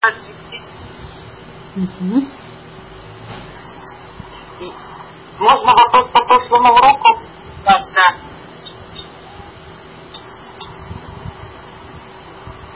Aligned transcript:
осветить. 0.00 0.70
Угу. 1.76 2.22
Можно 5.40 5.72
вопрос 5.72 6.10
по 6.12 6.24
прошлому 6.24 6.72
уроку? 6.72 7.20
Да, 7.64 7.78
да. 7.94 8.16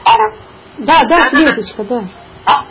Алло. 0.05 0.35
Да, 0.79 0.99
да, 1.07 1.29
Светочка, 1.29 1.83
да. 1.83 2.03
А? 2.45 2.65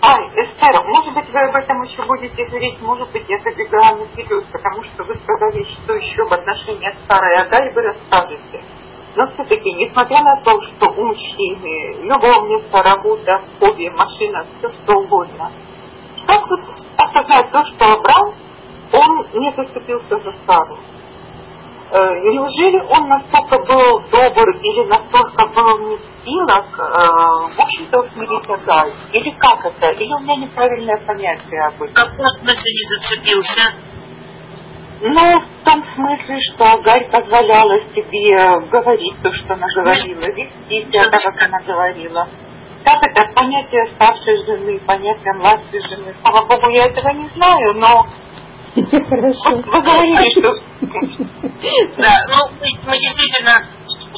А, 0.00 0.18
Эстер, 0.34 0.82
может 0.84 1.14
быть, 1.14 1.28
вы 1.30 1.40
об 1.40 1.54
этом 1.54 1.82
еще 1.82 2.02
будете 2.06 2.46
говорить, 2.46 2.80
может 2.80 3.10
быть, 3.12 3.28
я 3.28 3.38
забегаю 3.40 3.98
наперед, 3.98 4.46
потому 4.52 4.82
что 4.82 5.04
вы 5.04 5.18
сказали, 5.18 5.64
что 5.64 5.94
еще 5.94 6.24
в 6.24 6.32
отношениях 6.32 6.94
старой 7.04 7.36
Агаи 7.42 7.72
вы 7.72 7.82
расскажете. 7.82 8.64
Но 9.16 9.26
все-таки, 9.32 9.72
несмотря 9.72 10.22
на 10.22 10.36
то, 10.42 10.60
что 10.62 10.90
у 10.90 11.06
мужчины 11.06 12.02
любовница, 12.02 12.82
работа, 12.82 13.42
хобби, 13.60 13.88
машина, 13.90 14.44
все 14.58 14.72
что 14.72 14.94
угодно, 14.96 15.52
как 16.26 16.42
вот 16.48 16.60
осознать 16.96 17.52
то, 17.52 17.64
что 17.66 17.92
Абрам, 17.92 18.34
он 18.92 19.40
не 19.40 19.52
заступился 19.52 20.18
за 20.18 20.34
Сару? 20.46 20.78
Э, 21.90 21.98
неужели 22.32 22.80
он 22.90 23.08
настолько 23.08 23.56
был 23.66 24.00
добр 24.10 24.50
или 24.50 24.84
настолько 24.88 25.46
был 25.54 25.78
не 25.86 25.96
в 25.96 26.24
силах, 26.24 26.64
э, 26.76 27.54
в 27.54 27.60
общем-то, 27.60 28.00
усмирить 28.00 28.48
Агаль? 28.48 28.92
Или 29.12 29.30
как 29.38 29.64
это? 29.64 29.90
Или 29.90 30.12
у 30.12 30.18
меня 30.20 30.36
неправильное 30.36 30.96
понятие 31.06 31.66
об 31.68 31.82
этом? 31.82 31.90
В 31.90 31.94
каком 31.94 32.26
смысле 32.40 32.72
не 32.72 32.88
зацепился? 32.88 33.93
Ну, 35.06 35.12
в 35.12 35.64
том 35.66 35.84
смысле, 35.94 36.38
что 36.40 36.64
Агарь 36.64 37.10
позволяла 37.10 37.78
себе 37.92 38.70
говорить 38.70 39.22
то, 39.22 39.30
что 39.34 39.52
она 39.52 39.66
говорила, 39.74 40.24
вести 40.32 40.80
себя 40.80 41.04
так, 41.10 41.20
как 41.20 41.42
она 41.42 41.60
говорила. 41.60 42.26
Как 42.86 43.02
это 43.02 43.34
понятие 43.34 43.84
старшей 43.96 44.38
жены, 44.46 44.80
понятие 44.80 45.34
младшей 45.34 45.80
жены? 45.82 46.14
Слава 46.22 46.46
Богу, 46.46 46.70
я 46.72 46.86
этого 46.86 47.12
не 47.12 47.28
знаю, 47.36 47.74
но 47.74 48.06
Хорошо. 48.74 49.56
Вы 49.56 49.82
говорили, 49.82 50.38
что... 50.38 50.54
Да, 51.98 52.14
ну, 52.28 52.50
мы 52.60 52.96
действительно 52.96 53.68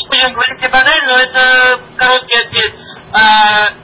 будем 0.08 0.32
говорить 0.34 0.62
о 0.62 0.68
Агаре, 0.68 1.02
но 1.04 1.16
это 1.18 1.82
короткий 1.96 2.38
ответ. 2.38 2.74
А, 3.12 3.74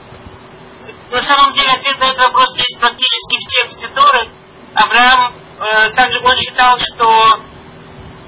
на 1.11 1.21
самом 1.21 1.51
деле 1.51 1.67
ответ 1.67 1.99
на 1.99 2.05
этот 2.05 2.17
вопрос 2.17 2.55
есть 2.55 2.79
практически 2.79 3.35
в 3.35 3.47
тексте 3.49 3.87
Торы. 3.93 4.29
Авраам 4.73 5.42
также 5.95 6.19
он 6.19 6.37
считал, 6.37 6.77
что 6.79 7.43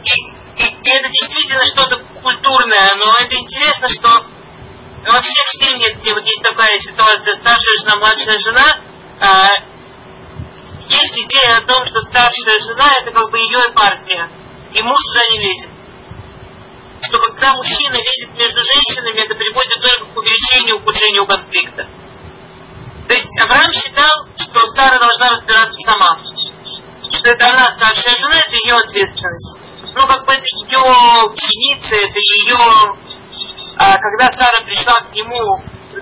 и, 0.04 0.64
и, 0.64 0.66
и 0.66 0.90
это 0.90 1.10
действительно 1.10 1.66
что-то 1.66 1.98
культурное, 2.22 2.92
но 3.04 3.14
это 3.20 3.36
интересно, 3.36 3.90
что 3.90 4.10
во 5.06 5.22
всех 5.22 5.48
семьях, 5.62 5.98
где 5.98 6.14
вот 6.14 6.26
есть 6.26 6.44
такая 6.44 6.80
ситуация, 6.80 7.36
старшая 7.36 7.78
жена, 7.80 7.98
младшая 7.98 8.38
жена, 8.40 8.82
э, 9.20 9.76
есть 10.88 11.18
идея 11.18 11.58
о 11.58 11.62
том, 11.62 11.86
что 11.86 12.02
старшая 12.02 12.60
жена 12.60 12.92
это 13.02 13.12
как 13.12 13.30
бы 13.32 13.38
ее 13.38 13.60
партия, 13.76 14.30
и 14.74 14.82
муж 14.82 14.98
туда 15.14 15.26
не 15.32 15.40
лезет. 15.40 15.72
Что 17.02 17.20
когда 17.20 17.54
мужчина 17.54 17.96
лезет 17.96 18.38
между 18.38 18.62
женщинами, 18.62 19.26
это 19.26 19.36
приводит 19.36 19.82
только 19.82 20.14
к 20.14 20.18
увеличению, 20.18 20.78
ухудшению 20.78 21.28
конфликта. 21.28 21.88
То 23.08 23.14
есть 23.14 23.30
Авраам 23.44 23.72
считал, 23.72 24.10
что 24.38 24.68
Сара 24.70 24.98
должна 24.98 25.30
разбираться 25.30 25.78
сама 25.86 26.18
что 27.16 27.30
это 27.30 27.50
она 27.50 27.66
старшая 27.78 28.16
жена, 28.16 28.38
это 28.38 28.56
ее 28.56 28.76
ответственность. 28.76 29.60
Ну, 29.96 30.08
как 30.08 30.26
бы 30.26 30.34
это 30.34 30.44
ее 30.44 30.80
ученица, 31.32 31.96
это 31.96 32.20
ее... 32.20 32.60
А, 33.78 33.98
когда 33.98 34.32
Сара 34.32 34.64
пришла 34.64 34.94
к 34.94 35.12
нему 35.14 35.40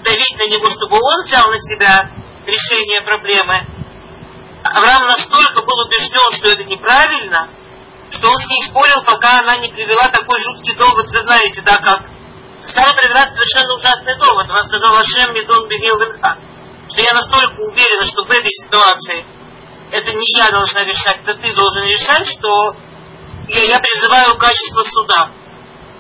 давить 0.04 0.38
на 0.38 0.48
него, 0.50 0.70
чтобы 0.70 0.98
он 0.98 1.24
взял 1.24 1.50
на 1.50 1.58
себя 1.58 2.10
решение 2.46 3.02
проблемы, 3.02 3.66
Авраам 4.64 5.04
настолько 5.08 5.62
был 5.62 5.80
убежден, 5.86 6.32
что 6.38 6.48
это 6.50 6.64
неправильно, 6.64 7.50
что 8.10 8.30
он 8.30 8.36
с 8.36 8.48
ней 8.48 8.70
спорил, 8.70 9.04
пока 9.06 9.40
она 9.40 9.58
не 9.58 9.70
привела 9.70 10.08
такой 10.10 10.40
жуткий 10.40 10.76
довод, 10.78 11.10
вы 11.12 11.20
знаете, 11.20 11.62
да, 11.66 11.76
как 11.78 12.04
Сара 12.66 12.94
привела 12.94 13.28
совершенно 13.28 13.74
ужасный 13.76 14.18
довод. 14.18 14.50
Она 14.50 14.64
сказала, 14.64 15.04
Шем 15.04 15.34
Медон 15.34 15.68
Венха, 15.68 16.38
что 16.90 17.02
я 17.02 17.14
настолько 17.14 17.60
уверена, 17.60 18.06
что 18.06 18.24
в 18.24 18.32
этой 18.32 18.52
ситуации 18.52 19.26
это 19.94 20.12
не 20.12 20.40
я 20.40 20.50
должна 20.50 20.84
решать, 20.84 21.20
это 21.22 21.36
ты 21.36 21.54
должен 21.54 21.84
решать, 21.84 22.28
что 22.28 22.76
я, 23.48 23.62
я 23.62 23.80
призываю 23.80 24.36
качество 24.38 24.82
суда. 24.82 25.32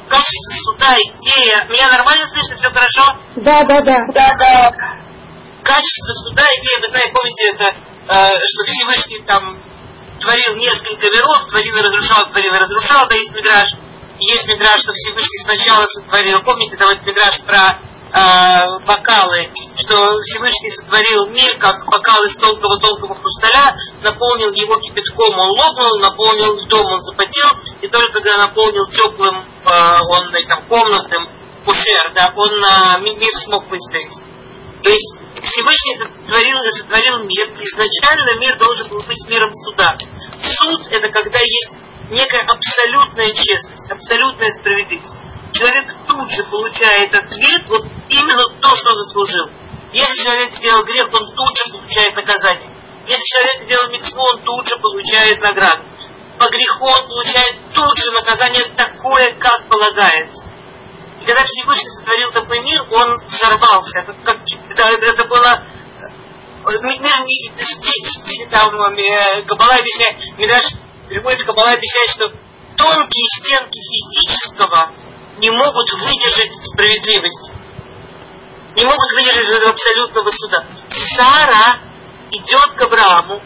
Качество 0.09 0.51
суда, 0.65 0.97
идея. 0.97 1.65
Меня 1.69 1.87
нормально 1.89 2.27
слышно, 2.27 2.55
все 2.55 2.71
хорошо? 2.71 3.03
Да, 3.35 3.63
да, 3.63 3.81
да. 3.81 3.97
Да, 4.13 4.29
да. 4.37 4.71
Качество 5.63 6.11
суда, 6.25 6.43
идея, 6.57 6.81
вы 6.81 6.87
знаете, 6.87 7.13
помните 7.13 7.49
это, 7.53 7.65
э, 7.65 8.31
что 8.33 8.63
Всевышний 8.65 9.23
там 9.25 9.61
творил 10.19 10.55
несколько 10.55 11.07
миров, 11.13 11.45
творил 11.49 11.77
и 11.77 11.81
разрушал, 11.81 12.27
творил 12.29 12.53
и 12.53 12.57
разрушал, 12.57 13.07
да 13.07 13.15
есть 13.15 13.33
мидраж. 13.33 13.69
Есть 14.19 14.47
мидраж, 14.47 14.81
что 14.81 14.91
Всевышний 14.93 15.43
сначала 15.43 15.85
сотворил, 15.85 16.41
помните, 16.41 16.77
там 16.77 16.87
вот 16.87 17.05
мидраж 17.05 17.41
про 17.45 17.79
э, 18.13 18.79
бокалы, 18.85 19.50
что 19.75 20.16
Всевышний 20.22 20.69
сотворил 20.72 21.28
мир, 21.29 21.57
как 21.57 21.85
бокал 21.88 22.22
из 22.25 22.35
тонкого-тонкого 22.38 23.16
хрусталя, 23.16 23.75
наполнил 24.01 24.53
его 24.53 24.78
кипятком, 24.78 25.40
он 25.40 25.50
лопнул, 25.50 26.00
наполнил 26.00 26.68
дом, 26.68 26.85
он 26.85 27.02
запотел, 27.02 27.50
и 27.81 27.88
только 27.88 28.13
когда 28.13 28.47
наполнил 28.47 28.85
теплым, 28.88 29.35
э, 29.35 30.00
он 30.07 30.35
этим 30.35 30.66
комнатным, 30.68 31.28
пушер, 31.66 32.13
да, 32.13 32.31
он 32.35 32.52
э, 32.52 33.02
мир 33.02 33.31
смог 33.46 33.68
выстоять. 33.69 34.13
То 34.84 34.90
есть 34.90 35.16
Всевышний 35.41 35.97
сотворил, 35.97 36.59
сотворил 36.79 37.23
мир, 37.23 37.50
изначально 37.59 38.40
мир 38.40 38.57
должен 38.57 38.90
был 38.90 39.02
быть 39.02 39.28
миром 39.28 39.52
суда. 39.53 39.97
Суд– 40.40 40.88
это 40.91 41.09
когда 41.09 41.40
есть 41.40 41.78
некая 42.12 42.46
абсолютная 42.46 43.34
честность, 43.34 43.90
абсолютная 43.90 44.52
справедливость 44.59 45.12
человек 45.53 45.86
тут 46.08 46.31
же 46.31 46.44
получает 46.44 47.14
ответ, 47.14 47.64
вот 47.68 47.86
именно 48.09 48.59
то, 48.59 48.75
что 48.75 48.94
заслужил. 48.94 49.50
Если 49.94 50.24
человек 50.24 50.53
сделал 50.56 50.84
грех, 50.84 51.08
он 51.14 51.36
тут 51.36 51.58
же 51.58 51.72
получает 51.72 52.16
наказание. 52.16 52.75
Если 53.06 53.24
человек 53.24 53.64
сделал 53.64 53.91
митцву, 53.91 54.22
он 54.22 54.44
тут 54.44 54.68
же 54.68 54.75
получает 54.80 55.41
награду. 55.41 55.84
По 56.40 56.50
греху 56.50 56.86
он 56.86 57.08
получает 57.08 57.74
тут 57.74 57.97
же 57.97 58.12
наказание 58.12 58.64
такое, 58.75 59.36
как 59.38 59.69
полагается. 59.69 60.44
И 61.22 61.25
когда 61.25 61.44
Всевышний 61.46 61.90
сотворил 61.90 62.31
такой 62.31 62.59
мир, 62.62 62.81
он 62.91 63.24
взорвался. 63.28 64.00
Это, 64.00 64.14
как, 64.24 64.40
это, 64.70 65.06
это 65.06 65.25
было 65.25 65.64
мир 66.81 67.25
не 67.25 67.52
здесь, 67.58 68.47
там 68.50 68.74
э, 68.75 69.41
Кабала 69.44 69.75
объясняет, 69.75 70.38
Мидраш 70.38 70.64
приводит 71.08 71.44
Кабала 71.44 71.74
объясняет, 71.74 72.09
что 72.12 72.30
тонкие 72.78 73.25
стенки 73.40 73.80
физического 73.80 74.91
не 75.43 75.49
могут 75.51 75.91
выдержать 75.91 76.53
справедливость. 76.71 77.51
Не 78.75 78.85
могут 78.85 79.11
выдержать 79.13 79.51
этого 79.51 79.71
абсолютного 79.71 80.29
суда. 80.31 80.65
Сара 81.17 81.79
идет 82.31 82.71
к 82.77 82.81
Аврааму, 82.81 83.41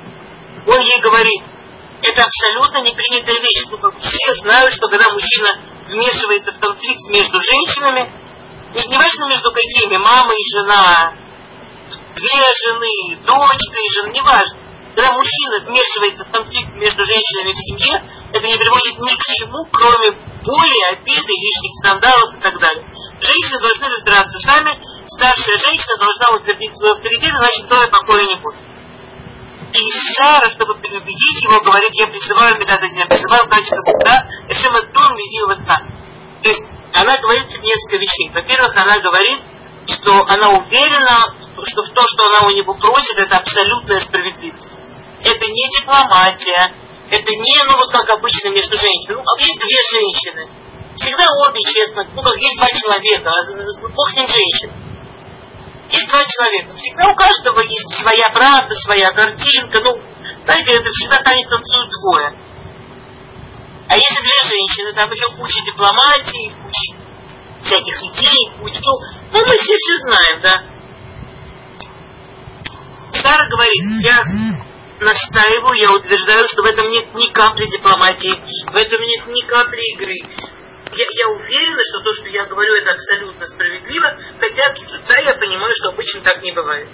он 0.67 0.79
ей 0.79 1.01
говорит, 1.01 1.43
это 2.03 2.21
абсолютно 2.21 2.81
непринятая 2.81 3.41
вещь. 3.41 3.65
Ну, 3.71 3.77
как 3.79 3.97
все 3.97 4.33
знают, 4.43 4.73
что 4.73 4.87
когда 4.89 5.09
мужчина 5.09 5.49
вмешивается 5.87 6.53
в 6.53 6.59
конфликт 6.59 7.09
между 7.09 7.39
женщинами, 7.41 8.13
не, 8.75 8.85
не 8.85 8.97
важно 8.97 9.27
между 9.27 9.51
какими, 9.51 9.97
мама 9.97 10.31
и 10.31 10.55
жена, 10.55 11.13
две 12.13 12.43
жены, 12.63 13.25
дочка 13.25 13.79
и 13.81 13.89
жена, 13.95 14.11
не 14.11 14.21
важно. 14.21 14.59
Когда 14.97 15.13
мужчина 15.13 15.61
вмешивается 15.61 16.25
в 16.25 16.31
конфликт 16.31 16.73
между 16.73 17.05
женщинами 17.05 17.53
в 17.53 17.61
семье, 17.69 18.01
это 18.33 18.47
не 18.47 18.57
приводит 18.57 18.97
ни 18.97 19.13
к 19.13 19.21
чему, 19.37 19.61
кроме 19.69 20.09
боли, 20.41 20.79
обиды, 20.89 21.33
лишних 21.37 21.73
скандалов 21.77 22.33
и 22.33 22.41
так 22.41 22.57
далее. 22.57 22.81
Женщины 23.21 23.61
должны 23.61 23.85
разбираться 23.93 24.39
сами, 24.41 24.73
старшая 25.05 25.53
женщина 25.61 26.01
должна 26.01 26.35
утвердить 26.35 26.75
свой 26.75 26.93
авторитет, 26.93 27.29
иначе 27.29 27.63
второй 27.65 27.91
покоя 27.91 28.25
не 28.25 28.41
будет. 28.41 28.57
И 29.69 29.85
Сара, 30.17 30.49
чтобы 30.49 30.81
переубедить 30.81 31.43
его, 31.45 31.61
говорит, 31.61 31.93
я 31.93 32.07
призываю 32.07 32.57
Медаза, 32.57 32.87
я 32.89 33.05
призываю 33.05 33.47
качество 33.47 33.81
суда, 33.93 34.25
Эшем 34.49 34.73
Адун 34.73 35.13
Медил 35.13 35.45
То 36.41 36.49
есть 36.49 36.65
она 36.95 37.15
говорит 37.21 37.45
несколько 37.61 37.97
вещей. 37.97 38.31
Во-первых, 38.33 38.75
она 38.75 38.97
говорит, 38.97 39.45
что 39.85 40.25
она 40.25 40.57
уверена, 40.57 41.37
что 41.61 41.83
в 41.83 41.89
то, 41.93 42.01
что 42.01 42.25
она 42.25 42.47
у 42.47 42.49
него 42.49 42.73
просит, 42.73 43.19
это 43.19 43.37
абсолютная 43.37 43.99
справедливость 43.99 44.86
это 45.21 45.45
не 45.47 45.65
дипломатия, 45.79 46.73
это 47.09 47.31
не, 47.31 47.63
ну 47.67 47.77
вот 47.77 47.91
как 47.91 48.09
обычно 48.09 48.49
между 48.49 48.77
женщинами. 48.77 49.21
Ну, 49.23 49.39
есть 49.39 49.59
две 49.59 49.79
женщины. 49.91 50.49
Всегда 50.95 51.25
обе, 51.47 51.59
честно, 51.61 52.03
ну 52.13 52.21
как 52.21 52.35
есть 52.35 52.57
два 52.57 52.67
человека, 52.67 53.29
а 53.29 53.89
бог 53.89 54.09
с 54.09 54.15
ним 54.15 54.27
женщин. 54.27 54.73
Есть 55.89 56.09
два 56.09 56.19
человека. 56.25 56.73
Всегда 56.75 57.07
у 57.07 57.15
каждого 57.15 57.61
есть 57.61 58.01
своя 58.01 58.29
правда, 58.33 58.75
своя 58.75 59.11
картинка. 59.11 59.79
Ну, 59.79 60.01
знаете, 60.43 60.73
это 60.73 60.89
всегда 60.89 61.17
танец 61.19 61.47
танцуют 61.47 61.89
двое. 61.89 62.37
А 63.87 63.95
если 63.95 64.21
две 64.21 64.49
женщины, 64.49 64.93
там 64.93 65.09
еще 65.09 65.27
куча 65.37 65.63
дипломатии, 65.63 66.51
куча 66.61 67.07
всяких 67.63 68.03
идей, 68.03 68.51
куча, 68.59 68.81
ну, 69.31 69.39
мы 69.39 69.57
все 69.57 69.75
все 69.77 69.97
знаем, 69.99 70.41
да. 70.41 70.63
Сара 73.13 73.47
говорит, 73.47 74.03
я 74.03 74.23
настаиваю, 74.99 75.75
я 75.75 75.91
утверждаю, 75.95 76.47
что 76.47 76.63
в 76.63 76.65
этом 76.65 76.89
нет 76.89 77.13
ни 77.13 77.31
капли 77.31 77.65
дипломатии, 77.65 78.41
в 78.71 78.75
этом 78.75 79.01
нет 79.01 79.27
ни 79.27 79.47
капли 79.47 79.81
игры. 79.93 80.15
Я, 80.91 81.05
я 81.09 81.27
уверена, 81.29 81.81
что 81.91 82.01
то, 82.01 82.13
что 82.13 82.29
я 82.29 82.45
говорю, 82.45 82.73
это 82.75 82.91
абсолютно 82.91 83.45
справедливо, 83.45 84.17
хотя, 84.39 84.73
да, 85.07 85.17
я 85.19 85.33
понимаю, 85.35 85.71
что 85.75 85.89
обычно 85.89 86.21
так 86.21 86.41
не 86.41 86.51
бывает. 86.53 86.89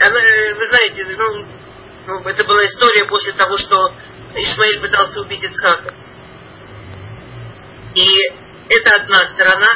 Вы 0.00 0.66
знаете, 0.66 1.04
ну, 1.04 1.46
ну, 2.06 2.28
это 2.28 2.44
была 2.44 2.64
история 2.64 3.04
после 3.04 3.34
того, 3.34 3.56
что 3.58 3.94
Исмаиль 4.34 4.80
пытался 4.80 5.20
убить 5.20 5.44
Ицхака. 5.44 5.94
И 7.94 8.06
это 8.70 8.96
одна 8.96 9.26
сторона. 9.26 9.68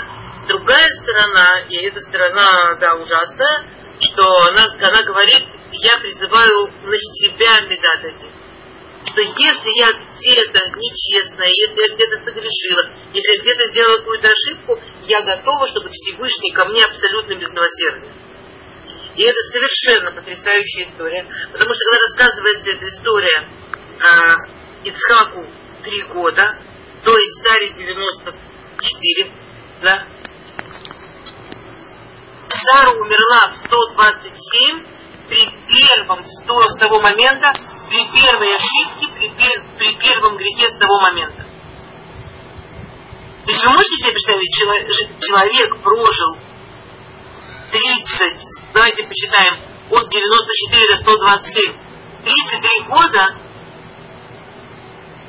Другая 0.48 0.88
сторона, 1.02 1.60
и 1.68 1.76
эта 1.86 2.00
сторона, 2.00 2.74
да, 2.78 2.94
ужасная, 2.96 3.64
что 4.00 4.24
она, 4.48 4.66
она 4.78 5.02
говорит, 5.02 5.46
я 5.72 5.98
призываю 6.00 6.72
на 6.82 6.96
себя 6.96 7.60
медатати. 7.62 8.30
Что 9.06 9.20
если 9.20 9.70
я 9.78 9.92
где-то 9.92 10.60
нечестная, 10.78 11.48
если 11.48 11.80
я 11.82 11.94
где-то 11.94 12.24
согрешила, 12.24 12.90
если 13.12 13.36
я 13.36 13.42
где-то 13.42 13.68
сделала 13.68 13.98
какую-то 13.98 14.28
ошибку, 14.28 14.80
я 15.04 15.20
готова, 15.20 15.66
чтобы 15.66 15.90
Всевышний 15.90 16.52
ко 16.52 16.64
мне 16.64 16.82
абсолютно 16.82 17.34
без 17.34 17.50
милосердия. 17.50 18.12
И 19.16 19.22
это 19.22 19.38
совершенно 19.52 20.12
потрясающая 20.12 20.84
история, 20.84 21.24
потому 21.52 21.70
что 21.70 21.80
когда 21.84 21.98
рассказывается 21.98 22.72
эта 22.72 22.88
история 22.88 23.48
э, 24.00 24.88
Ицхаку 24.88 25.46
три 25.84 26.02
года, 26.04 26.58
то 27.04 27.16
есть 27.16 27.46
Саре 27.46 27.72
94, 27.74 29.32
да, 29.82 30.08
Сара 32.48 32.90
умерла 32.92 33.50
в 33.50 33.56
127 33.56 34.93
при 35.28 35.50
первом, 35.68 36.24
с 36.24 36.44
того, 36.44 37.00
момента, 37.00 37.52
при 37.88 38.04
первой 38.12 38.54
ошибке, 38.56 39.08
при, 39.14 39.28
пер, 39.30 39.64
при 39.78 39.94
первом 39.96 40.36
грехе 40.36 40.68
с 40.68 40.78
того 40.78 41.00
момента. 41.00 41.44
То 43.44 43.50
есть 43.52 43.64
вы 43.64 43.72
можете 43.72 43.96
себе 43.96 44.12
представить, 44.12 45.20
человек 45.20 45.82
прожил 45.82 46.38
30, 47.70 48.46
давайте 48.72 49.06
посчитаем, 49.06 49.58
от 49.90 50.08
94 50.08 50.88
до 50.88 50.96
127, 50.96 51.74
33 52.24 52.88
года 52.88 53.36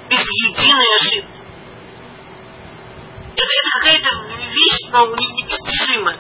без 0.10 0.20
единой 0.20 0.96
ошибки. 0.96 1.42
Это, 3.36 3.44
это 3.44 3.70
какая-то 3.80 4.10
вещь, 4.54 4.90
но 4.92 5.08
непостижимая. 5.08 6.20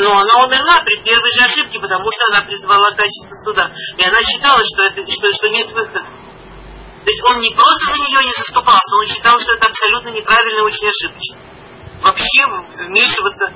Но 0.00 0.16
она 0.16 0.46
умерла 0.46 0.80
при 0.80 0.96
первой 1.04 1.30
же 1.36 1.44
ошибке, 1.44 1.78
потому 1.78 2.08
что 2.10 2.24
она 2.32 2.46
призвала 2.46 2.90
качество 2.92 3.34
суда. 3.44 3.70
И 3.98 4.02
она 4.02 4.18
считала, 4.22 4.58
что, 4.64 4.82
это, 4.84 5.04
что, 5.12 5.28
что 5.30 5.48
нет 5.48 5.70
выхода. 5.72 6.08
То 7.04 7.10
есть 7.10 7.22
он 7.28 7.40
не 7.40 7.52
просто 7.54 7.92
за 7.92 8.00
нее 8.00 8.20
не 8.24 8.32
заступался, 8.32 8.96
он 8.96 9.06
считал, 9.06 9.38
что 9.40 9.52
это 9.52 9.68
абсолютно 9.68 10.08
неправильно 10.08 10.60
и 10.60 10.62
очень 10.62 10.88
ошибочно. 10.88 11.36
Вообще 12.02 12.86
вмешиваться 12.86 13.52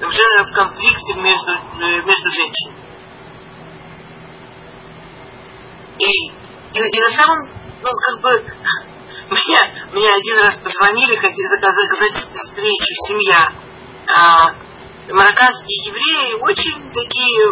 уже 0.00 0.44
в 0.44 0.52
конфликте 0.52 1.14
между, 1.14 1.52
э, 1.52 2.02
между 2.02 2.28
женщинами. 2.30 2.78
И, 5.98 6.06
и, 6.06 6.78
и 6.78 7.00
на 7.00 7.10
самом, 7.16 7.48
ну, 7.82 7.88
как 8.06 8.20
бы, 8.20 8.30
меня, 9.30 9.60
мне 9.92 10.08
один 10.08 10.38
раз 10.38 10.56
позвонили, 10.58 11.16
хотели 11.16 11.46
заказать 11.46 12.14
встречу, 12.32 12.94
семья. 13.08 13.52
А, 14.14 14.63
марокканские 15.12 15.90
евреи 15.90 16.34
очень 16.40 16.90
такие, 16.90 17.48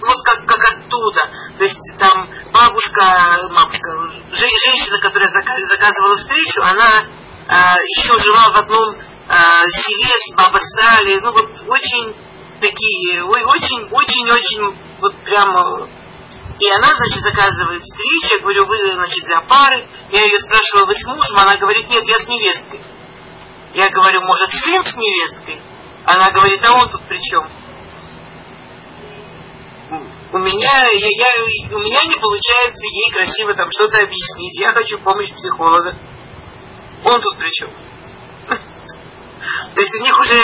вот 0.00 0.16
как, 0.24 0.46
как 0.46 0.58
оттуда. 0.58 1.30
То 1.58 1.64
есть 1.64 1.78
там 1.98 2.28
бабушка, 2.52 3.48
бабушка, 3.52 3.90
женщина, 4.32 4.98
которая 5.00 5.28
заказывала 5.28 6.16
встречу, 6.16 6.62
она 6.62 7.06
а, 7.48 7.76
еще 7.80 8.18
жила 8.18 8.50
в 8.50 8.56
одном 8.56 8.96
а, 9.28 9.64
селе 9.66 10.12
с 10.12 10.34
Баба 10.36 10.58
Сали, 10.58 11.20
ну 11.20 11.32
вот 11.32 11.50
очень 11.68 12.14
такие, 12.60 13.24
очень-очень-очень, 13.24 14.76
вот 15.00 15.24
прямо 15.24 15.88
и 16.60 16.70
она, 16.70 16.92
значит, 16.92 17.22
заказывает 17.22 17.82
встречу, 17.82 18.34
я 18.34 18.38
говорю, 18.40 18.66
вы, 18.66 18.76
значит, 18.92 19.24
для 19.24 19.40
пары. 19.40 19.88
Я 20.10 20.20
ее 20.20 20.38
спрашиваю, 20.38 20.86
вы 20.86 20.94
с 20.94 21.04
мужем? 21.06 21.38
Она 21.38 21.56
говорит, 21.56 21.88
нет, 21.88 22.04
я 22.04 22.18
с 22.18 22.28
невесткой. 22.28 22.82
Я 23.72 23.88
говорю, 23.88 24.20
может, 24.20 24.50
сын 24.50 24.84
с 24.84 24.94
невесткой? 24.94 25.62
Она 26.10 26.30
говорит, 26.32 26.60
а 26.64 26.72
он 26.72 26.90
тут 26.90 27.02
при 27.02 27.20
чем? 27.20 27.48
У 30.32 30.38
меня, 30.38 30.88
я, 30.92 31.08
я, 31.08 31.26
у 31.70 31.78
меня 31.78 32.00
не 32.04 32.16
получается 32.16 32.86
ей 32.86 33.12
красиво 33.12 33.54
там 33.54 33.70
что-то 33.70 34.02
объяснить. 34.02 34.58
Я 34.58 34.72
хочу 34.72 34.98
помощь 34.98 35.32
психолога. 35.32 35.96
Он 37.04 37.20
тут 37.20 37.38
при 37.38 37.48
чем? 37.50 37.70
То 38.48 39.80
есть 39.80 40.00
у 40.00 40.02
них 40.02 40.18
уже 40.18 40.42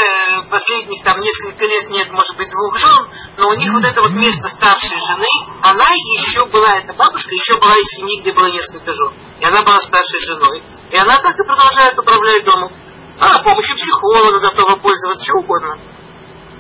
последних 0.51 1.03
там 1.03 1.19
несколько 1.19 1.65
лет 1.65 1.91
нет, 1.91 2.13
может 2.13 2.37
быть, 2.37 2.49
двух 2.49 2.79
жен, 2.79 3.09
но 3.37 3.49
у 3.49 3.55
них 3.55 3.73
вот 3.73 3.85
это 3.85 4.03
вот 4.03 4.13
место 4.13 4.47
старшей 4.49 5.01
жены, 5.01 5.27
она 5.63 5.89
еще 5.91 6.45
была, 6.47 6.79
эта 6.79 6.95
бабушка 6.95 7.31
еще 7.31 7.59
была 7.59 7.75
из 7.75 7.89
семьи, 7.99 8.21
где 8.21 8.33
было 8.33 8.47
несколько 8.47 8.93
жен. 8.93 9.13
И 9.41 9.45
она 9.45 9.63
была 9.63 9.79
старшей 9.79 10.21
женой. 10.21 10.63
И 10.91 10.97
она 10.97 11.19
так 11.19 11.37
и 11.37 11.45
продолжает 11.45 11.99
управлять 11.99 12.45
домом. 12.45 12.86
Она 13.19 13.43
помощью 13.43 13.77
психолога 13.77 14.41
готова 14.41 14.77
пользоваться, 14.77 15.25
чего 15.25 15.41
угодно. 15.41 15.79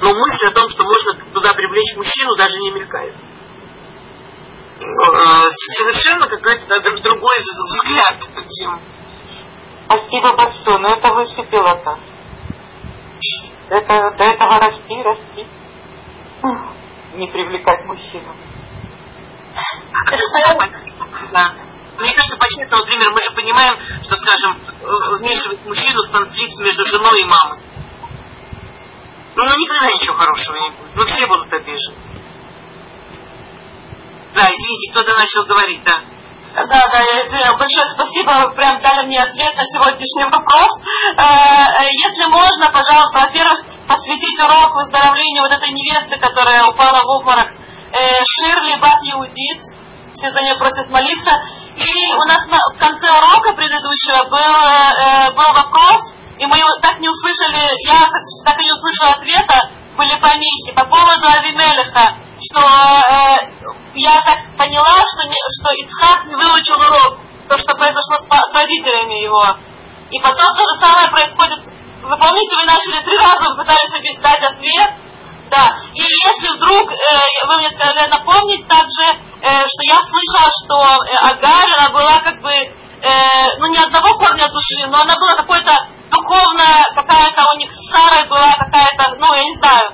Но 0.00 0.14
мысль 0.14 0.46
о 0.48 0.52
том, 0.52 0.68
что 0.68 0.84
можно 0.84 1.32
туда 1.32 1.52
привлечь 1.52 1.96
мужчину, 1.96 2.36
даже 2.36 2.58
не 2.58 2.70
мелькает. 2.72 3.14
Э, 4.78 5.48
совершенно 5.78 6.26
какой-то 6.26 6.66
да, 6.68 6.80
другой 6.80 7.36
взгляд 7.38 8.18
на 8.34 8.44
тему. 8.44 8.80
Спасибо 9.86 10.36
большое, 10.36 10.78
но 10.78 10.88
это 10.88 11.14
выше 11.14 11.50
пилота. 11.50 11.98
Это, 13.68 14.14
до 14.16 14.24
этого 14.24 14.58
расти, 14.58 15.02
расти. 15.02 15.46
Не 17.14 17.26
привлекать 17.28 17.84
мужчину. 17.86 18.34
Да. 21.32 21.65
Мне 21.98 22.12
кажется, 22.12 22.36
по-честному, 22.36 22.84
например, 22.84 23.10
мы 23.10 23.20
же 23.20 23.30
понимаем, 23.34 23.78
что, 24.02 24.16
скажем, 24.16 24.60
вмешивать 25.18 25.64
мужчину 25.64 26.02
в 26.06 26.10
конфликт 26.12 26.58
между 26.60 26.84
женой 26.84 27.20
и 27.20 27.24
мамой. 27.24 27.60
Ну, 29.36 29.44
никогда 29.44 29.86
ничего 29.92 30.16
хорошего 30.16 30.56
не 30.56 30.70
будет. 30.70 30.94
Ну, 30.94 31.04
все 31.06 31.26
будут 31.26 31.52
обижены. 31.52 31.96
Да, 34.34 34.44
извините, 34.44 34.92
кто-то 34.92 35.16
начал 35.16 35.44
говорить, 35.44 35.82
да. 35.84 36.00
Да, 36.56 36.80
да, 36.88 37.52
большое 37.58 37.86
спасибо, 37.92 38.48
вы 38.48 38.54
прям 38.54 38.80
дали 38.80 39.04
мне 39.06 39.20
ответ 39.20 39.54
на 39.56 39.64
сегодняшний 39.64 40.24
вопрос. 40.24 40.72
Э, 41.16 41.20
э, 41.20 41.88
если 41.92 42.24
можно, 42.32 42.72
пожалуйста, 42.72 43.28
во-первых, 43.28 43.60
посвятить 43.86 44.40
урок 44.40 44.74
выздоровлению 44.74 45.42
вот 45.42 45.52
этой 45.52 45.68
невесты, 45.68 46.18
которая 46.18 46.64
упала 46.64 47.02
в 47.02 47.08
обморок, 47.20 47.52
э, 47.92 48.24
Ширли 48.24 48.80
Бат 48.80 49.00
Иудит, 49.04 49.60
все 50.12 50.32
за 50.32 50.40
нее 50.42 50.54
просят 50.56 50.88
молиться. 50.90 51.32
И 51.76 52.14
у 52.14 52.24
нас 52.26 52.46
на, 52.46 52.58
в 52.58 52.78
конце 52.78 53.06
урока 53.10 53.54
предыдущего 53.54 54.24
был, 54.30 55.34
был 55.34 55.52
вопрос, 55.54 56.12
и 56.38 56.46
мы 56.46 56.58
его 56.58 56.70
так 56.82 56.98
не 57.00 57.08
услышали, 57.08 57.64
я 57.86 58.04
так 58.44 58.60
и 58.60 58.64
не 58.64 58.72
услышала 58.72 59.12
ответа, 59.16 59.70
были 59.96 60.14
помехи 60.20 60.72
по 60.74 60.84
поводу 60.84 61.26
Авимелиха, 61.26 62.16
что 62.38 62.60
я 63.94 64.20
так 64.20 64.38
поняла, 64.58 65.00
что, 65.16 65.26
не, 65.26 65.36
что 65.36 65.72
Ицхак 65.72 66.26
не 66.26 66.34
выучил 66.36 66.76
урок, 66.76 67.18
то, 67.48 67.56
что 67.56 67.74
произошло 67.76 68.18
с, 68.18 68.26
с 68.26 68.54
родителями 68.54 69.24
его. 69.24 69.56
И 70.10 70.20
потом 70.20 70.54
то 70.54 70.62
же 70.68 70.80
самое 70.80 71.08
происходит. 71.08 71.60
Вы 72.02 72.16
помните, 72.16 72.56
вы 72.56 72.64
начали 72.66 73.02
три 73.02 73.16
раза, 73.16 73.48
вы 73.50 73.56
пытались 73.56 74.20
дать 74.20 74.44
ответ, 74.44 74.90
да. 75.50 75.78
И 75.94 76.02
если 76.02 76.56
вдруг, 76.56 76.90
э, 76.90 76.96
вы 77.46 77.56
мне 77.56 77.70
сказали 77.70 78.10
напомнить 78.10 78.66
также, 78.66 79.04
э, 79.40 79.66
что 79.66 79.82
я 79.84 79.98
слышала, 80.02 80.50
что 80.50 80.76
э, 81.04 81.16
Агарь, 81.20 81.72
она 81.78 81.90
была 81.90 82.18
как 82.20 82.40
бы, 82.40 82.50
э, 82.50 83.46
ну 83.58 83.66
не 83.68 83.78
одного 83.78 84.18
корня 84.18 84.48
души, 84.48 84.86
но 84.88 85.00
она 85.00 85.14
была 85.16 85.36
какой-то 85.36 85.72
духовная, 86.10 86.84
какая-то 86.94 87.42
у 87.54 87.58
них 87.58 87.70
с 87.70 87.90
Сарой 87.90 88.28
была 88.28 88.52
какая-то, 88.58 89.14
ну 89.18 89.34
я 89.34 89.42
не 89.42 89.54
знаю, 89.56 89.92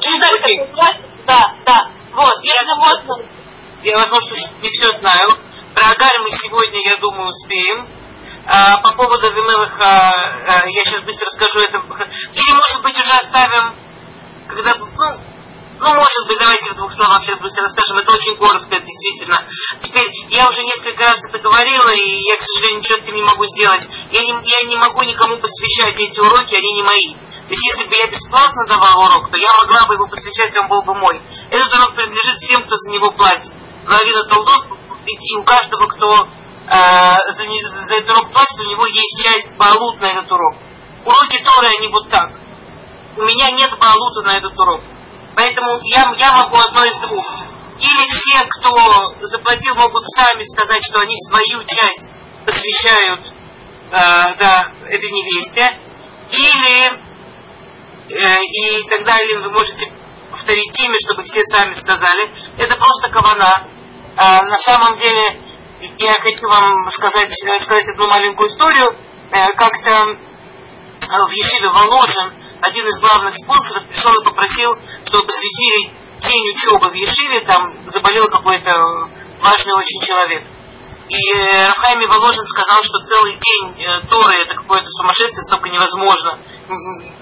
не 0.00 0.16
знаю, 0.16 0.32
как 0.32 0.46
это 0.46 0.66
называется. 0.66 1.02
Да, 1.26 1.54
да. 1.64 1.88
Вот, 2.12 2.34
если 2.42 2.74
можно, 2.76 3.24
я, 3.82 3.98
возможно, 3.98 4.34
не 4.62 4.70
все 4.70 4.98
знаю. 5.00 5.28
Про 5.74 5.90
Агарь 5.90 6.20
мы 6.22 6.30
сегодня, 6.30 6.80
я 6.84 6.96
думаю, 6.98 7.28
успеем. 7.28 7.88
А, 8.46 8.76
по 8.78 8.92
поводу 8.92 9.32
Вимелаха, 9.32 10.10
а, 10.10 10.66
я 10.66 10.82
сейчас 10.84 11.02
быстро 11.02 11.28
скажу 11.30 11.60
это. 11.60 11.78
Или, 12.34 12.52
может 12.52 12.82
быть, 12.82 12.98
уже 12.98 13.10
оставим, 13.10 13.74
когда, 14.54 14.74
ну, 14.78 14.88
ну, 15.80 15.88
может 15.90 16.22
быть, 16.28 16.38
давайте 16.38 16.70
в 16.70 16.76
двух 16.76 16.92
словах 16.94 17.22
сейчас 17.22 17.40
быстро 17.40 17.62
расскажем. 17.62 17.98
Это 17.98 18.12
очень 18.12 18.36
коротко, 18.36 18.78
действительно. 18.78 19.44
Теперь, 19.82 20.08
я 20.30 20.48
уже 20.48 20.62
несколько 20.62 21.04
раз 21.04 21.18
это 21.28 21.38
говорила, 21.40 21.90
и 21.90 22.22
я, 22.22 22.36
к 22.36 22.42
сожалению, 22.42 22.78
ничего 22.78 22.98
этим 22.98 23.14
не 23.14 23.22
могу 23.22 23.44
сделать. 23.46 23.82
Я 24.12 24.22
не, 24.22 24.32
я 24.48 24.68
не 24.68 24.76
могу 24.76 25.02
никому 25.02 25.38
посвящать 25.38 25.98
эти 25.98 26.20
уроки, 26.20 26.54
они 26.54 26.72
не 26.74 26.82
мои. 26.82 27.14
То 27.44 27.50
есть 27.50 27.64
если 27.74 27.88
бы 27.90 27.96
я 27.96 28.06
бесплатно 28.06 28.66
давал 28.66 29.02
урок, 29.02 29.30
то 29.30 29.36
я 29.36 29.50
могла 29.58 29.86
бы 29.86 29.94
его 29.94 30.06
посвящать, 30.06 30.56
он 30.56 30.68
был 30.68 30.82
бы 30.84 30.94
мой. 30.94 31.20
Этот 31.50 31.74
урок 31.74 31.94
принадлежит 31.96 32.36
всем, 32.38 32.62
кто 32.64 32.76
за 32.76 32.90
него 32.90 33.10
платит. 33.10 33.52
Равина 33.86 34.24
Толдот, 34.28 34.64
и 35.04 35.36
у 35.36 35.42
каждого, 35.42 35.86
кто 35.88 36.14
э, 36.14 37.16
за, 37.28 37.44
за 37.86 37.94
этот 37.96 38.10
урок 38.10 38.32
платит, 38.32 38.60
у 38.60 38.70
него 38.70 38.86
есть 38.86 39.22
часть 39.22 39.56
балут 39.56 40.00
на 40.00 40.06
этот 40.06 40.30
урок. 40.30 40.56
Уроки 41.04 41.44
Торы, 41.44 41.68
они 41.76 41.88
вот 41.88 42.08
так. 42.08 42.43
У 43.16 43.22
меня 43.22 43.50
нет 43.52 43.70
балута 43.78 44.22
на 44.22 44.36
этот 44.38 44.58
урок. 44.58 44.82
Поэтому 45.36 45.80
я, 45.84 46.12
я 46.16 46.32
могу 46.32 46.56
одно 46.56 46.84
из 46.84 46.98
двух. 46.98 47.24
Или 47.78 48.04
все, 48.08 48.44
кто 48.46 48.70
заплатил, 49.20 49.74
могут 49.76 50.02
сами 50.16 50.42
сказать, 50.42 50.82
что 50.84 51.00
они 51.00 51.14
свою 51.28 51.64
часть 51.64 52.08
посвящают 52.44 53.20
э, 53.26 53.30
да, 53.90 54.72
этой 54.86 55.10
невесте. 55.10 55.78
Или 56.30 56.86
э, 58.10 58.42
и 58.42 58.88
тогда 58.88 59.16
или 59.18 59.36
вы 59.38 59.50
можете 59.50 59.92
повторить 60.30 60.80
имя, 60.80 60.96
чтобы 61.04 61.22
все 61.22 61.42
сами 61.44 61.72
сказали. 61.74 62.30
Это 62.58 62.76
просто 62.76 63.10
кавана. 63.10 63.68
Э, 64.16 64.42
на 64.42 64.56
самом 64.56 64.96
деле, 64.98 65.40
я 65.98 66.14
хочу 66.14 66.48
вам 66.48 66.90
сказать, 66.90 67.30
сказать 67.60 67.88
одну 67.90 68.08
маленькую 68.08 68.48
историю. 68.48 68.96
Э, 69.30 69.52
как-то 69.54 69.90
э, 69.90 70.16
в 71.00 71.30
Ешиве 71.30 71.68
Воложин 71.68 72.43
один 72.64 72.86
из 72.86 72.98
главных 73.00 73.34
спонсоров 73.34 73.86
пришел 73.88 74.12
и 74.12 74.24
попросил, 74.24 74.78
чтобы 75.04 75.26
посвятили 75.26 75.92
день 76.18 76.50
учебы 76.50 76.90
в 76.90 76.94
Ешиве, 76.94 77.40
там 77.44 77.90
заболел 77.90 78.26
какой-то 78.28 78.72
важный 79.40 79.74
очень 79.74 80.00
человек. 80.00 80.44
И 81.06 81.14
э, 81.14 81.66
Рафхайми 81.66 82.06
Воложин 82.06 82.46
сказал, 82.46 82.82
что 82.82 82.98
целый 83.00 83.36
день 83.36 83.84
э, 83.84 84.00
Торы 84.08 84.40
это 84.40 84.56
какое-то 84.56 84.88
сумасшествие, 84.88 85.44
столько 85.44 85.68
невозможно, 85.68 86.38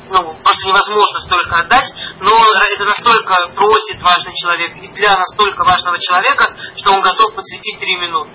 ну, 0.09 0.39
просто 0.45 0.69
невозможно 0.69 1.21
столько 1.21 1.59
отдать, 1.59 1.93
но 2.21 2.31
это 2.75 2.85
настолько 2.85 3.35
просит 3.57 4.01
важный 4.01 4.33
человек 4.35 4.77
и 4.77 4.89
для 4.89 5.17
настолько 5.17 5.65
важного 5.65 5.99
человека, 5.99 6.55
что 6.77 6.93
он 6.93 7.03
готов 7.03 7.35
посвятить 7.35 7.81
три 7.81 7.97
минуты. 7.97 8.31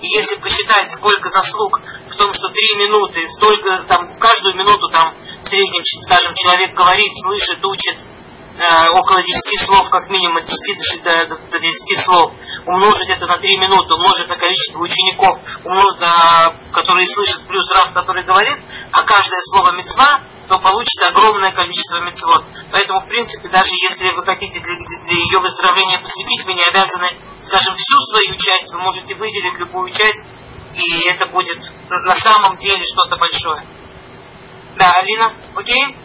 И 0.00 0.06
если 0.06 0.36
посчитать, 0.36 0.90
сколько 0.92 1.28
заслуг 1.28 1.80
в 2.10 2.16
том, 2.16 2.32
что 2.32 2.48
три 2.48 2.76
минуты, 2.76 3.26
столько, 3.28 3.84
там, 3.86 4.16
каждую 4.18 4.54
минуту 4.54 4.88
там 4.90 5.14
среднем, 5.46 5.82
скажем, 6.02 6.34
человек 6.34 6.74
говорит, 6.74 7.12
слышит, 7.22 7.64
учит, 7.64 7.96
э, 7.98 8.88
около 8.90 9.22
10 9.22 9.66
слов, 9.66 9.90
как 9.90 10.08
минимум 10.10 10.38
от 10.38 10.46
10 10.46 11.02
до, 11.02 11.26
до, 11.26 11.36
до 11.50 11.58
10 11.58 12.04
слов, 12.04 12.32
умножить 12.66 13.08
это 13.08 13.26
на 13.26 13.38
3 13.38 13.58
минуты, 13.58 13.94
умножить 13.94 14.28
на 14.28 14.36
количество 14.36 14.80
учеников, 14.80 15.38
умножить 15.64 16.00
на, 16.00 16.54
которые 16.72 17.06
слышат, 17.06 17.46
плюс 17.46 17.70
раб, 17.72 17.94
который 17.94 18.24
говорит, 18.24 18.58
а 18.92 19.02
каждое 19.02 19.40
слово 19.50 19.72
мецва, 19.72 20.22
то 20.48 20.58
получится 20.58 21.08
огромное 21.08 21.52
количество 21.52 22.00
мецвод. 22.00 22.44
Поэтому, 22.70 23.00
в 23.00 23.08
принципе, 23.08 23.48
даже 23.48 23.70
если 23.74 24.10
вы 24.12 24.22
хотите 24.24 24.60
для, 24.60 24.76
для 24.76 25.16
ее 25.16 25.38
выздоровления 25.38 25.98
посвятить, 25.98 26.44
вы 26.44 26.54
не 26.54 26.64
обязаны, 26.64 27.18
скажем, 27.42 27.74
всю 27.74 28.00
свою 28.10 28.36
часть, 28.36 28.72
вы 28.72 28.80
можете 28.80 29.14
выделить 29.14 29.58
любую 29.58 29.90
часть, 29.90 30.20
и 30.74 31.08
это 31.08 31.26
будет 31.26 31.58
на 31.88 32.16
самом 32.16 32.56
деле 32.58 32.84
что-то 32.84 33.16
большое. 33.16 33.64
Да, 34.76 34.92
Алина, 34.92 35.32
окей? 35.54 35.96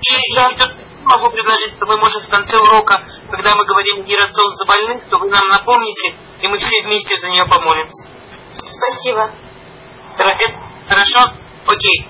И, 0.00 0.36
да. 0.36 0.48
то, 0.50 0.76
могу 1.04 1.30
предложить, 1.30 1.74
что 1.76 1.86
мы, 1.86 1.96
может, 1.98 2.22
в 2.22 2.28
конце 2.28 2.58
урока, 2.58 3.04
когда 3.30 3.54
мы 3.54 3.64
говорим 3.64 4.04
гирацион 4.04 4.48
за 4.56 4.64
больных, 4.66 5.08
то 5.08 5.18
вы 5.18 5.28
нам 5.30 5.48
напомните, 5.48 6.14
и 6.40 6.48
мы 6.48 6.58
все 6.58 6.82
вместе 6.82 7.16
за 7.16 7.28
нее 7.30 7.44
помолимся. 7.46 8.06
Спасибо. 8.52 9.32
Хорошо? 10.88 11.32
Окей. 11.66 12.08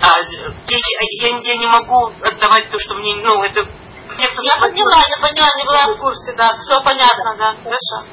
А, 0.00 0.18
я, 0.18 0.78
я, 1.20 1.38
я 1.38 1.56
не 1.56 1.66
могу 1.66 2.12
отдавать 2.22 2.70
то, 2.70 2.78
что 2.78 2.94
мне, 2.94 3.16
ну, 3.16 3.42
это... 3.42 3.64
Те, 4.16 4.26
кто 4.28 4.42
я 4.42 4.60
поняла, 4.60 5.02
я 5.06 5.20
поняла, 5.20 5.48
не 5.56 5.64
была 5.64 5.94
в 5.94 5.98
курсе, 5.98 6.32
да, 6.34 6.56
все 6.56 6.80
понятно, 6.82 7.36
да, 7.36 7.56
хорошо. 7.62 8.08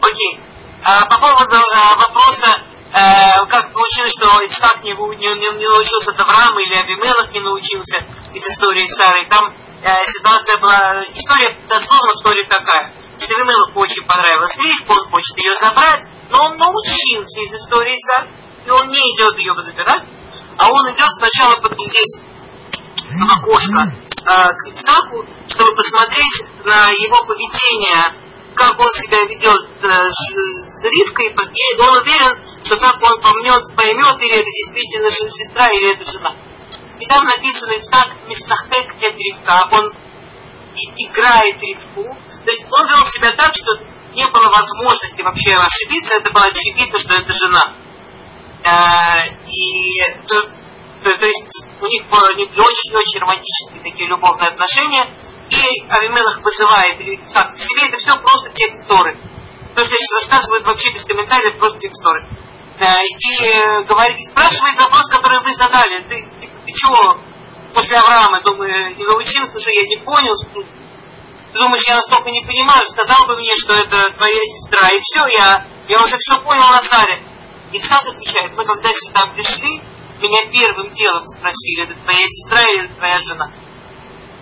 Окей. 0.00 0.40
А, 0.82 1.06
по 1.06 1.18
поводу 1.18 1.56
а, 1.56 1.96
вопроса, 1.96 2.62
а, 2.98 3.44
как 3.44 3.74
получилось, 3.74 4.12
что 4.16 4.40
Ицхак 4.40 4.82
не, 4.82 4.92
не, 4.92 5.28
не, 5.36 5.58
не 5.58 5.68
научился 5.68 6.12
от 6.12 6.20
Авраама 6.20 6.62
или 6.62 6.72
Абимелах 6.72 7.30
не 7.30 7.40
научился 7.40 8.00
из 8.32 8.42
истории 8.42 8.86
Сары, 8.88 9.28
там 9.28 9.52
э, 9.82 10.02
ситуация 10.16 10.56
была, 10.56 11.04
история, 11.12 11.60
дословно 11.68 12.12
история 12.16 12.44
такая, 12.48 12.96
что 13.18 13.34
Абимелах 13.34 13.76
очень 13.76 14.02
понравилась 14.06 14.56
рифка, 14.56 14.92
он 14.92 15.10
хочет 15.10 15.36
ее 15.36 15.54
забрать, 15.56 16.08
но 16.30 16.46
он 16.46 16.56
научился 16.56 17.40
из 17.42 17.52
истории 17.60 17.96
Сары, 18.00 18.30
и 18.64 18.70
он 18.70 18.88
не 18.88 18.96
идет 18.96 19.36
ее 19.36 19.52
забирать, 19.60 20.04
а 20.56 20.64
он 20.66 20.94
идет 20.94 21.10
сначала 21.20 21.60
подглядеть 21.60 22.16
в 22.16 23.36
окошко 23.36 23.92
э, 23.92 24.54
к 24.56 24.66
Ицхаку, 24.72 25.26
чтобы 25.48 25.76
посмотреть 25.76 26.48
на 26.64 26.88
его 26.88 27.22
поведение, 27.26 28.25
как 28.56 28.80
он 28.80 28.88
себя 28.88 29.22
ведет 29.28 29.84
э, 29.84 30.08
с, 30.08 30.82
Ривкой, 30.82 31.26
и 31.28 31.80
он 31.80 31.98
уверен, 32.00 32.40
что 32.64 32.76
как 32.78 32.96
он 33.02 33.20
поймет, 33.20 33.62
поймет, 33.76 34.16
или 34.22 34.34
это 34.34 34.50
действительно 34.50 35.10
сестра, 35.10 35.66
или 35.68 35.92
это 35.92 36.04
жена. 36.10 36.34
И 36.98 37.06
там 37.06 37.24
написано 37.24 37.72
Ицхак 37.74 38.08
Мисахек 38.26 38.94
эт 39.02 39.16
Ривка, 39.18 39.68
он 39.72 39.92
играет 40.96 41.60
Ривку. 41.62 42.16
То 42.44 42.50
есть 42.50 42.66
он 42.70 42.88
вел 42.88 43.04
себя 43.06 43.32
так, 43.32 43.52
что 43.54 43.76
не 44.14 44.26
было 44.28 44.48
возможности 44.48 45.20
вообще 45.20 45.52
ошибиться, 45.52 46.14
это 46.14 46.32
было 46.32 46.46
очевидно, 46.46 46.98
что 46.98 47.14
это 47.14 47.32
жена. 47.34 47.74
Э, 48.64 49.36
и 49.46 50.00
то, 50.26 50.42
то, 51.04 51.16
то 51.18 51.26
есть 51.26 51.66
у 51.80 51.86
них 51.86 52.04
очень-очень 52.10 53.20
романтические 53.20 53.82
такие 53.82 54.08
любовные 54.08 54.48
отношения. 54.48 55.14
И 55.48 55.62
Авимелах 55.88 56.42
вызывает 56.42 57.00
Ицхак 57.00 57.54
к 57.54 57.58
себе. 57.58 57.88
Это 57.88 57.98
все 57.98 58.16
просто 58.16 58.50
текст. 58.50 58.86
То, 58.88 59.84
что 59.84 59.94
я 59.94 60.24
сейчас 60.26 60.48
вообще 60.64 60.92
без 60.92 61.04
комментариев, 61.04 61.58
просто 61.58 61.78
текст. 61.78 62.02
Э, 62.78 62.96
и, 63.02 63.84
говорит, 63.86 64.18
и 64.18 64.30
спрашивает 64.30 64.78
вопрос, 64.78 65.06
который 65.08 65.40
вы 65.40 65.52
задали. 65.54 66.00
Ты, 66.08 66.28
типа, 66.40 66.58
ты 66.64 66.72
чего 66.72 67.20
после 67.76 67.98
Авраама, 67.98 68.40
думаю, 68.40 68.96
не 68.96 69.04
научился, 69.04 69.60
что 69.60 69.70
я 69.70 69.82
не 69.82 69.98
понял, 69.98 70.32
думаешь, 71.52 71.86
я 71.86 71.96
настолько 71.96 72.30
не 72.30 72.42
понимаю, 72.44 72.82
сказал 72.88 73.26
бы 73.26 73.36
мне, 73.36 73.52
что 73.54 73.74
это 73.74 74.10
твоя 74.16 74.40
сестра, 74.56 74.88
и 74.88 74.98
все, 75.00 75.26
я, 75.38 75.66
я 75.86 76.02
уже 76.02 76.16
все 76.16 76.40
понял 76.40 76.68
на 76.70 76.80
Саре. 76.80 77.22
Исаак 77.72 78.06
отвечает, 78.06 78.56
мы 78.56 78.64
когда 78.64 78.88
сюда 78.92 79.26
пришли, 79.34 79.82
меня 80.22 80.50
первым 80.50 80.90
делом 80.90 81.26
спросили, 81.26 81.84
это 81.84 81.94
твоя 82.00 82.24
сестра 82.26 82.62
или 82.62 82.88
твоя 82.96 83.18
жена. 83.18 83.52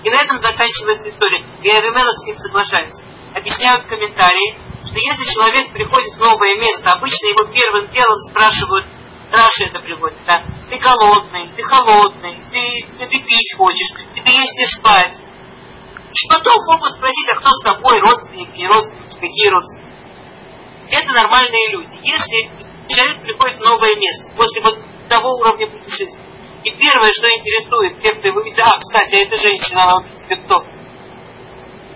И 0.04 0.10
на 0.10 0.20
этом 0.20 0.38
заканчивается 0.38 1.08
история. 1.08 1.44
И 1.62 1.70
Авимела 1.70 2.12
с 2.12 2.26
ним 2.26 2.36
соглашается. 2.36 3.02
Объясняют 3.34 3.86
комментарии, 3.86 4.54
что 4.84 4.98
если 4.98 5.24
человек 5.32 5.72
приходит 5.72 6.14
в 6.14 6.20
новое 6.20 6.54
место, 6.56 6.92
обычно 6.92 7.28
его 7.28 7.50
первым 7.50 7.88
делом 7.88 8.18
спрашивают, 8.30 8.86
Раши 9.32 9.64
это 9.64 9.80
приводит, 9.80 10.18
да, 10.26 10.44
ты 10.68 10.78
голодный, 10.78 11.48
ты 11.56 11.62
холодный, 11.62 12.38
ты, 12.52 12.86
ты, 12.98 13.06
ты 13.06 13.18
пить 13.24 13.54
хочешь, 13.56 13.88
тебе 14.14 14.32
есть 14.32 14.52
где 14.54 14.66
спать. 14.78 15.18
И 16.12 16.28
потом 16.28 16.54
могут 16.70 16.92
спросить, 16.92 17.28
а 17.32 17.36
кто 17.36 17.50
с 17.50 17.64
тобой, 17.64 17.98
родственники, 18.00 18.62
родственники, 18.66 19.14
какие 19.18 19.48
родственники. 19.48 19.84
Это 20.90 21.12
нормальные 21.12 21.70
люди. 21.72 21.98
Если 22.02 22.50
человек 22.86 23.22
приходит 23.22 23.56
в 23.56 23.64
новое 23.64 23.96
место 23.96 24.30
после 24.36 24.62
вот 24.62 24.78
того 25.08 25.30
уровня 25.40 25.66
путешествия. 25.66 26.23
И 26.64 26.70
первое, 26.76 27.10
что 27.10 27.28
интересует 27.28 28.00
тех, 28.00 28.18
кто 28.18 28.28
его 28.28 28.40
видит, 28.40 28.58
а, 28.60 28.78
кстати, 28.78 29.16
а 29.16 29.22
эта 29.22 29.36
женщина, 29.36 29.84
она 29.84 29.94
вот 30.00 30.06
тебе 30.24 30.36
кто? 30.36 30.58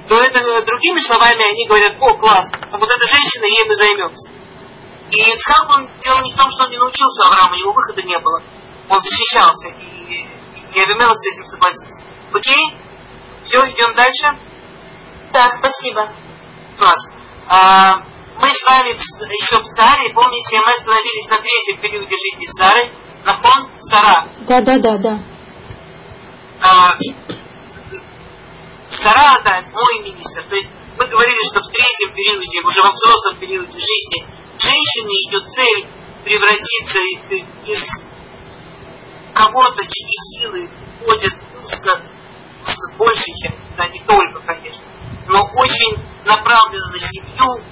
То 0.08 0.16
это, 0.16 0.38
э, 0.38 0.64
другими 0.64 1.00
словами, 1.00 1.42
они 1.42 1.66
говорят, 1.66 1.96
о, 1.98 2.14
класс, 2.14 2.48
а 2.52 2.78
вот 2.78 2.88
эта 2.88 3.06
женщина, 3.08 3.44
ей 3.44 3.64
мы 3.66 3.74
займемся. 3.74 4.30
И 5.10 5.20
Ицхак, 5.20 5.70
он 5.70 5.90
дело 6.00 6.20
не 6.20 6.34
в 6.34 6.36
том, 6.36 6.50
что 6.50 6.64
он 6.64 6.70
не 6.70 6.76
научился 6.76 7.24
Авраама, 7.24 7.56
его 7.56 7.72
выхода 7.72 8.02
не 8.02 8.18
было. 8.18 8.42
Он 8.90 9.00
защищался, 9.00 9.68
и, 9.68 10.26
и 10.74 10.80
Авимелок 10.80 11.16
с 11.16 11.32
этим 11.32 11.46
согласился. 11.46 12.02
Окей? 12.32 12.76
Все, 13.44 13.58
идем 13.70 13.94
дальше? 13.94 14.38
Да, 15.32 15.50
спасибо. 15.58 16.12
Класс. 16.76 17.08
А, 17.48 18.04
мы 18.36 18.48
с 18.48 18.68
вами 18.68 18.90
еще 18.90 19.58
в 19.60 19.64
Саре, 19.64 20.12
помните, 20.12 20.60
мы 20.60 20.72
остановились 20.72 21.28
на 21.30 21.38
третьем 21.38 21.80
периоде 21.80 22.14
жизни 22.14 22.46
Сары, 22.58 22.92
Нахон 23.28 23.68
Сара. 23.78 24.26
Да, 24.48 24.60
да, 24.62 24.78
да, 24.78 24.96
да. 24.96 25.22
А, 26.62 26.96
Сара, 28.88 29.42
да, 29.44 29.64
мой 29.70 30.02
министр. 30.02 30.44
То 30.48 30.56
есть 30.56 30.70
мы 30.98 31.06
говорили, 31.06 31.38
что 31.50 31.60
в 31.60 31.68
третьем 31.70 32.14
периоде, 32.14 32.60
уже 32.64 32.80
во 32.80 32.88
взрослом 32.88 33.38
периоде 33.38 33.78
жизни 33.78 34.26
женщины, 34.58 35.10
ее 35.26 35.40
цель 35.44 35.86
превратиться 36.24 36.98
из 37.64 37.82
кого-то, 39.34 39.84
чьи 39.86 40.08
силы 40.32 40.70
ходят 41.04 41.34
узко, 41.62 42.02
большей 42.96 43.34
части, 43.42 43.62
да, 43.76 43.88
не 43.88 44.00
только, 44.04 44.40
конечно, 44.40 44.84
но 45.28 45.42
очень 45.54 46.02
направлена 46.24 46.88
на 46.88 46.98
семью, 46.98 47.62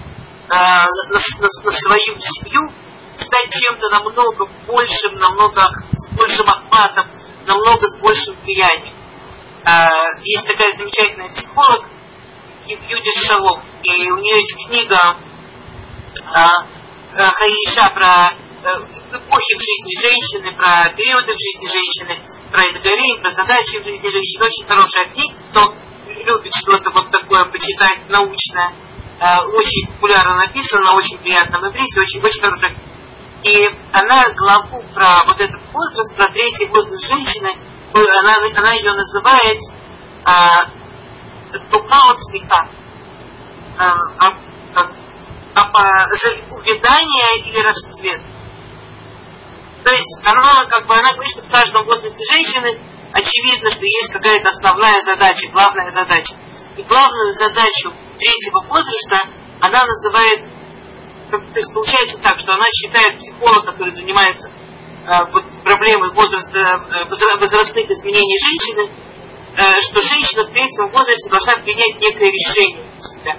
на, 0.49 0.87
на, 0.87 1.49
на 1.65 1.73
свою 1.73 2.19
семью, 2.19 2.73
стать 3.21 3.51
чем-то 3.51 3.89
намного 3.91 4.47
большим, 4.67 5.15
намного 5.15 5.63
с 5.93 6.09
большим 6.15 6.49
охватом, 6.49 7.07
намного 7.47 7.87
с 7.87 7.99
большим 7.99 8.37
влиянием. 8.43 8.95
А, 9.65 9.91
есть 10.23 10.47
такая 10.47 10.73
замечательная 10.75 11.29
психолог 11.29 11.87
Юдит 12.67 13.25
Шалом, 13.27 13.65
и 13.83 14.11
у 14.11 14.19
нее 14.19 14.37
есть 14.37 14.55
книга 14.67 14.99
а, 16.33 16.51
а, 17.15 17.31
Хаиша 17.33 17.91
про 17.95 18.31
э, 18.31 19.17
эпохи 19.17 19.57
в 19.57 19.61
жизни 19.61 20.01
женщины, 20.01 20.57
про 20.57 20.91
периоды 20.97 21.33
в 21.33 21.39
жизни 21.39 21.67
женщины, 21.67 22.23
про 22.51 22.63
Эдгарин, 22.63 23.23
про 23.23 23.31
задачи 23.31 23.81
в 23.81 23.85
жизни 23.85 24.09
женщины. 24.09 24.45
Очень 24.45 24.67
хорошая 24.67 25.09
книга, 25.11 25.35
кто 25.51 25.75
любит 26.07 26.53
что-то 26.55 26.91
вот 26.91 27.11
такое 27.11 27.45
почитать 27.51 28.09
научное. 28.09 28.73
Очень 29.19 29.87
популярно 29.95 30.37
написано, 30.37 30.85
на 30.85 30.95
очень 30.95 31.17
приятном 31.19 31.67
иврите, 31.71 32.01
очень, 32.01 32.21
очень 32.21 32.43
хорошая 32.43 32.77
и 33.43 33.67
она 33.93 34.31
главу 34.35 34.83
про 34.95 35.25
вот 35.27 35.41
этот 35.41 35.61
возраст, 35.73 36.17
про 36.17 36.29
третий 36.29 36.67
возраст 36.67 37.07
женщины, 37.07 37.51
она, 37.93 38.35
она 38.57 38.73
ее 38.73 38.93
называет 38.93 39.59
а, 40.25 40.71
Тупаут 41.71 42.19
смеха. 42.29 42.69
А, 43.79 43.93
а, 44.19 44.47
а, 45.55 46.07
увядание 46.51 47.39
или 47.45 47.61
расцвет. 47.63 48.23
То 49.85 49.91
есть 49.91 50.21
она, 50.25 50.65
как 50.67 50.87
бы, 50.87 50.95
она 50.95 51.13
говорит, 51.13 51.33
что 51.33 51.43
в 51.43 51.51
каждом 51.51 51.85
возрасте 51.85 52.19
женщины 52.31 52.79
очевидно, 53.13 53.71
что 53.71 53.85
есть 53.85 54.13
какая-то 54.13 54.49
основная 54.49 55.01
задача, 55.03 55.49
главная 55.53 55.91
задача. 55.91 56.35
И 56.77 56.83
главную 56.83 57.33
задачу 57.33 57.95
третьего 58.19 58.67
возраста 58.69 59.29
она 59.61 59.85
называет 59.85 60.56
то 61.31 61.59
есть 61.59 61.73
получается 61.73 62.19
так, 62.23 62.39
что 62.39 62.55
она 62.55 62.67
считает 62.71 63.19
психолог, 63.19 63.65
который 63.67 63.93
занимается 63.93 64.49
э, 64.49 65.25
проблемой 65.65 66.13
возраста, 66.13 66.85
э, 66.91 67.39
возрастных 67.39 67.91
изменений 67.91 68.39
женщины, 68.39 68.91
э, 69.57 69.81
что 69.91 70.01
женщина 70.01 70.45
в 70.45 70.53
третьем 70.53 70.89
возрасте 70.91 71.31
должна 71.31 71.57
принять 71.57 72.01
некое 72.01 72.31
решение 72.31 72.85
для 72.93 73.03
себя. 73.03 73.39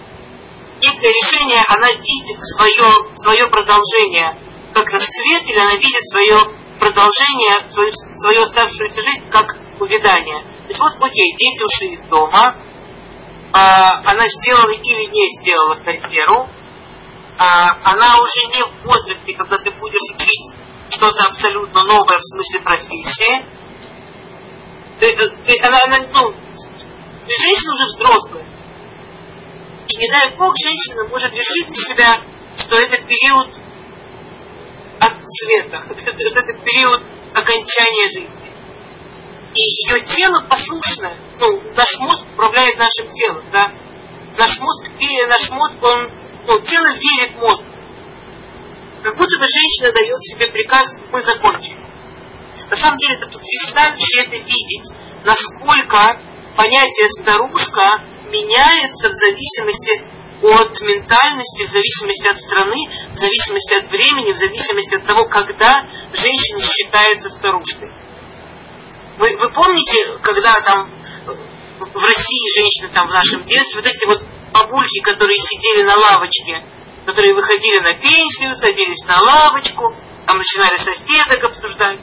Некое 0.81 1.09
решение, 1.09 1.63
она 1.67 1.87
видит 1.87 2.39
свое, 2.39 3.15
свое 3.15 3.47
продолжение 3.49 4.37
как 4.73 4.89
расцвет, 4.91 5.43
или 5.49 5.59
она 5.59 5.75
видит 5.75 6.03
свое 6.09 6.37
продолжение, 6.79 7.67
свою, 7.69 7.91
свою 7.91 8.41
оставшуюся 8.43 9.01
жизнь 9.01 9.29
как 9.31 9.57
увядание. 9.79 10.41
То 10.41 10.67
есть 10.67 10.79
вот, 10.79 10.93
окей, 10.99 11.33
дети 11.35 11.63
ушли 11.63 11.93
из 11.93 12.01
дома, 12.09 12.57
а, 13.53 14.01
она 14.05 14.27
сделала 14.27 14.71
или 14.71 15.05
не 15.05 15.39
сделала 15.39 15.75
карьеру, 15.75 16.49
она 17.37 18.19
уже 18.19 18.45
не 18.47 18.63
в 18.63 18.83
возрасте, 18.83 19.33
когда 19.35 19.57
ты 19.59 19.71
будешь 19.71 20.15
учить 20.15 20.55
что-то 20.89 21.25
абсолютно 21.25 21.83
новое 21.83 22.17
в 22.17 22.25
смысле 22.25 22.61
профессии. 22.61 23.45
Ты, 24.99 25.15
ты, 25.15 25.59
она, 25.61 25.79
она, 25.85 25.97
ну, 26.11 26.33
женщина 27.27 27.73
уже 27.73 27.85
взрослая. 27.85 28.45
И 29.87 29.97
не 29.97 30.09
дай 30.09 30.35
бог, 30.35 30.55
женщина 30.57 31.07
может 31.07 31.31
решить 31.33 31.67
для 31.67 31.83
себя, 31.83 32.21
что 32.57 32.75
это 32.75 32.97
период 33.05 33.47
от 34.99 35.13
света, 35.27 35.85
что 35.95 36.39
это 36.39 36.53
период 36.63 37.03
окончания 37.33 38.09
жизни. 38.09 38.47
И 39.53 39.61
ее 39.61 40.01
тело 40.05 40.41
послушное. 40.49 41.17
Ну, 41.39 41.61
наш 41.75 41.99
мозг 41.99 42.25
управляет 42.33 42.77
нашим 42.77 43.11
телом, 43.11 43.43
да. 43.51 43.71
Наш 44.37 44.59
мозг, 44.59 44.87
наш 45.27 45.49
мозг, 45.49 45.75
он 45.83 46.11
ну, 46.47 46.61
тело 46.61 46.87
верит 46.93 47.35
мозгу. 47.35 47.63
Как 49.03 49.15
будто 49.17 49.39
бы 49.39 49.45
женщина 49.45 49.91
дает 49.91 50.19
себе 50.23 50.47
приказ, 50.47 50.87
мы 51.11 51.21
закончили. 51.21 51.77
На 52.69 52.75
самом 52.75 52.97
деле 52.97 53.15
это 53.15 53.27
потрясающе 53.27 54.21
это 54.23 54.37
видеть, 54.37 54.91
насколько 55.23 56.19
понятие 56.55 57.07
старушка 57.21 58.01
меняется 58.31 59.09
в 59.09 59.13
зависимости 59.13 60.03
от 60.41 60.81
ментальности, 60.81 61.65
в 61.65 61.69
зависимости 61.69 62.27
от 62.27 62.37
страны, 62.37 62.89
в 63.13 63.17
зависимости 63.17 63.77
от 63.77 63.89
времени, 63.89 64.31
в 64.31 64.37
зависимости 64.37 64.95
от 64.95 65.05
того, 65.05 65.25
когда 65.25 65.83
женщина 66.13 66.61
считается 66.61 67.29
старушкой. 67.29 67.91
Вы, 69.17 69.35
вы 69.37 69.53
помните, 69.53 70.17
когда 70.21 70.59
там 70.61 70.89
в 71.25 72.03
России 72.03 72.59
женщины 72.59 72.89
там 72.93 73.07
в 73.07 73.11
нашем 73.11 73.43
детстве, 73.45 73.81
вот 73.81 73.89
эти 73.89 74.05
вот 74.05 74.36
бабульки, 74.53 75.01
которые 75.01 75.37
сидели 75.37 75.83
на 75.83 75.95
лавочке, 75.95 76.63
которые 77.05 77.33
выходили 77.33 77.79
на 77.79 77.93
пенсию, 77.95 78.55
садились 78.55 79.05
на 79.07 79.21
лавочку, 79.21 79.95
там 80.25 80.37
начинали 80.37 80.77
соседок 80.77 81.43
обсуждать. 81.43 82.01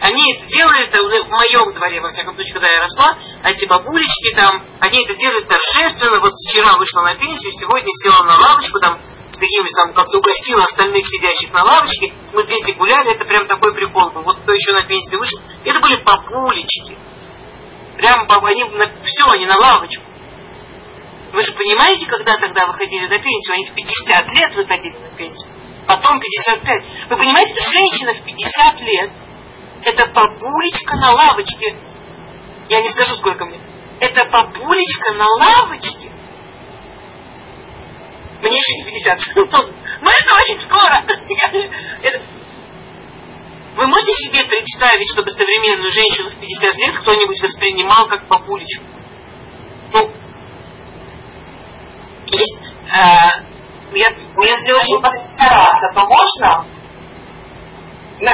Они 0.00 0.22
это 0.34 0.46
делали 0.46 0.84
в 0.84 1.30
моем 1.30 1.72
дворе, 1.72 2.00
во 2.00 2.08
всяком 2.10 2.34
случае, 2.34 2.52
когда 2.52 2.70
я 2.70 2.80
росла, 2.80 3.16
эти 3.44 3.64
бабулечки 3.64 4.34
там, 4.36 4.62
они 4.80 5.02
это 5.02 5.14
делали 5.14 5.40
торжественно, 5.40 6.20
вот 6.20 6.34
вчера 6.34 6.76
вышла 6.76 7.00
на 7.02 7.14
пенсию, 7.16 7.52
сегодня 7.52 7.88
села 8.02 8.24
на 8.24 8.36
лавочку, 8.38 8.78
там, 8.80 9.00
с 9.30 9.38
какими 9.38 9.68
там, 9.74 9.94
как-то 9.94 10.18
угостила 10.18 10.64
остальных 10.64 11.06
сидящих 11.06 11.52
на 11.52 11.64
лавочке, 11.64 12.12
мы 12.34 12.46
дети 12.46 12.72
гуляли, 12.72 13.14
это 13.14 13.24
прям 13.24 13.46
такой 13.46 13.72
прикол 13.72 14.10
был. 14.10 14.22
Вот 14.22 14.42
кто 14.42 14.52
еще 14.52 14.72
на 14.72 14.84
пенсию 14.84 15.18
вышел, 15.18 15.40
это 15.64 15.80
были 15.80 16.04
бабулечки. 16.04 16.96
Прям 17.96 18.26
они, 18.44 18.64
все, 19.02 19.24
они 19.30 19.46
на 19.46 19.56
лавочку. 19.56 20.05
Вы 21.32 21.42
же 21.42 21.52
понимаете, 21.52 22.06
когда 22.06 22.34
тогда 22.36 22.66
выходили 22.66 23.06
на 23.06 23.18
пенсию, 23.18 23.54
они 23.54 23.66
в 23.66 23.74
50 23.74 24.32
лет 24.32 24.54
выходили 24.54 24.96
на 24.96 25.08
пенсию, 25.16 25.50
потом 25.86 26.20
55. 26.20 26.84
Вы 27.10 27.16
понимаете, 27.16 27.54
женщина 27.54 28.14
в 28.14 28.24
50 28.24 28.80
лет, 28.80 29.10
это 29.84 30.06
бабулечка 30.12 30.96
на 30.96 31.12
лавочке. 31.12 31.78
Я 32.68 32.80
не 32.80 32.88
скажу, 32.88 33.16
сколько 33.16 33.44
мне. 33.44 33.60
Это 34.00 34.24
бабулечка 34.26 35.14
на 35.14 35.26
лавочке. 35.26 36.10
Мне 38.42 38.52
еще 38.52 38.76
не 38.76 38.84
50. 38.84 39.18
Но 40.02 40.10
это 40.10 40.34
очень 40.34 40.60
скоро. 40.68 41.06
Вы 43.76 43.86
можете 43.88 44.12
себе 44.24 44.44
представить, 44.44 45.12
чтобы 45.12 45.30
современную 45.30 45.90
женщину 45.90 46.30
в 46.30 46.40
50 46.40 46.78
лет 46.78 46.98
кто-нибудь 46.98 47.40
воспринимал 47.42 48.08
как 48.08 48.26
бабулечку? 48.26 48.84
Ну, 49.92 50.10
если 54.42 54.72
очень 54.72 55.00
постараться, 55.00 55.92
то 55.94 56.06
можно? 56.06 56.66
Если 58.18 58.32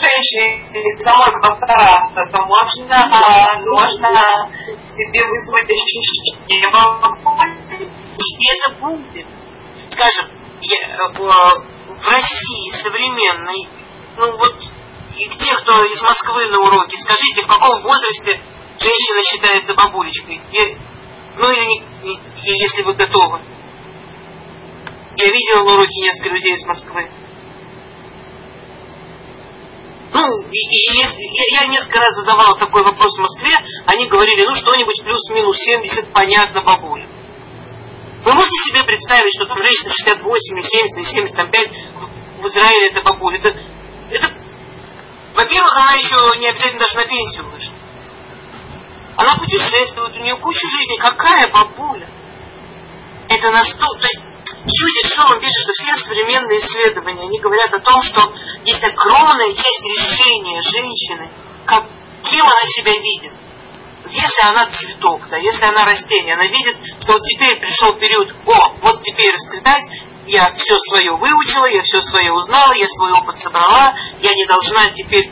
женщине 0.00 1.02
самой 1.02 1.40
постараться, 1.40 2.26
то 2.30 2.42
можно, 2.44 2.96
можно 3.66 4.50
себе 4.94 5.26
вызвать 5.26 5.70
ощущение 5.70 6.70
И 8.16 8.46
это 8.52 8.74
будет. 8.78 9.26
Скажем, 9.88 10.30
я, 10.60 10.78
э, 10.80 11.12
в 11.88 12.08
России 12.08 12.70
современной, 12.82 13.68
ну 14.16 14.36
вот, 14.36 14.54
и 15.16 15.28
те, 15.30 15.54
кто 15.56 15.84
из 15.84 16.02
Москвы 16.02 16.46
на 16.48 16.58
уроке, 16.58 16.96
скажите, 16.98 17.42
в 17.42 17.46
каком 17.46 17.82
возрасте 17.82 18.40
женщина 18.78 19.22
считается 19.22 19.74
бабулечкой? 19.74 20.42
Ну 21.36 21.50
или 21.50 21.64
не, 21.64 21.80
не, 22.02 22.20
если 22.42 22.82
вы 22.82 22.94
готовы. 22.94 23.40
Я 25.16 25.26
видела 25.26 25.64
на 25.64 25.74
уроке 25.74 26.00
несколько 26.00 26.30
людей 26.30 26.52
из 26.54 26.64
Москвы. 26.64 27.10
Ну, 30.12 30.22
и, 30.48 30.58
и 30.58 30.98
если, 31.00 31.22
я, 31.22 31.62
я 31.62 31.66
несколько 31.66 31.98
раз 31.98 32.14
задавала 32.14 32.56
такой 32.58 32.84
вопрос 32.84 33.16
в 33.16 33.20
Москве, 33.20 33.52
они 33.86 34.06
говорили, 34.06 34.44
ну 34.44 34.54
что-нибудь 34.54 35.02
плюс-минус 35.02 35.56
70, 35.58 36.12
понятно, 36.12 36.62
бабуля. 36.62 37.08
Вы 38.24 38.32
можете 38.32 38.56
себе 38.70 38.84
представить, 38.84 39.34
что 39.34 39.46
там 39.46 39.58
женщина 39.58 39.90
68, 39.90 40.60
70, 40.62 40.96
или 40.96 41.04
75 41.04 41.70
в, 41.94 42.42
в 42.42 42.46
Израиле 42.46 42.88
это 42.90 43.02
бабуля? 43.02 43.38
Это, 43.38 43.48
это, 44.10 44.34
во-первых, 45.34 45.76
она 45.76 45.94
еще 45.94 46.38
не 46.38 46.46
обязательно 46.46 46.78
даже 46.78 46.96
на 46.96 47.06
пенсию 47.06 47.50
вышла. 47.50 47.74
Она 49.16 49.36
путешествует, 49.36 50.16
у 50.16 50.22
нее 50.22 50.36
куча 50.36 50.66
жизни. 50.66 50.96
Какая 50.98 51.50
бабуля? 51.52 52.08
Это 53.28 53.50
настолько... 53.50 54.00
То 54.00 54.06
есть 54.06 54.22
Юди 54.64 55.14
Шоу 55.14 55.40
пишет, 55.40 55.60
что 55.62 55.72
все 55.72 55.96
современные 55.96 56.58
исследования, 56.58 57.22
они 57.22 57.38
говорят 57.38 57.72
о 57.74 57.80
том, 57.80 58.02
что 58.02 58.32
есть 58.64 58.82
огромная 58.82 59.52
часть 59.52 59.82
решения 59.82 60.60
женщины, 60.60 61.30
как, 61.66 61.84
кем 62.22 62.44
она 62.44 62.62
себя 62.64 62.92
видит. 62.92 63.32
Если 64.08 64.46
она 64.46 64.66
цветок, 64.66 65.28
да, 65.30 65.38
если 65.38 65.64
она 65.64 65.84
растение, 65.84 66.34
она 66.34 66.46
видит, 66.46 66.76
что 67.00 67.12
вот 67.12 67.22
теперь 67.22 67.58
пришел 67.58 67.94
период, 67.96 68.34
о, 68.46 68.74
вот 68.82 69.00
теперь 69.00 69.32
расцветать, 69.32 69.82
я 70.26 70.52
все 70.54 70.76
свое 70.88 71.16
выучила, 71.16 71.66
я 71.66 71.82
все 71.82 72.00
свое 72.02 72.32
узнала, 72.32 72.72
я 72.72 72.86
свой 72.86 73.12
опыт 73.12 73.38
собрала, 73.38 73.94
я 74.20 74.30
не 74.32 74.44
должна 74.46 74.86
теперь 74.92 75.30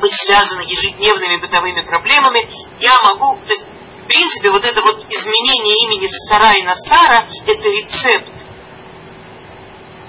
быть 0.00 0.12
связаны 0.24 0.62
ежедневными 0.62 1.40
бытовыми 1.40 1.82
проблемами, 1.82 2.48
я 2.80 2.94
могу, 3.02 3.36
то 3.46 3.52
есть, 3.52 3.64
в 3.64 4.06
принципе, 4.06 4.50
вот 4.50 4.64
это 4.64 4.80
вот 4.82 5.04
изменение 5.08 5.76
имени 5.86 6.06
Сарай 6.28 6.62
на 6.62 6.74
Сара, 6.76 7.26
это 7.46 7.68
рецепт. 7.68 8.28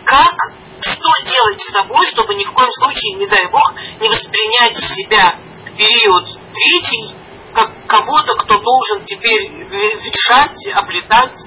Как 0.06 0.36
что 0.82 1.12
делать 1.26 1.60
с 1.60 1.74
собой, 1.74 2.06
чтобы 2.08 2.36
ни 2.36 2.46
в 2.46 2.52
коем 2.54 2.72
случае, 2.72 3.18
не 3.18 3.28
дай 3.28 3.50
бог, 3.52 3.74
не 4.00 4.08
воспринять 4.08 4.78
себя 4.78 5.40
в 5.66 5.76
период 5.76 6.26
третий 6.54 7.16
как 7.54 7.88
кого-то, 7.88 8.36
кто 8.38 8.60
должен 8.60 9.04
теперь 9.04 9.68
решать, 9.70 10.68
оплетать 10.74 11.38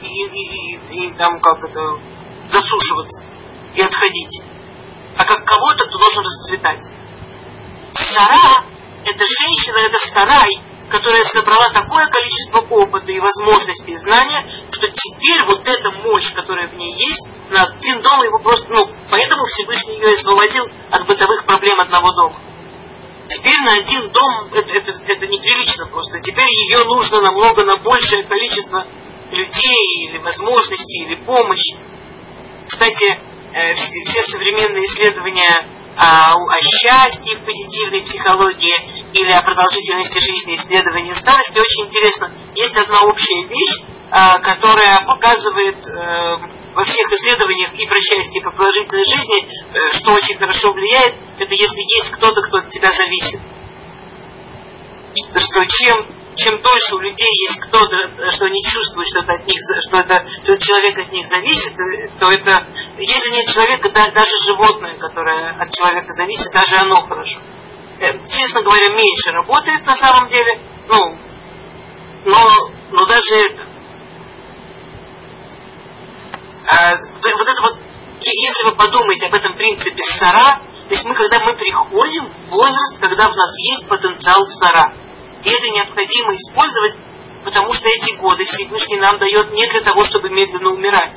и, 0.00 0.06
и, 0.06 0.76
и, 0.88 1.06
и 1.06 1.14
там 1.14 1.40
как 1.40 1.64
это 1.64 1.98
засушиваться 2.48 3.24
и 3.74 3.80
отходить, 3.80 4.42
а 5.16 5.24
как 5.24 5.44
кого-то, 5.44 5.84
кто 5.86 5.98
должен 5.98 6.24
расцветать. 6.24 6.97
Сара– 7.98 8.64
это 9.04 9.24
женщина, 9.40 9.78
это 9.78 9.98
сарай, 10.08 10.50
которая 10.88 11.24
собрала 11.24 11.68
такое 11.70 12.06
количество 12.06 12.60
опыта 12.60 13.12
и 13.12 13.20
возможностей 13.20 13.92
и 13.92 13.96
знания, 13.96 14.46
что 14.70 14.88
теперь 14.88 15.44
вот 15.46 15.66
эта 15.66 15.90
мощь, 15.90 16.32
которая 16.32 16.68
в 16.68 16.74
ней 16.74 16.94
есть, 16.94 17.28
на 17.50 17.62
один 17.62 18.00
дом 18.02 18.22
его 18.22 18.38
просто, 18.38 18.72
ну, 18.72 18.86
поэтому 19.10 19.44
Всевышний 19.46 19.96
ее 19.96 20.14
освободил 20.14 20.68
от 20.90 21.06
бытовых 21.06 21.44
проблем 21.46 21.80
одного 21.80 22.12
дома. 22.12 22.40
Теперь 23.28 23.58
на 23.64 23.72
один 23.74 24.10
дом 24.10 24.54
это, 24.54 24.72
это, 24.72 24.92
это 25.06 25.26
неприлично 25.26 25.86
просто. 25.86 26.20
Теперь 26.20 26.48
ее 26.48 26.84
нужно 26.84 27.20
намного 27.20 27.64
на 27.64 27.76
большее 27.76 28.24
количество 28.24 28.86
людей 29.30 30.08
или 30.08 30.18
возможностей, 30.18 31.04
или 31.04 31.16
помощи. 31.16 31.76
Кстати, 32.68 33.20
э, 33.52 33.74
все 33.74 34.22
современные 34.32 34.84
исследования 34.86 35.77
о, 35.98 36.32
о 36.32 36.60
счастье 36.60 37.38
в 37.38 37.44
позитивной 37.44 38.02
психологии 38.02 38.74
или 39.12 39.32
о 39.32 39.42
продолжительности 39.42 40.18
жизни 40.20 40.54
исследования 40.54 41.14
старости 41.16 41.58
очень 41.58 41.86
интересно. 41.86 42.32
Есть 42.54 42.76
одна 42.78 43.00
общая 43.02 43.46
вещь, 43.48 43.82
э, 43.82 44.40
которая 44.42 45.04
показывает 45.04 45.84
э, 45.86 46.38
во 46.74 46.84
всех 46.84 47.10
исследованиях 47.12 47.74
и 47.74 47.86
про 47.86 47.98
счастье, 47.98 48.40
и 48.40 48.42
про 48.42 48.52
продолжительной 48.52 49.04
жизни, 49.04 49.48
что 49.98 50.12
очень 50.12 50.38
хорошо 50.38 50.72
влияет, 50.72 51.16
это 51.38 51.52
если 51.52 51.80
есть 51.80 52.12
кто-то, 52.12 52.42
кто 52.42 52.58
от 52.58 52.68
тебя 52.68 52.92
зависит. 52.92 53.40
Что 55.34 55.66
чем 55.66 56.17
чем 56.38 56.62
дольше 56.62 56.94
у 56.94 57.00
людей 57.00 57.28
есть 57.48 57.60
кто-то, 57.66 58.30
что 58.32 58.44
они 58.46 58.62
чувствуют, 58.62 59.08
что 59.08 59.20
это 59.20 59.32
от 59.34 59.46
них, 59.46 59.58
что 59.88 59.98
это, 59.98 60.26
что 60.28 60.56
человек 60.58 60.98
от 60.98 61.12
них 61.12 61.26
зависит, 61.26 61.78
э, 61.78 62.10
то 62.18 62.30
это, 62.30 62.66
если 62.96 63.30
нет 63.34 63.48
человека, 63.52 63.90
да, 63.90 64.10
даже 64.12 64.30
животное, 64.46 64.98
которое 64.98 65.50
от 65.50 65.70
человека 65.70 66.12
зависит, 66.12 66.52
даже 66.52 66.76
оно 66.76 67.02
хорошо. 67.06 67.40
Э, 67.98 68.12
честно 68.26 68.62
говоря, 68.62 68.88
меньше 68.94 69.32
работает 69.32 69.84
на 69.84 69.96
самом 69.96 70.28
деле, 70.28 70.62
ну, 70.88 71.18
но, 72.24 72.72
но 72.92 73.06
даже 73.06 73.34
это. 73.34 73.68
А, 76.70 76.94
вот 77.36 77.48
это 77.48 77.62
вот, 77.62 77.78
если 78.20 78.64
вы 78.64 78.76
подумаете 78.76 79.26
об 79.26 79.34
этом 79.34 79.54
принципе 79.54 80.02
сара, 80.18 80.62
то 80.88 80.94
есть 80.94 81.04
мы, 81.04 81.14
когда 81.14 81.40
мы 81.40 81.56
приходим 81.56 82.30
в 82.30 82.50
возраст, 82.50 83.00
когда 83.00 83.26
у 83.26 83.34
нас 83.34 83.52
есть 83.58 83.88
потенциал 83.88 84.46
сара, 84.46 84.94
и 85.44 85.48
это 85.48 85.70
необходимо 85.70 86.34
использовать, 86.34 86.96
потому 87.44 87.72
что 87.72 87.88
эти 87.88 88.16
годы 88.16 88.44
Всевышний 88.44 88.98
нам 88.98 89.18
дает 89.18 89.52
не 89.52 89.66
для 89.68 89.82
того, 89.82 90.04
чтобы 90.04 90.30
медленно 90.30 90.70
умирать. 90.70 91.16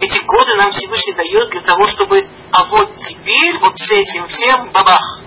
Эти 0.00 0.18
годы 0.24 0.54
нам 0.56 0.70
Всевышний 0.70 1.12
дает 1.12 1.50
для 1.50 1.60
того, 1.60 1.86
чтобы, 1.86 2.26
а 2.52 2.64
вот 2.66 2.94
теперь, 2.96 3.58
вот 3.58 3.76
с 3.76 3.90
этим 3.90 4.26
всем, 4.28 4.72
бабах, 4.72 5.20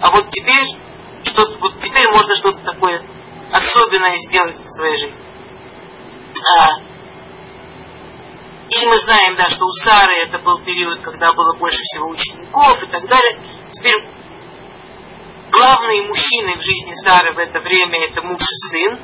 а 0.00 0.10
вот 0.12 0.28
теперь, 0.28 0.66
что 1.24 1.42
вот 1.60 1.80
теперь 1.80 2.08
можно 2.10 2.34
что-то 2.36 2.60
такое 2.62 3.04
особенное 3.52 4.14
сделать 4.14 4.56
в 4.56 4.70
своей 4.70 4.96
жизни. 4.96 5.24
А, 6.56 6.90
и 8.70 8.86
мы 8.86 8.98
знаем, 8.98 9.34
да, 9.36 9.48
что 9.50 9.66
у 9.66 9.72
Сары 9.72 10.16
это 10.18 10.38
был 10.38 10.60
период, 10.60 11.00
когда 11.00 11.32
было 11.32 11.56
больше 11.56 11.82
всего 11.82 12.08
учеников 12.08 12.80
и 12.84 12.86
так 12.86 13.08
далее. 13.08 13.42
Теперь 13.72 13.96
главные 15.50 16.02
мужчины 16.02 16.56
в 16.56 16.62
жизни 16.62 16.94
Сары 17.04 17.34
в 17.34 17.38
это 17.38 17.60
время 17.60 17.98
это 18.06 18.22
муж 18.22 18.40
и 18.40 18.56
сын. 18.68 18.98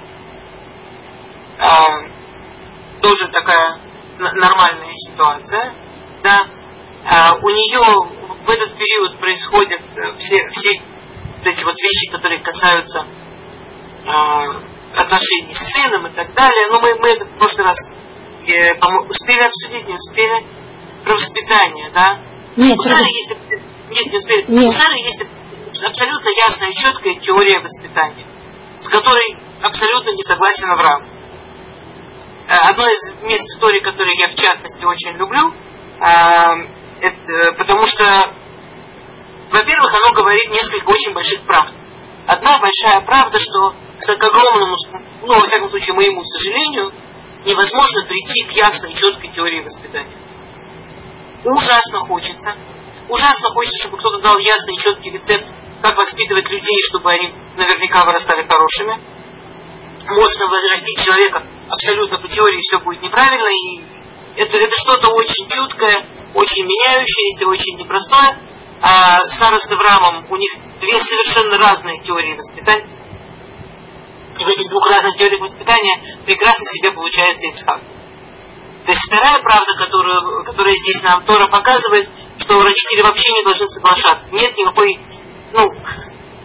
А, 1.58 3.00
тоже 3.02 3.28
такая 3.28 3.80
нормальная 4.18 4.94
ситуация. 4.94 5.74
Да. 6.22 6.46
А, 7.08 7.36
у 7.36 7.48
нее 7.48 8.16
в 8.44 8.50
этот 8.50 8.76
период 8.76 9.18
происходят 9.18 9.80
э, 9.96 10.16
все, 10.16 10.48
все 10.48 10.80
эти 11.44 11.64
вот 11.64 11.74
вещи, 11.80 12.10
которые 12.10 12.40
касаются 12.40 13.06
а, 14.06 14.62
отношений 14.94 15.54
с 15.54 15.72
сыном 15.72 16.06
и 16.06 16.10
так 16.10 16.34
далее. 16.34 16.68
Но 16.70 16.80
мы, 16.80 16.94
мы 16.96 17.08
это 17.10 17.26
в 17.26 17.38
прошлый 17.38 17.64
раз 17.64 17.78
э, 18.46 18.74
успели 19.08 19.42
обсудить, 19.42 19.86
не 19.86 19.94
успели. 19.94 20.44
Про 21.04 21.14
воспитание, 21.14 21.90
да? 21.94 22.18
Нет, 22.56 22.76
у 22.76 22.82
Сары 22.82 23.06
есть 23.06 23.30
нет, 23.88 24.12
не 24.12 24.18
успели. 24.18 24.44
Нет. 24.48 24.68
У 24.68 24.72
Сары 24.72 24.96
есть 24.98 25.24
абсолютно 25.84 26.28
ясная 26.30 26.70
и 26.70 26.74
четкая 26.74 27.14
теория 27.16 27.60
воспитания, 27.60 28.26
с 28.80 28.88
которой 28.88 29.36
абсолютно 29.62 30.10
не 30.10 30.22
согласен 30.22 30.70
Авраам. 30.70 31.02
Э, 32.48 32.56
одно 32.70 32.84
из 32.84 33.22
мест 33.22 33.44
истории, 33.54 33.80
которые 33.80 34.14
я 34.18 34.28
в 34.28 34.34
частности 34.34 34.84
очень 34.84 35.12
люблю, 35.12 35.52
э, 35.52 36.76
это, 37.00 37.52
потому 37.58 37.86
что, 37.86 38.32
во-первых, 39.50 39.94
оно 39.94 40.14
говорит 40.14 40.50
несколько 40.50 40.90
очень 40.90 41.12
больших 41.12 41.42
правд. 41.42 41.74
Одна 42.26 42.58
большая 42.58 43.00
правда, 43.02 43.38
что 43.38 43.74
к 44.16 44.24
огромному, 44.24 44.74
ну, 45.22 45.34
во 45.34 45.46
всяком 45.46 45.70
случае, 45.70 45.94
моему 45.94 46.22
сожалению, 46.24 46.92
невозможно 47.44 48.04
прийти 48.06 48.44
к 48.44 48.52
ясной, 48.52 48.94
четкой 48.94 49.30
теории 49.30 49.62
воспитания. 49.62 50.16
Ужасно 51.44 52.00
хочется. 52.00 52.56
Ужасно 53.08 53.50
хочется, 53.50 53.86
чтобы 53.86 53.98
кто-то 53.98 54.20
дал 54.20 54.38
ясный, 54.38 54.76
четкий 54.78 55.10
рецепт 55.10 55.46
как 55.82 55.96
воспитывать 55.96 56.48
людей, 56.50 56.78
чтобы 56.90 57.12
они 57.12 57.34
наверняка 57.56 58.04
вырастали 58.04 58.46
хорошими. 58.46 59.00
Можно 60.08 60.46
вырастить 60.46 61.04
человека 61.04 61.46
абсолютно 61.68 62.18
по 62.18 62.28
теории 62.28 62.60
все 62.60 62.78
будет 62.78 63.02
неправильно, 63.02 63.48
и 63.48 63.82
это, 64.36 64.58
это 64.58 64.74
что-то 64.76 65.08
очень 65.14 65.48
чуткое, 65.48 66.06
очень 66.34 66.64
меняющееся, 66.64 67.46
очень 67.46 67.76
непростое. 67.78 68.38
А 68.80 69.18
Сара 69.38 69.56
с 69.58 69.70
Авраамом, 69.70 70.30
у 70.30 70.36
них 70.36 70.52
две 70.80 70.98
совершенно 70.98 71.58
разные 71.58 72.02
теории 72.02 72.34
воспитания. 72.34 72.86
И 74.38 74.44
в 74.44 74.48
этих 74.48 74.68
двух 74.68 74.86
разных 74.90 75.16
теориях 75.16 75.40
воспитания 75.40 76.20
прекрасно 76.26 76.64
себе 76.66 76.92
получается 76.92 77.46
Ицхак. 77.46 77.80
То 78.84 78.92
есть 78.92 79.00
вторая 79.08 79.42
правда, 79.42 79.74
которую, 79.76 80.44
которая 80.44 80.74
здесь 80.74 81.02
нам 81.02 81.24
Тора 81.24 81.48
показывает, 81.48 82.08
что 82.38 82.62
родители 82.62 83.00
вообще 83.00 83.32
не 83.32 83.44
должны 83.44 83.66
соглашаться. 83.66 84.30
Нет 84.30 84.54
никакой 84.56 85.00
ну, 85.52 85.74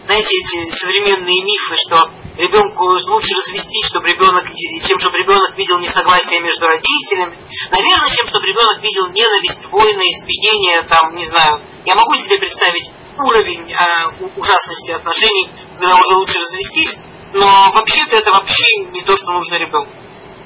знаете, 0.06 0.28
эти 0.28 0.70
современные 0.70 1.42
мифы, 1.44 1.74
что 1.86 2.10
ребенку 2.36 2.84
лучше 2.84 3.34
развестись, 3.36 3.86
чтобы 3.88 4.08
ребенок, 4.08 4.44
чем 4.86 4.98
чтобы 4.98 5.18
ребенок 5.18 5.56
видел 5.56 5.78
несогласие 5.78 6.40
между 6.40 6.66
родителями. 6.66 7.38
Наверное, 7.70 8.08
чем 8.08 8.26
чтобы 8.26 8.46
ребенок 8.46 8.82
видел 8.82 9.08
ненависть, 9.08 9.64
войны, 9.70 10.02
избиение, 10.02 10.82
там, 10.82 11.14
не 11.14 11.24
знаю. 11.26 11.62
Я 11.84 11.94
могу 11.94 12.14
себе 12.14 12.38
представить 12.38 12.90
уровень 13.18 13.70
э, 13.70 14.28
ужасности 14.36 14.90
отношений, 14.92 15.50
когда 15.78 15.94
уже 15.94 16.14
лучше 16.16 16.38
развестись, 16.38 16.96
но 17.34 17.72
вообще-то 17.72 18.16
это 18.16 18.30
вообще 18.32 18.84
не 18.92 19.02
то, 19.02 19.16
что 19.16 19.32
нужно 19.32 19.56
ребенку. 19.56 19.92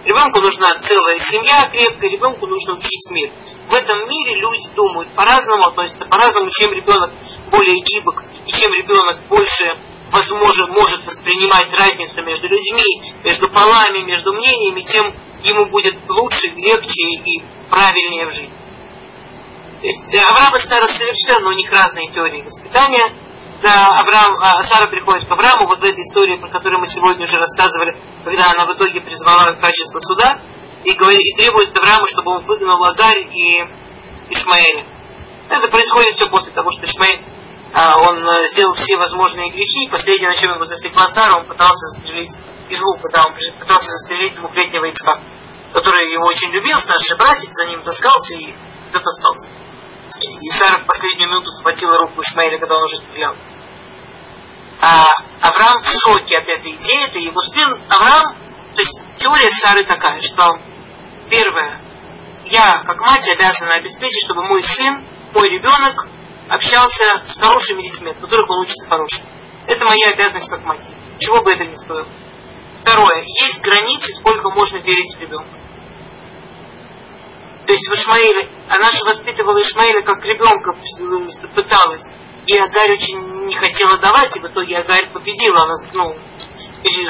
Ребенку 0.07 0.40
нужна 0.40 0.69
целая 0.79 1.19
семья 1.19 1.69
крепкая, 1.69 2.09
ребенку 2.09 2.47
нужно 2.47 2.75
учить 2.75 3.11
мир. 3.11 3.33
В 3.69 3.75
этом 3.75 4.09
мире 4.09 4.38
люди 4.40 4.73
думают 4.77 5.09
по-разному, 5.16 5.66
относятся 5.66 6.07
по-разному, 6.07 6.49
чем 6.51 6.71
ребенок 6.71 7.12
более 7.51 7.75
гибок 7.83 8.23
и 8.47 8.53
чем 8.53 8.73
ребенок 8.73 9.27
больше 9.29 9.77
возможно, 10.12 10.69
может 10.69 11.05
воспринимать 11.05 11.73
разницу 11.75 12.23
между 12.23 12.47
людьми, 12.47 12.85
между 13.25 13.51
полами, 13.51 14.05
между 14.05 14.33
мнениями, 14.33 14.83
тем 14.83 15.12
ему 15.42 15.66
будет 15.66 15.97
лучше, 16.09 16.53
легче 16.55 17.03
и 17.03 17.42
правильнее 17.69 18.27
в 18.27 18.33
жизни. 18.33 18.55
То 19.81 19.87
есть 19.87 20.31
Авраам 20.31 20.55
и 20.55 20.59
совершенно 20.61 21.49
у 21.49 21.53
них 21.53 21.71
разные 21.73 22.12
теории 22.12 22.42
воспитания. 22.42 23.26
Да, 23.62 23.88
Авраам, 24.01 24.37
а 24.40 24.62
Сара 24.64 24.87
приходит 24.88 25.29
к 25.29 25.33
Аврааму, 25.33 25.66
вот 25.66 25.81
в 25.81 25.85
этой 25.85 26.03
истории, 26.03 26.37
про 26.37 26.51
которую 26.51 26.81
мы 26.81 26.87
сегодня 26.87 27.25
уже 27.25 27.38
рассказывали, 27.38 27.97
когда 28.25 28.51
она 28.51 28.66
в 28.66 28.77
итоге 28.77 29.01
призвала 29.01 29.55
качество 29.55 29.99
суда, 29.99 30.40
и, 30.85 30.92
говорит, 30.95 31.21
и 31.21 31.35
требует 31.37 31.71
от 31.71 31.79
Авраама, 31.79 32.07
чтобы 32.07 32.33
он 32.33 32.45
выгнал 32.45 32.79
Лагарь 32.79 33.27
и 33.33 33.64
Ишмаэля. 34.29 34.85
Это 35.49 35.69
происходит 35.69 36.12
все 36.14 36.27
после 36.27 36.53
того, 36.53 36.71
что 36.71 36.87
Ишмаэль 36.87 37.25
а, 37.73 37.92
он 37.99 38.16
э, 38.16 38.47
сделал 38.49 38.75
все 38.75 38.97
возможные 38.97 39.51
грехи, 39.51 39.85
и 39.85 39.90
последнее, 39.90 40.31
на 40.31 40.37
чем 40.37 40.55
его 40.55 40.64
засекла 40.64 41.09
Сара, 41.11 41.38
он 41.38 41.47
пытался 41.47 41.88
застрелить 41.88 42.33
из 42.69 42.81
лука, 42.81 43.09
да, 43.12 43.27
он 43.27 43.35
пытался 43.59 43.87
застрелить 43.87 44.37
двухлетнего 44.37 44.85
Ицха, 44.87 45.21
который 45.73 46.12
его 46.12 46.27
очень 46.27 46.51
любил, 46.53 46.79
старший 46.79 47.19
братик, 47.19 47.51
за 47.53 47.66
ним 47.69 47.83
таскался 47.83 48.35
и 48.35 48.55
тот 48.92 49.03
остался. 49.05 49.49
И 50.21 50.51
Сара 50.51 50.83
в 50.83 50.87
последнюю 50.87 51.31
минуту 51.31 51.51
схватила 51.53 51.99
руку 51.99 52.21
Ишмаэля, 52.21 52.59
когда 52.59 52.77
он 52.77 52.85
уже 52.85 52.99
стрелял. 52.99 53.35
А 54.81 55.05
Авраам 55.41 55.83
в 55.83 55.87
шоке 55.87 56.39
от 56.39 56.49
этой 56.49 56.73
идеи, 56.73 57.09
это 57.09 57.19
его 57.19 57.41
сын 57.43 57.81
Авраам, 57.89 58.35
то 58.75 58.83
есть 58.83 59.01
теория 59.17 59.49
Сары 59.49 59.85
такая, 59.85 60.21
что 60.21 60.59
первое, 61.31 61.81
я 62.47 62.83
как 62.85 62.99
мать 63.01 63.29
обязана 63.29 63.75
обеспечить, 63.75 64.25
чтобы 64.27 64.45
мой 64.45 64.63
сын 64.63 65.05
мой 65.35 65.49
ребенок 65.51 66.07
общался 66.49 67.23
с 67.27 67.39
хорошими 67.39 67.83
детьми, 67.83 68.11
от 68.11 68.19
которых 68.19 68.49
он 68.49 68.63
учится 68.63 68.89
хорошим. 68.89 69.25
Это 69.67 69.85
моя 69.85 70.15
обязанность 70.15 70.49
как 70.49 70.65
мать. 70.65 70.87
Чего 71.19 71.43
бы 71.43 71.53
это 71.53 71.65
ни 71.65 71.75
стоило. 71.75 72.09
Второе. 72.81 73.23
Есть 73.25 73.61
границы, 73.63 74.15
сколько 74.15 74.51
можно 74.51 74.77
верить 74.79 75.17
в 75.17 75.21
ребенка. 75.21 75.56
То 77.67 77.73
есть 77.73 77.89
в 77.89 77.95
Ишмаиле, 77.95 78.49
она 78.69 78.87
же 78.93 79.05
воспитывала 79.05 79.61
Ишмаиля 79.61 80.03
как 80.03 80.23
ребенка, 80.23 80.75
пыталась. 81.55 82.03
И 82.47 82.57
Агарь 82.57 82.93
очень 82.93 83.47
не 83.47 83.55
хотела 83.55 83.99
давать, 83.99 84.37
и 84.37 84.41
в 84.41 84.45
итоге 84.45 84.79
Агарь 84.79 85.13
победила. 85.13 85.65
Она, 85.65 85.75
ну, 85.93 86.17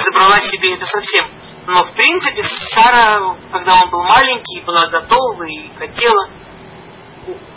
забрала 0.03 0.39
себе 0.39 0.75
это 0.75 0.87
совсем. 0.87 1.29
Но, 1.67 1.85
в 1.85 1.93
принципе, 1.93 2.43
Сара, 2.43 3.37
когда 3.53 3.83
он 3.83 3.91
был 3.91 4.03
маленький, 4.05 4.61
была 4.61 4.87
готова 4.87 5.43
и 5.43 5.69
хотела, 5.77 6.31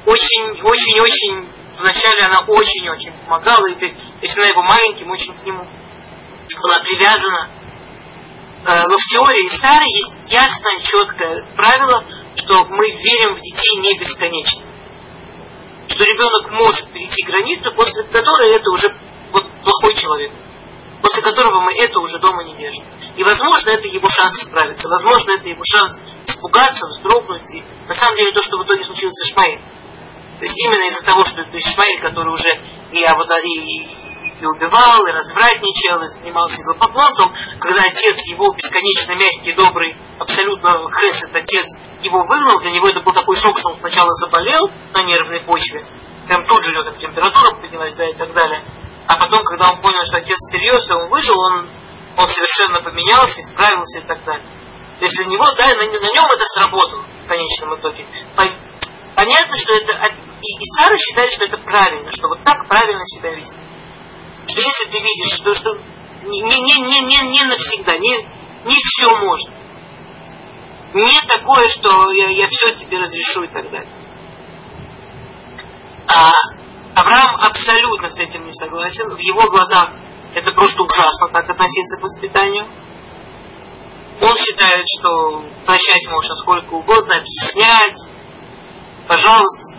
очень-очень-очень, 0.06 1.48
вначале 1.80 2.26
она 2.26 2.42
очень-очень 2.48 3.14
помогала, 3.24 3.68
и, 3.68 3.76
то 3.76 3.86
есть 4.22 4.38
она 4.38 4.48
его 4.48 4.64
маленьким 4.64 5.10
очень 5.12 5.34
к 5.36 5.46
нему 5.46 5.66
была 6.62 6.80
привязана. 6.80 7.50
Э, 8.66 8.84
но 8.88 8.96
в 8.98 9.06
теории 9.12 9.48
Сары 9.58 9.86
есть 9.86 10.32
ясное, 10.32 10.82
четкое 10.82 11.46
правило, 11.56 12.04
что 12.36 12.66
мы 12.66 12.92
верим 12.92 13.36
в 13.36 13.42
детей 13.42 13.78
не 13.80 13.98
бесконечно. 14.00 14.64
Что 15.88 16.04
ребенок 16.04 16.52
может 16.52 16.92
перейти 16.92 17.26
границу, 17.26 17.72
после 17.74 18.04
которой 18.04 18.52
это 18.52 18.70
уже 18.70 18.96
вот 19.32 19.46
плохой 19.64 19.96
человек 19.96 20.32
после 21.02 21.22
которого 21.22 21.62
мы 21.62 21.72
это 21.78 22.00
уже 22.00 22.20
дома 22.20 22.44
не 22.44 22.56
держим. 22.56 22.84
И, 23.16 23.24
возможно, 23.24 23.70
это 23.70 23.88
его 23.88 24.10
шанс 24.10 24.38
исправиться, 24.44 24.88
возможно, 24.90 25.32
это 25.32 25.48
его 25.48 25.62
шанс 25.64 26.00
испугаться, 26.28 26.88
вздрогнуть. 26.88 27.50
И, 27.54 27.64
на 27.88 27.94
самом 27.94 28.18
деле, 28.18 28.32
то, 28.32 28.42
что 28.42 28.58
в 28.58 28.66
итоге 28.66 28.84
случилось 28.84 29.16
с 29.16 29.30
Ишмаилем. 29.30 29.62
То 30.40 30.46
есть 30.46 30.56
именно 30.66 30.84
из-за 30.88 31.04
того, 31.06 31.24
что 31.26 31.44
то 31.44 31.52
есть 31.52 31.68
Ишмаиль, 31.68 32.02
который 32.02 32.32
уже 32.34 32.50
и, 32.92 33.00
и, 33.00 33.84
и 33.84 33.88
убивал, 34.46 35.06
и 35.08 35.12
развратничал, 35.12 36.02
и 36.02 36.08
занимался 36.08 36.62
идолопоклонством, 36.62 37.34
когда 37.60 37.82
отец 37.82 38.18
его 38.28 38.54
бесконечно 38.54 39.14
мягкий, 39.14 39.54
добрый, 39.54 39.96
абсолютно 40.20 40.90
хесед 40.92 41.36
отец 41.36 41.66
его 42.02 42.24
выгнал, 42.24 42.60
для 42.60 42.72
него 42.72 42.88
это 42.88 43.02
был 43.02 43.14
такой 43.14 43.36
шок, 43.38 43.58
что 43.58 43.70
он 43.70 43.80
сначала 43.80 44.10
заболел 44.12 44.72
на 44.94 45.04
нервной 45.04 45.42
почве, 45.42 45.86
прям 46.28 46.46
тут 46.46 46.64
же 46.64 46.80
у 46.80 46.84
него 46.84 46.96
температура 46.96 47.60
поднялась, 47.62 47.96
да, 47.96 48.10
и 48.10 48.14
так 48.16 48.34
далее. 48.34 48.64
А 49.08 49.18
потом, 49.18 49.44
когда 49.44 49.72
он 49.72 49.82
понял, 49.82 50.02
что 50.06 50.18
отец 50.18 50.38
всерьез, 50.38 50.88
и 50.88 50.94
он 50.94 51.10
выжил, 51.10 51.40
он, 51.40 51.70
он 52.16 52.28
совершенно 52.28 52.82
поменялся, 52.82 53.42
исправился 53.42 54.00
и 54.00 54.04
так 54.04 54.24
далее. 54.24 54.46
То 55.00 55.06
есть 55.06 55.16
для 55.16 55.26
него, 55.26 55.46
да, 55.58 55.66
на, 55.66 55.86
на 55.86 56.14
нем 56.14 56.26
это 56.32 56.44
сработало 56.54 57.04
в 57.04 57.28
конечном 57.28 57.80
итоге. 57.80 58.06
Понятно, 59.16 59.58
что 59.58 59.74
это... 59.74 60.16
И, 60.42 60.64
и 60.64 60.66
Сара 60.78 60.96
считает, 60.96 61.32
что 61.32 61.46
это 61.46 61.58
правильно, 61.58 62.12
что 62.12 62.28
вот 62.28 62.44
так 62.46 62.68
правильно 62.68 63.02
себя 63.06 63.32
вести. 63.32 63.56
Что 64.48 64.62
если 64.62 64.90
ты 64.92 65.00
видишь, 65.00 65.38
что, 65.38 65.54
что 65.56 65.76
не, 66.24 66.42
не, 66.42 66.76
не, 66.76 67.02
не, 67.02 67.28
не 67.28 67.44
навсегда, 67.44 67.98
не, 67.98 68.28
не 68.66 68.76
все 68.76 69.16
можно. 69.16 69.54
Не 70.94 71.22
такое, 71.28 71.68
что 71.70 72.12
я, 72.12 72.30
я 72.30 72.48
все 72.48 72.74
тебе 72.74 73.00
разрешу 73.00 73.44
и 73.44 73.48
так 73.48 73.64
далее. 73.70 73.92
А 76.08 76.32
Авраам 76.96 77.36
абсолютно 77.36 78.10
с 78.10 78.20
этим 78.20 78.46
не 78.46 78.54
согласен. 78.54 79.16
В 79.16 79.20
его 79.20 79.50
глазах 79.50 79.92
это 80.34 80.52
просто 80.52 80.82
ужасно 80.82 81.30
так 81.32 81.50
относиться 81.50 81.98
к 81.98 82.04
воспитанию. 82.04 82.68
Он 84.22 84.36
считает, 84.36 84.86
что 85.00 85.46
прощать 85.66 86.08
можно 86.10 86.36
сколько 86.36 86.74
угодно, 86.74 87.18
объяснять, 87.18 87.98
пожалуйста, 89.08 89.78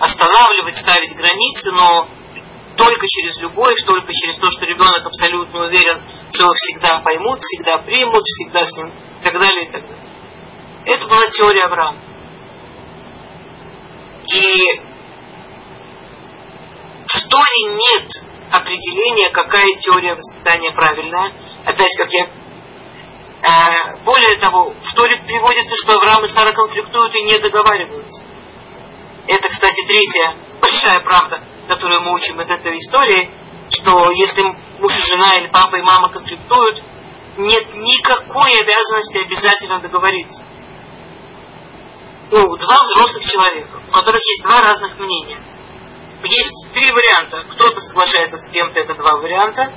останавливать, 0.00 0.76
ставить 0.76 1.14
границы, 1.14 1.70
но 1.70 2.08
только 2.76 3.06
через 3.06 3.36
любовь, 3.38 3.76
только 3.86 4.12
через 4.12 4.36
то, 4.36 4.50
что 4.50 4.64
ребенок 4.64 5.04
абсолютно 5.04 5.66
уверен, 5.66 6.02
что 6.32 6.44
его 6.44 6.54
всегда 6.54 7.00
поймут, 7.00 7.40
всегда 7.40 7.78
примут, 7.78 8.22
всегда 8.24 8.64
с 8.64 8.76
ним 8.76 8.88
и 8.88 9.24
так 9.24 9.34
далее, 9.34 9.68
и 9.68 9.72
так 9.72 9.82
далее. 9.82 10.04
Это 10.86 11.06
была 11.06 11.22
теория 11.32 11.62
Авраама. 11.62 11.98
И 14.34 14.80
в 17.06 17.28
Торе 17.28 17.74
нет 17.74 18.08
определения, 18.50 19.30
какая 19.30 19.68
теория 19.80 20.14
воспитания 20.14 20.72
правильная. 20.72 21.32
Опять, 21.64 21.96
как 21.96 22.10
я 22.12 22.24
э, 22.24 24.04
более 24.04 24.38
того, 24.40 24.74
в 24.74 24.94
Торе 24.94 25.16
приводится, 25.18 25.74
что 25.76 25.94
Авраам 25.94 26.24
и 26.24 26.28
Сара 26.28 26.52
конфликтуют 26.52 27.14
и 27.14 27.22
не 27.22 27.38
договариваются. 27.38 28.22
Это, 29.26 29.48
кстати, 29.48 29.86
третья 29.86 30.43
большая 30.64 31.00
правда, 31.00 31.44
которую 31.68 32.00
мы 32.02 32.14
учим 32.14 32.40
из 32.40 32.50
этой 32.50 32.76
истории, 32.78 33.30
что 33.70 34.10
если 34.10 34.42
муж 34.80 34.92
и 34.96 35.02
жена 35.02 35.32
или 35.38 35.48
папа 35.48 35.76
и 35.76 35.82
мама 35.82 36.08
конфликтуют, 36.10 36.82
нет 37.36 37.74
никакой 37.74 38.50
обязанности 38.60 39.18
обязательно 39.18 39.80
договориться. 39.80 40.42
Ну, 42.30 42.56
два 42.56 42.76
взрослых 42.82 43.24
человека, 43.24 43.80
у 43.88 43.92
которых 43.92 44.22
есть 44.26 44.42
два 44.42 44.60
разных 44.60 44.98
мнения– 44.98 45.42
есть 46.26 46.72
три 46.72 46.90
варианта. 46.90 47.44
Кто-то 47.54 47.80
соглашается 47.80 48.38
с 48.38 48.50
кем-то, 48.50 48.80
это 48.80 48.94
два 48.94 49.16
варианта. 49.16 49.74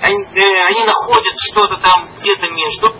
Они, 0.00 0.24
э, 0.24 0.64
они 0.68 0.84
находят 0.84 1.34
что-то 1.50 1.76
там 1.78 2.12
где-то 2.18 2.50
между. 2.50 2.94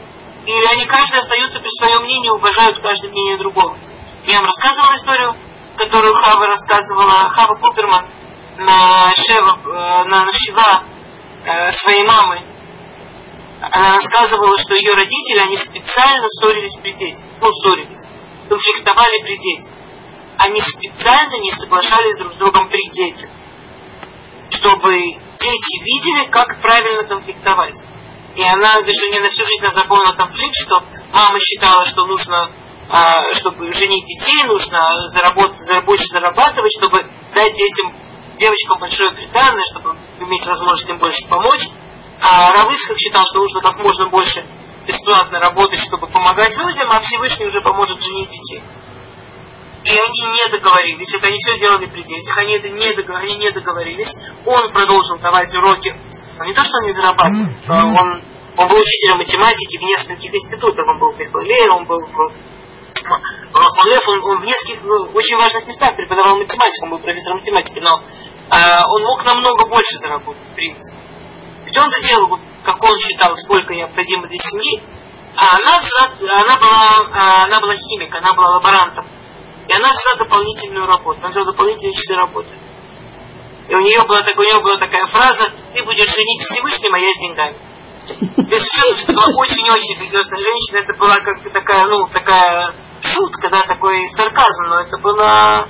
Или 0.47 0.65
они 0.65 0.85
каждый 0.87 1.19
остаются 1.21 1.61
при 1.61 1.69
своем 1.79 2.03
мнении, 2.03 2.31
уважают 2.31 2.81
каждое 2.81 3.11
мнение 3.11 3.39
другого. 3.39 3.77
Я 4.25 4.39
вам 4.39 4.47
рассказывала 4.47 4.95
историю, 4.95 5.37
которую 5.79 6.15
Хава 6.15 6.47
рассказывала, 6.47 7.31
Хава 7.31 7.55
Куперман 7.55 8.07
на 8.59 9.13
Шева, 9.15 9.59
э, 9.65 10.05
на, 10.05 10.27
Шива 10.33 10.85
э, 11.45 11.73
своей 11.73 12.05
мамы. 12.05 12.43
Она 13.61 13.93
рассказывала, 13.93 14.57
что 14.59 14.75
ее 14.75 14.93
родители, 14.93 15.39
они 15.39 15.57
специально 15.57 16.29
ссорились 16.29 16.77
при 16.83 16.93
детях. 16.93 17.25
Ну, 17.41 17.53
ссорились. 17.53 18.07
Конфликтовали 18.49 19.23
при 19.23 19.37
детях 19.37 19.79
они 20.39 20.61
специально 20.61 21.37
не 21.41 21.51
соглашались 21.51 22.17
друг 22.17 22.35
с 22.35 22.37
другом 22.37 22.69
при 22.69 22.89
детях, 22.91 23.29
чтобы 24.51 24.97
дети 24.97 25.83
видели, 25.83 26.31
как 26.31 26.63
правильно 26.63 27.05
конфликтовать. 27.05 27.77
И 28.37 28.43
она, 28.43 28.75
жене 28.75 29.21
на 29.21 29.31
всю 29.31 29.45
жизнь 29.45 29.65
она 29.65 29.73
запомнила 29.73 30.13
конфликт, 30.13 30.55
что 30.65 30.85
мама 31.13 31.39
считала, 31.41 31.85
что 31.87 32.07
нужно, 32.07 32.53
а, 32.91 33.23
чтобы 33.35 33.73
женить 33.73 34.07
детей, 34.07 34.45
нужно 34.47 34.81
заработать, 35.09 35.85
больше 35.85 36.05
зарабатывать, 36.09 36.73
чтобы 36.79 37.03
дать 37.35 37.55
детям, 37.55 37.95
девочкам 38.39 38.81
большое 38.81 39.11
приданное, 39.13 39.65
чтобы 39.71 39.97
иметь 40.21 40.47
возможность 40.47 40.89
им 40.89 40.99
больше 40.99 41.29
помочь. 41.29 41.69
А 42.21 42.51
Равыцкак 42.53 42.99
считал, 42.99 43.25
что 43.27 43.41
нужно 43.41 43.61
как 43.61 43.79
можно 43.79 44.09
больше 44.09 44.45
бесплатно 44.87 45.39
работать, 45.39 45.81
чтобы 45.81 46.07
помогать 46.07 46.57
людям, 46.57 46.91
а 46.91 47.01
Всевышний 47.01 47.47
уже 47.47 47.61
поможет 47.61 48.01
женить 48.01 48.31
детей. 48.31 48.65
И 49.85 49.91
они 49.91 50.35
не 50.35 50.51
договорились. 50.51 51.15
Это 51.15 51.29
они 51.29 51.37
все 51.37 51.59
делали 51.59 51.87
при 51.87 52.03
детях. 52.03 52.37
Они, 52.39 52.55
это 52.55 52.69
не, 52.69 52.95
договор, 52.95 53.23
они 53.23 53.37
не 53.37 53.51
договорились. 53.53 54.13
Он 54.45 54.73
продолжил 54.73 55.19
давать 55.19 55.55
уроки. 55.55 55.95
Не 56.41 56.55
то, 56.55 56.63
что 56.65 56.79
он 56.79 56.85
не 56.85 56.93
зарабатывал. 56.93 57.47
А 57.69 57.87
он, 57.87 58.23
он 58.57 58.69
был 58.69 58.77
учителем 58.77 59.19
математики 59.19 59.79
в 59.79 59.83
нескольких 59.83 60.35
институтах. 60.35 60.87
Он 60.87 60.99
был 60.99 61.13
в 61.13 61.17
Бехбале, 61.17 61.71
он 61.71 61.85
был 61.85 62.01
в 62.07 62.33
Росмалев, 63.07 64.09
он, 64.09 64.25
он 64.25 64.41
в 64.41 64.45
нескольких 64.45 64.83
ну, 64.83 65.11
очень 65.15 65.37
важных 65.37 65.67
местах 65.67 65.97
преподавал 65.97 66.39
математику, 66.39 66.85
он 66.85 66.91
был 66.91 67.01
профессором 67.01 67.39
математики, 67.39 67.81
но 67.81 68.03
а, 68.51 68.87
он 68.89 69.03
мог 69.05 69.25
намного 69.25 69.69
больше 69.69 69.99
заработать, 69.99 70.43
в 70.51 70.55
принципе. 70.55 70.97
Ведь 71.67 71.77
он 71.77 71.91
делал, 72.03 72.39
как 72.65 72.83
он 72.83 72.99
считал, 72.99 73.37
сколько 73.37 73.75
необходимо 73.75 74.27
для 74.27 74.39
семьи, 74.39 74.83
а 75.37 75.57
она, 75.57 75.79
она, 75.79 76.59
была, 76.59 77.09
а, 77.13 77.45
она 77.45 77.61
была 77.61 77.75
химик, 77.75 78.15
она 78.15 78.35
была 78.35 78.57
лаборантом. 78.57 79.07
И 79.69 79.73
она 79.73 79.93
взяла 79.93 80.25
дополнительную 80.25 80.87
работу, 80.87 81.21
она 81.21 81.29
взяла 81.29 81.47
дополнительные 81.53 81.95
часы 81.95 82.15
работы. 82.15 82.49
И 83.69 83.75
у 83.75 83.81
нее 83.81 84.03
была, 84.09 84.21
у 84.21 84.43
нее 84.43 84.63
была 84.63 84.79
такая 84.79 85.07
фраза, 85.09 85.53
ты 85.75 85.85
будешь 85.85 86.09
женить 86.09 86.41
Всевышним, 86.41 86.95
а 86.95 86.99
я 86.99 87.09
с 87.09 87.19
деньгами. 87.21 87.57
Без 88.49 88.65
это 89.03 89.13
была 89.13 89.27
очень-очень 89.37 90.01
религиозная 90.01 90.41
женщина, 90.41 90.79
это 90.79 90.95
была 90.95 91.21
как 91.21 91.53
такая, 91.53 91.87
ну, 91.87 92.09
такая 92.09 92.75
шутка, 93.03 93.51
да, 93.51 93.63
такой 93.63 94.09
сарказм, 94.11 94.65
но 94.69 94.81
это 94.81 94.99
было... 94.99 95.69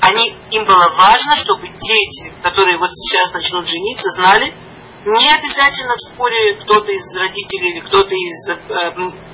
Они, 0.00 0.34
им 0.50 0.64
было 0.64 0.94
важно, 0.96 1.36
чтобы 1.36 1.68
дети, 1.68 2.32
которые 2.42 2.78
вот 2.78 2.88
сейчас 2.90 3.34
начнут 3.34 3.66
жениться, 3.68 4.08
знали, 4.10 4.56
не 5.04 5.28
обязательно 5.28 5.94
в 5.94 6.12
споре 6.12 6.54
кто-то 6.56 6.90
из 6.90 7.16
родителей 7.16 7.72
или 7.72 7.80
кто-то 7.80 8.14
из 8.14 8.48
э, 8.48 8.56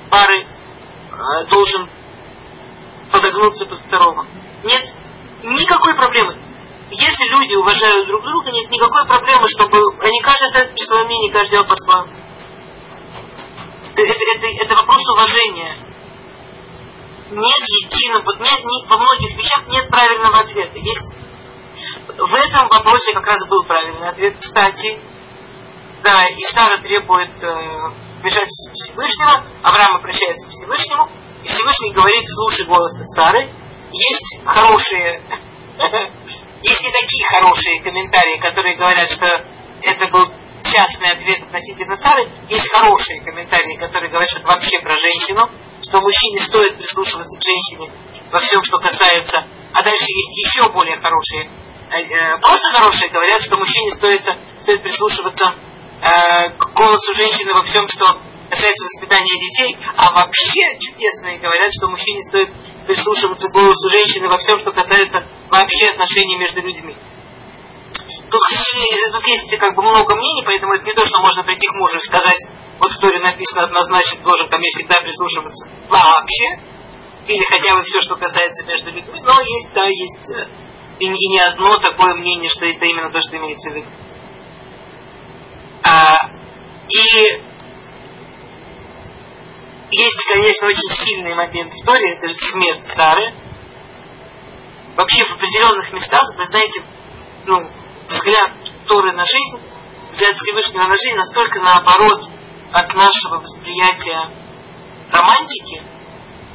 пары 0.09 0.41
э, 0.41 1.49
должен 1.49 1.89
подогнуться 3.11 3.65
под 3.65 3.79
второго. 3.79 4.27
Нет 4.63 4.93
никакой 5.43 5.95
проблемы. 5.95 6.37
Если 6.89 7.29
люди 7.29 7.55
уважают 7.55 8.07
друг 8.07 8.23
друга, 8.23 8.51
нет 8.51 8.69
никакой 8.71 9.05
проблемы, 9.07 9.45
чтобы 9.47 9.77
они 10.01 10.21
каждый 10.21 10.45
оставит 10.45 10.71
при 10.71 10.85
своем 10.85 11.05
мнении, 11.07 11.31
каждый 11.31 11.51
делал 11.51 11.67
по-своему. 11.67 12.13
Это, 13.93 14.13
это, 14.35 14.47
это 14.47 14.75
вопрос 14.75 15.01
уважения. 15.09 15.86
Нет 17.31 17.63
единого, 17.81 18.35
нет, 18.39 18.59
нет, 18.63 18.89
во 18.89 18.97
многих 18.97 19.37
вещах 19.37 19.67
нет 19.67 19.89
правильного 19.89 20.39
ответа. 20.39 20.77
Есть 20.77 21.13
в 22.17 22.35
этом 22.35 22.67
вопросе 22.69 23.13
как 23.13 23.25
раз 23.25 23.47
был 23.47 23.63
правильный 23.65 24.09
ответ, 24.09 24.35
кстати. 24.39 24.99
Да, 26.03 26.25
и 26.27 26.43
Сара 26.43 26.81
требует 26.81 27.43
э, 27.43 27.91
бежать 28.23 28.47
Всевышнего, 28.73 29.43
Авраам 29.61 29.97
обращается 29.97 30.47
к 30.47 30.49
Всевышнему, 30.49 31.09
и 31.43 31.47
Всевышний 31.47 31.93
говорит, 31.93 32.23
слушай 32.27 32.65
голос 32.65 32.93
Сары. 33.15 33.53
Есть 33.91 34.45
хорошие, 34.45 35.21
есть 36.63 36.81
не 36.81 36.91
такие 36.91 37.25
хорошие 37.25 37.81
комментарии, 37.81 38.39
которые 38.39 38.77
говорят, 38.77 39.09
что 39.09 39.25
это 39.81 40.07
был 40.11 40.31
частный 40.63 41.11
ответ 41.11 41.43
относительно 41.43 41.95
Сары. 41.95 42.31
Есть 42.49 42.69
хорошие 42.71 43.21
комментарии, 43.21 43.77
которые 43.77 44.09
говорят, 44.09 44.29
что 44.29 44.39
это 44.39 44.47
вообще 44.47 44.79
про 44.79 44.97
женщину, 44.97 45.49
что 45.81 46.01
мужчине 46.01 46.39
стоит 46.39 46.77
прислушиваться 46.77 47.37
к 47.37 47.43
женщине 47.43 47.91
во 48.31 48.39
всем, 48.39 48.63
что 48.63 48.79
касается. 48.79 49.47
А 49.73 49.83
дальше 49.83 50.05
есть 50.07 50.37
еще 50.37 50.69
более 50.69 50.99
хорошие, 50.99 51.51
э, 51.91 52.01
э, 52.01 52.37
просто 52.39 52.67
хорошие 52.75 53.09
говорят, 53.09 53.41
что 53.41 53.57
мужчине 53.57 53.91
стоит, 53.91 54.23
стоит 54.59 54.81
прислушиваться 54.81 55.53
э, 56.01 56.49
к 56.57 56.73
голосу 56.73 57.13
женщины 57.13 57.53
во 57.53 57.63
всем, 57.63 57.87
что 57.87 58.19
касается 58.49 58.85
воспитания 58.85 59.37
детей, 59.37 59.77
а 59.97 60.13
вообще 60.13 60.79
чудесные 60.79 61.39
говорят, 61.39 61.69
что 61.73 61.89
мужчине 61.89 62.23
стоит 62.23 62.49
прислушиваться 62.87 63.49
к 63.49 63.53
голосу 63.53 63.89
женщины 63.89 64.29
во 64.29 64.37
всем, 64.37 64.59
что 64.59 64.71
касается 64.71 65.27
вообще 65.49 65.87
отношений 65.87 66.37
между 66.37 66.61
людьми. 66.61 66.95
Тут, 68.29 68.41
тут 69.11 69.27
есть 69.27 69.57
как 69.57 69.75
бы 69.75 69.83
много 69.83 70.15
мнений, 70.15 70.43
поэтому 70.45 70.73
это 70.73 70.85
не 70.85 70.93
то, 70.93 71.05
что 71.05 71.21
можно 71.21 71.43
прийти 71.43 71.67
к 71.67 71.73
мужу 71.73 71.97
и 71.97 72.01
сказать, 72.01 72.39
вот 72.79 72.91
в 72.91 72.99
Торе 72.99 73.19
написано 73.19 73.63
однозначно, 73.63 74.23
должен 74.23 74.49
ко 74.49 74.57
мне 74.57 74.69
всегда 74.69 75.01
прислушиваться 75.01 75.69
вообще, 75.89 76.61
или 77.27 77.43
хотя 77.49 77.75
бы 77.75 77.83
все, 77.83 78.01
что 78.01 78.15
касается 78.15 78.65
между 78.65 78.91
людьми, 78.91 79.13
но 79.23 79.33
есть, 79.41 79.73
да, 79.73 79.85
есть 79.85 80.29
э, 80.29 80.47
и, 80.99 81.05
и 81.05 81.29
не 81.29 81.39
одно 81.39 81.77
такое 81.77 82.13
мнение, 82.15 82.49
что 82.49 82.65
это 82.65 82.85
именно 82.85 83.11
то, 83.11 83.19
что 83.19 83.37
имеется 83.37 83.69
в 83.69 83.73
виду. 83.73 83.87
А, 85.83 86.15
и 86.89 87.41
есть, 89.91 90.25
конечно, 90.29 90.67
очень 90.67 91.05
сильный 91.05 91.35
момент 91.35 91.71
в 91.73 91.85
Торе, 91.85 92.13
это 92.13 92.27
же 92.27 92.35
смерть 92.35 92.87
Сары. 92.87 93.35
Вообще 94.95 95.23
в 95.25 95.31
определенных 95.31 95.93
местах, 95.93 96.23
вы 96.35 96.45
знаете, 96.45 96.83
ну, 97.45 97.71
взгляд 98.07 98.51
Торы 98.87 99.11
на 99.13 99.25
жизнь, 99.25 99.61
взгляд 100.11 100.35
Всевышнего 100.35 100.87
на 100.87 100.95
жизнь 100.95 101.15
настолько 101.15 101.59
наоборот 101.59 102.36
от 102.71 102.93
нашего 102.93 103.39
восприятия 103.39 104.29
романтики, 105.11 105.81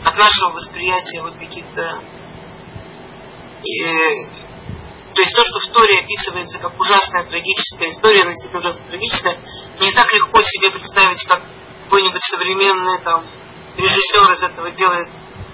от 0.05 0.17
нашего 0.17 0.51
восприятия 0.51 1.23
вот 1.23 1.37
каких-то... 1.37 2.03
И, 3.63 3.83
то 5.15 5.23
есть 5.23 5.35
то, 5.37 5.45
что 5.45 5.61
в 5.61 5.73
Торе 5.73 6.01
описывается 6.01 6.59
как 6.59 6.79
ужасная 6.79 7.25
трагическая 7.25 7.91
история, 7.91 8.23
она 8.23 8.33
действительно 8.33 8.61
ужасно 8.61 8.89
трагическая, 8.89 9.41
не 9.81 9.93
так 9.93 10.13
легко 10.13 10.41
себе 10.43 10.71
представить, 10.73 11.25
как 11.29 11.43
какой-нибудь 11.85 12.23
современный 12.23 13.01
там 13.03 13.25
режиссер 13.77 14.31
из 14.33 14.43
этого 14.43 14.71
делает 14.71 15.09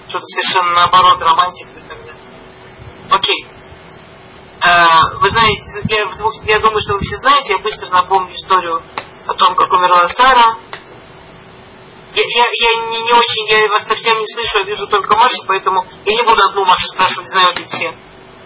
что-то 0.07 0.25
совершенно 0.25 0.73
наоборот, 0.73 1.21
романтик 1.21 1.67
и 1.69 1.81
так 1.81 1.99
далее. 1.99 2.15
Окей. 3.11 3.47
А, 4.61 5.17
вы 5.19 5.29
знаете, 5.29 5.63
я, 5.89 6.53
я 6.53 6.59
думаю, 6.59 6.81
что 6.81 6.93
вы 6.93 6.99
все 6.99 7.17
знаете, 7.17 7.53
я 7.53 7.59
быстро 7.59 7.89
напомню 7.89 8.33
историю 8.33 8.81
о 9.29 9.33
том, 9.35 9.55
как 9.55 9.71
умерла 9.71 10.07
Сара. 10.09 10.57
Я, 12.13 12.23
я, 12.25 12.45
я 12.45 12.89
не, 12.89 13.01
не 13.03 13.13
очень, 13.13 13.47
я 13.47 13.67
вас 13.69 13.83
совсем 13.83 14.17
не 14.17 14.25
слышу, 14.25 14.59
я 14.59 14.63
вижу 14.63 14.87
только 14.87 15.15
Машу, 15.15 15.45
поэтому 15.47 15.85
я 16.05 16.15
не 16.15 16.23
буду 16.23 16.41
одну 16.49 16.65
Машу 16.65 16.87
спрашивать, 16.87 17.29
знают 17.29 17.59
ли 17.59 17.65
все 17.65 17.93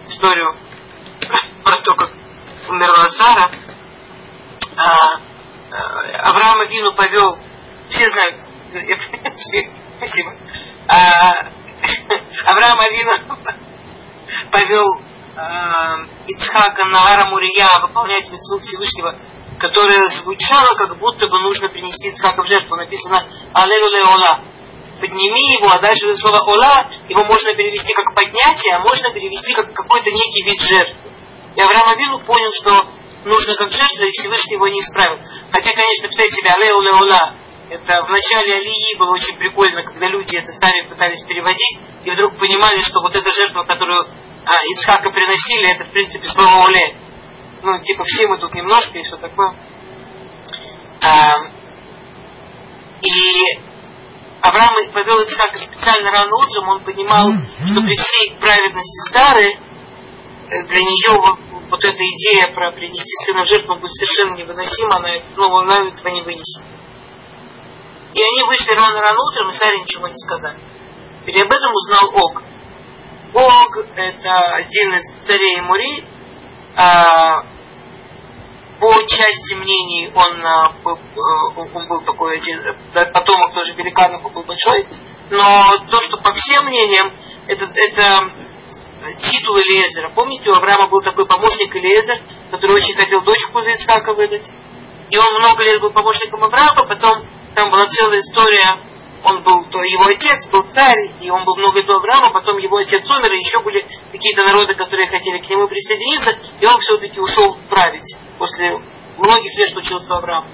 историю 0.06 0.54
про 1.64 1.78
то, 1.78 1.94
как 1.94 2.10
умерла 2.68 3.08
Сара. 3.08 3.50
А, 4.76 5.20
а 5.70 6.30
Авраам 6.30 6.68
Вину 6.68 6.92
повел 6.92 7.38
все 7.88 8.06
знают. 8.08 8.44
Спасибо. 9.98 10.34
А, 10.88 11.50
Авраам 12.46 12.78
Авина 12.80 13.38
повел 14.50 15.00
а, 15.36 15.96
Ицхака 16.26 16.84
на 16.86 17.12
Арамурия 17.12 17.68
выполнять 17.80 18.30
митцву 18.30 18.58
Всевышнего, 18.60 19.16
которая 19.58 20.06
звучала, 20.06 20.76
как 20.76 20.98
будто 20.98 21.26
бы 21.28 21.38
нужно 21.40 21.68
принести 21.68 22.08
Ицхака 22.08 22.42
в 22.42 22.46
жертву. 22.46 22.76
Написано 22.76 23.28
«Алелу 23.52 24.08
Ола». 24.12 24.44
Подними 25.00 25.58
его, 25.58 25.68
а 25.70 25.80
дальше 25.80 26.06
это 26.06 26.16
слово 26.18 26.38
«Ола» 26.38 26.90
его 27.08 27.24
можно 27.24 27.52
перевести 27.54 27.92
как 27.94 28.14
поднятие, 28.14 28.76
а 28.76 28.80
можно 28.80 29.12
перевести 29.12 29.54
как 29.54 29.72
какой-то 29.72 30.10
некий 30.10 30.44
вид 30.44 30.60
жертвы. 30.60 31.10
И 31.56 31.60
Авраам 31.60 31.88
Авину 31.90 32.24
понял, 32.24 32.50
что 32.52 32.86
нужно 33.24 33.54
как 33.56 33.70
жертва, 33.70 34.04
и 34.04 34.10
Всевышний 34.10 34.54
его 34.54 34.68
не 34.68 34.80
исправил. 34.80 35.18
Хотя, 35.50 35.70
конечно, 35.72 36.08
представьте 36.08 36.36
себе, 36.36 36.50
«Алеу 36.50 36.80
Леола», 36.80 37.34
это 37.70 38.02
в 38.04 38.10
начале 38.10 38.60
Алии 38.60 38.96
было 38.98 39.12
очень 39.14 39.36
прикольно, 39.36 39.82
когда 39.82 40.08
люди 40.08 40.36
это 40.36 40.52
сами 40.52 40.88
пытались 40.88 41.22
переводить, 41.24 41.78
и 42.04 42.10
вдруг 42.10 42.38
понимали, 42.38 42.78
что 42.78 43.00
вот 43.00 43.16
эта 43.16 43.30
жертва, 43.30 43.64
которую 43.64 43.98
а, 44.44 44.52
Ицхака 44.72 45.10
приносили, 45.10 45.74
это 45.74 45.84
в 45.84 45.90
принципе 45.90 46.28
слово 46.28 46.66
Оле. 46.66 47.03
Ну, 47.64 47.78
типа 47.80 48.04
все 48.04 48.28
мы 48.28 48.36
тут 48.36 48.52
немножко 48.54 48.98
и 48.98 49.04
все 49.04 49.16
такое. 49.16 49.56
А, 51.02 51.46
и 53.00 53.58
Авраам 54.42 54.92
повел 54.92 55.18
Ицхака 55.20 55.56
специально 55.56 56.10
рано 56.10 56.36
утром, 56.36 56.68
он 56.68 56.84
понимал, 56.84 57.32
что 57.64 57.80
при 57.80 57.96
всей 57.96 58.36
праведности 58.38 59.10
Сары 59.10 59.46
э, 59.46 60.62
для 60.66 60.78
нее 60.78 61.38
вот, 61.70 61.82
эта 61.82 61.96
идея 61.96 62.54
про 62.54 62.70
принести 62.72 63.24
сына 63.24 63.44
в 63.44 63.48
жертву 63.48 63.76
будет 63.76 63.92
совершенно 63.92 64.36
невыносима, 64.36 64.96
она, 64.96 65.08
ну, 65.34 65.56
она 65.56 65.88
этого 65.88 66.08
не 66.08 66.20
вынесет. 66.20 66.62
И 68.12 68.20
они 68.20 68.42
вышли 68.46 68.72
рано-рано 68.72 69.18
утром, 69.22 69.48
и 69.48 69.52
Саре 69.54 69.80
ничего 69.80 70.06
не 70.06 70.18
сказали. 70.18 70.58
И 71.24 71.40
об 71.40 71.50
этом 71.50 71.72
узнал 71.72 72.10
Ог. 72.12 72.42
Ог– 73.32 73.86
это 73.96 74.38
один 74.56 74.92
из 74.92 75.26
царей 75.26 75.62
Мури. 75.62 76.04
А, 76.76 77.53
по 78.80 78.92
части 79.06 79.54
мнений 79.54 80.10
он, 80.14 80.44
а, 80.44 80.72
э, 80.84 81.74
он 81.74 81.88
был 81.88 82.00
такой 82.02 82.36
один, 82.36 82.60
потомок 82.92 83.54
тоже 83.54 83.74
великанов, 83.74 84.24
он 84.24 84.32
был 84.32 84.44
большой. 84.44 84.86
Но 85.30 85.70
то, 85.90 86.00
что 86.00 86.18
по 86.18 86.32
всем 86.32 86.64
мнениям, 86.64 87.12
это, 87.46 87.70
это 87.74 88.30
титул 89.20 89.56
Элиезера. 89.58 90.10
Помните, 90.10 90.50
у 90.50 90.54
Авраама 90.54 90.88
был 90.88 91.02
такой 91.02 91.26
помощник 91.26 91.74
Элиезер, 91.76 92.20
который 92.50 92.76
очень 92.76 92.96
хотел 92.96 93.22
дочку 93.22 93.60
за 93.62 93.70
Ицхака 93.70 94.14
выдать. 94.14 94.48
И 95.10 95.18
он 95.18 95.26
много 95.38 95.62
лет 95.62 95.80
был 95.80 95.92
помощником 95.92 96.42
Авраама, 96.42 96.86
потом 96.86 97.26
там 97.54 97.70
была 97.70 97.86
целая 97.86 98.20
история, 98.20 98.78
он 99.24 99.42
был, 99.42 99.64
то 99.70 99.82
его 99.82 100.04
отец 100.06 100.46
был 100.50 100.62
царь, 100.64 101.12
и 101.20 101.30
он 101.30 101.44
был 101.44 101.56
много 101.56 101.82
до 101.82 101.96
Авраама, 101.96 102.30
потом 102.30 102.58
его 102.58 102.76
отец 102.76 103.08
умер, 103.08 103.32
и 103.32 103.38
еще 103.38 103.60
были 103.62 103.86
какие-то 104.12 104.44
народы, 104.44 104.74
которые 104.74 105.08
хотели 105.08 105.38
к 105.38 105.48
нему 105.48 105.66
присоединиться, 105.66 106.38
и 106.60 106.66
он 106.66 106.78
все-таки 106.80 107.18
ушел 107.18 107.56
править 107.70 108.16
после 108.38 108.78
многих 109.16 109.56
лет, 109.56 109.70
что 109.70 109.78
учился 109.78 110.12
у 110.12 110.16
Авраама. 110.16 110.48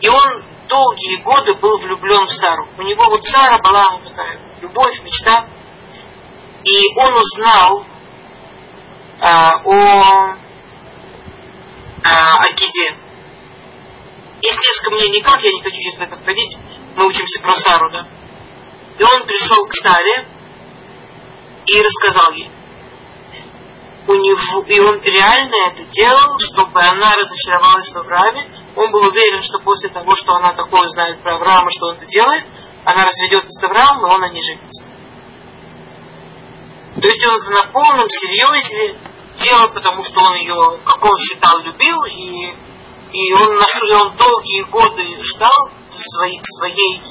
И 0.00 0.08
он 0.08 0.42
долгие 0.68 1.22
годы 1.22 1.54
был 1.54 1.78
влюблен 1.78 2.26
в 2.26 2.30
Сару. 2.30 2.68
У 2.78 2.82
него 2.82 3.04
вот 3.04 3.22
Сара 3.24 3.58
была 3.58 3.90
ну, 3.92 4.08
такая 4.08 4.40
любовь, 4.62 5.00
мечта. 5.02 5.46
И 6.64 6.96
он 6.96 7.14
узнал 7.14 7.84
а, 9.20 9.62
о, 9.64 10.36
а, 12.02 12.36
о 12.36 12.52
Гиде. 12.52 12.96
Есть 14.42 14.58
несколько 14.58 14.90
мнений, 14.92 15.20
как, 15.20 15.42
я 15.42 15.50
не 15.50 15.60
хочу 15.60 15.76
сейчас 15.76 15.98
в 15.98 16.02
это 16.02 16.16
входить, 16.16 16.56
мы 17.00 17.06
учимся 17.06 17.40
про 17.40 17.54
Сару, 17.54 17.90
да. 17.92 18.06
И 18.98 19.02
он 19.02 19.26
пришел 19.26 19.66
к 19.66 19.72
Саре 19.82 20.26
и 21.66 21.80
рассказал 21.80 22.32
ей. 22.32 22.50
У 24.06 24.14
него, 24.14 24.62
и 24.66 24.80
он 24.80 25.00
реально 25.00 25.54
это 25.68 25.84
делал, 25.84 26.38
чтобы 26.38 26.80
она 26.80 27.14
разочаровалась 27.14 27.90
в 27.90 27.96
Аврааме. 27.96 28.50
Он 28.76 28.92
был 28.92 29.08
уверен, 29.08 29.42
что 29.42 29.60
после 29.60 29.88
того, 29.88 30.14
что 30.14 30.32
она 30.34 30.52
такое 30.52 30.86
знает 30.88 31.22
про 31.22 31.36
Авраама, 31.36 31.70
что 31.70 31.86
он 31.86 31.96
это 31.96 32.06
делает, 32.06 32.44
она 32.84 33.04
разведется 33.04 33.50
с 33.50 33.64
Авраамом, 33.64 34.06
и 34.06 34.14
он 34.14 34.20
на 34.20 34.28
ней 34.30 34.42
женится. 34.42 34.84
То 37.00 37.06
есть 37.06 37.26
он 37.26 37.54
на 37.54 37.72
полном 37.72 38.08
серьезе 38.08 38.98
делал, 39.38 39.72
потому 39.72 40.02
что 40.02 40.20
он 40.20 40.34
ее, 40.34 40.80
как 40.84 41.02
он 41.02 41.16
считал, 41.18 41.60
любил, 41.60 41.96
и 42.04 42.52
и 43.12 43.32
он, 43.34 43.56
нашел, 43.56 44.02
он 44.02 44.16
долгие 44.16 44.62
годы 44.62 45.04
ждал 45.22 45.70
своей, 45.90 46.40
своей 46.42 47.02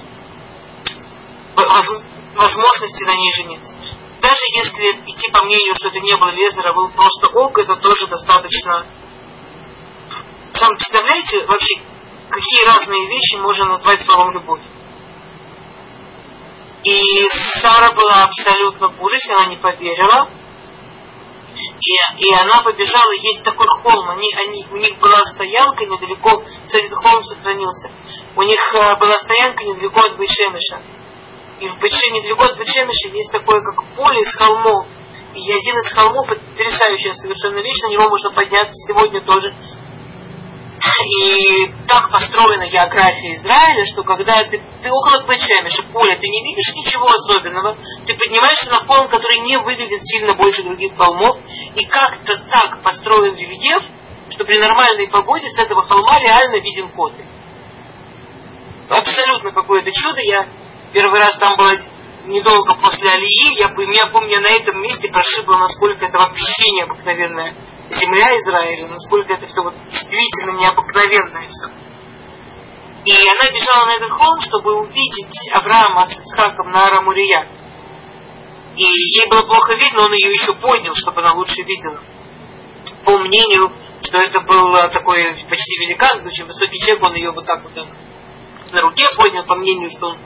возможности 2.36 3.04
на 3.04 3.16
ней 3.16 3.32
жениться. 3.36 3.74
Даже 4.22 4.42
если 4.54 5.04
идти 5.08 5.32
по 5.32 5.44
мнению, 5.44 5.76
что 5.76 5.90
это 5.90 6.00
не 6.00 6.16
был 6.16 6.28
Лезер, 6.30 6.68
а 6.68 6.74
был 6.74 6.90
просто 6.90 7.28
Ог, 7.28 7.58
это 7.58 7.76
тоже 7.78 8.08
достаточно... 8.08 8.86
Сам 10.52 10.76
представляете 10.76 11.46
вообще, 11.46 11.76
какие 12.30 12.66
разные 12.66 13.08
вещи 13.08 13.36
можно 13.36 13.66
назвать 13.66 14.02
словом 14.02 14.32
любовь? 14.32 14.62
И 16.84 17.02
Сара 17.62 17.94
была 17.94 18.24
абсолютно 18.24 18.90
в 18.90 19.04
ужасе, 19.04 19.34
она 19.34 19.46
не 19.48 19.58
поверила. 19.58 20.30
И, 21.56 22.26
и 22.26 22.34
она 22.34 22.62
побежала, 22.62 23.12
есть 23.14 23.44
такой 23.44 23.68
холм, 23.68 24.10
они, 24.10 24.28
они, 24.36 24.68
у 24.72 24.78
них 24.78 24.98
была 25.00 25.20
стоянка 25.22 25.86
недалеко, 25.86 26.44
кстати, 26.66 26.86
этот 26.86 27.00
холм 27.00 27.24
сохранился, 27.24 27.92
у 28.36 28.44
них 28.44 28.60
э, 28.74 28.96
была 29.00 29.14
стоянка 29.20 29.64
недалеко 29.64 30.02
от 30.02 30.18
Бейшемиша. 30.18 30.82
И 31.60 31.68
в 31.68 31.78
Бейше, 31.80 32.10
недалеко 32.12 32.44
от 32.44 32.58
Бейшемиша 32.58 33.10
есть 33.10 33.32
такое, 33.32 33.62
как 33.62 33.84
поле 33.96 34.22
из 34.22 34.34
холмов. 34.36 34.88
И 35.36 35.52
один 35.52 35.78
из 35.78 35.92
холмов, 35.94 36.28
потрясающая 36.28 37.14
совершенно 37.14 37.60
вещь, 37.60 37.82
на 37.84 37.92
него 37.92 38.10
можно 38.10 38.32
подняться 38.32 38.74
сегодня 38.88 39.22
тоже. 39.22 39.54
И 40.80 41.74
так 41.88 42.10
построена 42.10 42.68
география 42.70 43.36
Израиля, 43.36 43.86
что 43.86 44.04
когда 44.04 44.38
ты, 44.44 44.62
ты 44.82 44.90
около 44.90 45.26
Бетшемиша, 45.28 45.84
поля, 45.92 46.16
ты 46.16 46.28
не 46.28 46.44
видишь 46.44 46.74
ничего 46.76 47.08
особенного, 47.08 47.76
ты 48.06 48.16
поднимаешься 48.16 48.72
на 48.72 48.86
холм, 48.86 49.10
который 49.10 49.40
не 49.40 49.58
выглядит 49.58 50.02
сильно 50.04 50.36
больше 50.36 50.64
других 50.64 50.96
холмов, 50.96 51.38
и 51.76 51.86
как-то 51.86 52.38
так 52.50 52.82
построен 52.82 53.36
рельеф, 53.36 53.84
что 54.30 54.46
при 54.46 54.58
нормальной 54.58 55.10
погоде 55.10 55.50
с 55.50 55.60
этого 55.60 55.86
холма 55.86 56.20
реально 56.20 56.62
виден 56.62 56.90
коты. 56.90 57.26
Абсолютно 58.90 59.52
какое-то 59.52 59.92
чудо. 59.92 60.22
Я 60.22 60.48
первый 60.94 61.20
раз 61.20 61.38
там 61.38 61.58
была 61.58 61.76
недолго 62.26 62.76
после 62.76 63.10
Алии, 63.10 63.60
я, 63.60 63.70
меня, 63.70 64.08
помню, 64.14 64.40
на 64.40 64.56
этом 64.56 64.82
месте 64.82 65.12
прошибло, 65.12 65.58
насколько 65.58 66.06
это 66.06 66.18
вообще 66.20 66.72
необыкновенная 66.72 67.56
земля 67.90 68.38
Израиля, 68.38 68.88
насколько 68.88 69.34
это 69.34 69.48
все 69.48 69.62
вот 69.62 69.74
действительно 69.90 70.58
необыкновенное 70.58 71.48
все. 71.50 71.72
И 73.06 73.12
она 73.12 73.52
бежала 73.52 73.86
на 73.86 73.96
этот 73.96 74.12
холм, 74.12 74.40
чтобы 74.42 74.82
увидеть 74.82 75.50
Авраама 75.54 76.08
с 76.08 76.20
Исхаком 76.20 76.72
на 76.72 76.88
Арамурия. 76.88 77.48
И 78.76 78.84
ей 78.84 79.28
было 79.30 79.42
плохо 79.44 79.74
видно, 79.74 80.04
он 80.04 80.14
ее 80.14 80.32
еще 80.32 80.54
поднял, 80.54 80.94
чтобы 80.96 81.22
она 81.22 81.34
лучше 81.34 81.62
видела. 81.64 82.00
По 83.06 83.18
мнению, 83.18 83.72
что 84.02 84.18
это 84.18 84.42
был 84.42 84.74
такой 84.92 85.36
почти 85.50 85.80
великан, 85.82 86.26
очень 86.26 86.46
высокий 86.46 86.78
человек, 86.78 87.04
он 87.04 87.16
ее 87.16 87.32
вот 87.32 87.46
так 87.46 87.64
вот 87.64 87.74
на 88.72 88.82
руке 88.82 89.06
поднял, 89.18 89.46
по 89.46 89.56
мнению, 89.56 89.90
что 89.90 90.10
он... 90.10 90.18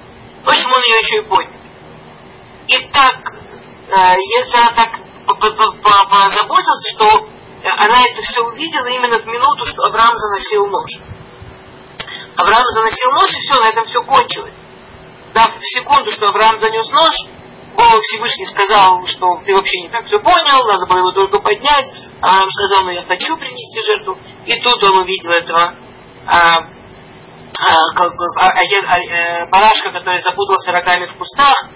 В 0.43 0.49
общем, 0.49 0.71
он 0.71 0.81
ее 0.81 0.97
еще 0.97 1.17
и 1.21 1.29
поднял. 1.29 1.61
И 2.67 2.77
так, 2.91 3.15
э, 3.89 4.15
если 4.37 4.57
она 4.57 4.71
так 4.75 4.91
позаботился, 5.31 6.95
что 6.95 7.29
она 7.69 8.01
это 8.01 8.21
все 8.21 8.43
увидела 8.43 8.87
именно 8.87 9.19
в 9.19 9.25
минуту, 9.25 9.65
что 9.65 9.83
Авраам 9.83 10.15
заносил 10.15 10.67
нож. 10.67 10.89
Авраам 12.35 12.65
заносил 12.67 13.11
нож, 13.11 13.29
и 13.31 13.39
все, 13.39 13.53
на 13.59 13.69
этом 13.69 13.85
все 13.85 14.03
кончилось. 14.03 14.53
Да, 15.33 15.47
в 15.47 15.61
секунду, 15.61 16.11
что 16.11 16.27
Авраам 16.27 16.59
занес 16.59 16.89
нож, 16.89 17.13
Бог 17.75 18.01
Всевышний 18.01 18.45
сказал, 18.47 19.05
что 19.07 19.41
ты 19.45 19.55
вообще 19.55 19.81
не 19.81 19.89
так 19.89 20.05
все 20.05 20.19
понял, 20.19 20.67
надо 20.67 20.85
было 20.85 20.99
его 20.99 21.11
только 21.11 21.39
поднять. 21.39 21.91
Авраам 22.21 22.49
сказал, 22.49 22.83
ну 22.83 22.91
я 22.91 23.03
хочу 23.03 23.37
принести 23.37 23.81
жертву. 23.81 24.17
И 24.45 24.59
тут 24.61 24.83
он 24.83 24.99
увидел 24.99 25.31
этого 25.31 25.73
а, 26.27 26.57
а, 27.57 27.73
а, 27.95 28.05
а, 28.39 28.51
а, 28.51 29.45
барашка, 29.47 29.91
который 29.91 30.21
запутался 30.21 30.71
рогами 30.71 31.07
в 31.07 31.15
кустах, 31.15 31.69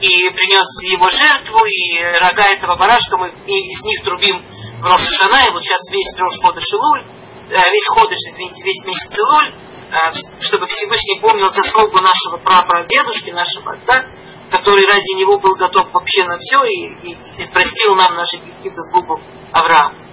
и 0.00 0.30
принес 0.30 0.66
его 0.92 1.08
жертву, 1.08 1.64
и 1.64 2.02
рога 2.18 2.44
этого 2.44 2.76
барашка 2.76 3.16
мы 3.16 3.28
из 3.28 3.84
них 3.84 4.02
трубим 4.02 4.44
в 4.84 4.86
Рошашана, 4.86 5.48
и 5.48 5.50
вот 5.50 5.62
сейчас 5.62 5.80
весь 5.90 6.12
Рош 6.18 6.38
Ходыш 6.42 6.64
Илуль, 6.72 7.06
э, 7.48 7.70
весь 7.72 7.88
Ходыш, 7.88 8.18
извините, 8.28 8.62
весь 8.64 8.84
месяц 8.84 9.18
Илуль, 9.18 9.54
э, 9.90 10.12
чтобы 10.40 10.66
Всевышний 10.66 11.20
помнил 11.20 11.50
заслугу 11.52 12.00
нашего 12.00 12.36
прапрадедушки, 12.36 13.30
нашего 13.30 13.72
отца, 13.72 14.04
который 14.50 14.86
ради 14.86 15.18
него 15.18 15.38
был 15.38 15.56
готов 15.56 15.90
вообще 15.90 16.24
на 16.24 16.36
все 16.36 16.62
и, 16.64 16.92
и, 17.02 17.12
и 17.12 17.50
простил 17.50 17.94
нам 17.94 18.14
наши 18.14 18.36
грехи 18.36 18.68
в 18.68 18.74
заслугу 18.74 19.22
Авраама. 19.52 20.04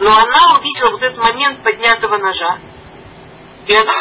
Но 0.00 0.10
она 0.10 0.58
увидела 0.58 0.90
вот 0.90 1.02
этот 1.02 1.18
момент 1.18 1.62
поднятого 1.62 2.16
ножа, 2.16 2.58
и, 3.66 3.74
она, 3.74 3.92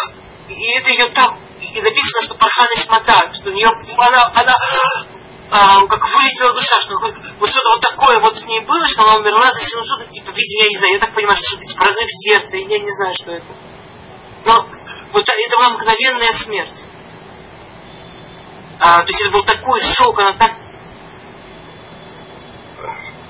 и 0.47 0.79
это 0.79 0.89
ее 0.91 1.09
так 1.09 1.33
и 1.59 1.81
написано, 1.81 2.21
что 2.23 2.35
Пархана 2.35 2.75
Шмата, 2.85 3.33
что 3.33 3.49
у 3.49 3.53
нее, 3.53 3.67
она, 3.97 4.31
она 4.33 4.53
а, 5.55 5.85
как 5.85 6.01
вылетела 6.01 6.51
душа, 6.53 6.81
что 6.81 6.97
вот 6.97 7.47
что-то 7.47 7.69
вот 7.69 7.81
такое 7.81 8.19
вот 8.21 8.35
с 8.35 8.45
ней 8.45 8.65
было, 8.65 8.83
что 8.89 9.03
она 9.03 9.17
умерла 9.17 9.51
за 9.51 9.61
силу 9.61 9.83
что-то, 9.85 10.05
типа, 10.05 10.31
видимо, 10.31 10.63
я 10.63 10.69
не 10.69 10.77
знаю, 10.77 10.93
я 10.95 10.99
так 10.99 11.13
понимаю, 11.13 11.37
что 11.37 11.45
что-то 11.45 11.67
типа 11.67 11.83
разрыв 11.85 12.09
сердца, 12.09 12.57
и 12.57 12.67
я 12.67 12.79
не 12.79 12.89
знаю, 12.89 13.13
что 13.13 13.31
это. 13.33 13.45
Но 14.45 14.67
вот 15.13 15.29
это 15.29 15.57
была 15.57 15.69
мгновенная 15.77 16.33
смерть. 16.33 16.81
А, 18.79 19.03
то 19.03 19.07
есть 19.07 19.21
это 19.21 19.31
был 19.31 19.43
такой 19.43 19.79
шок, 19.79 20.17
она 20.17 20.33
так 20.33 20.53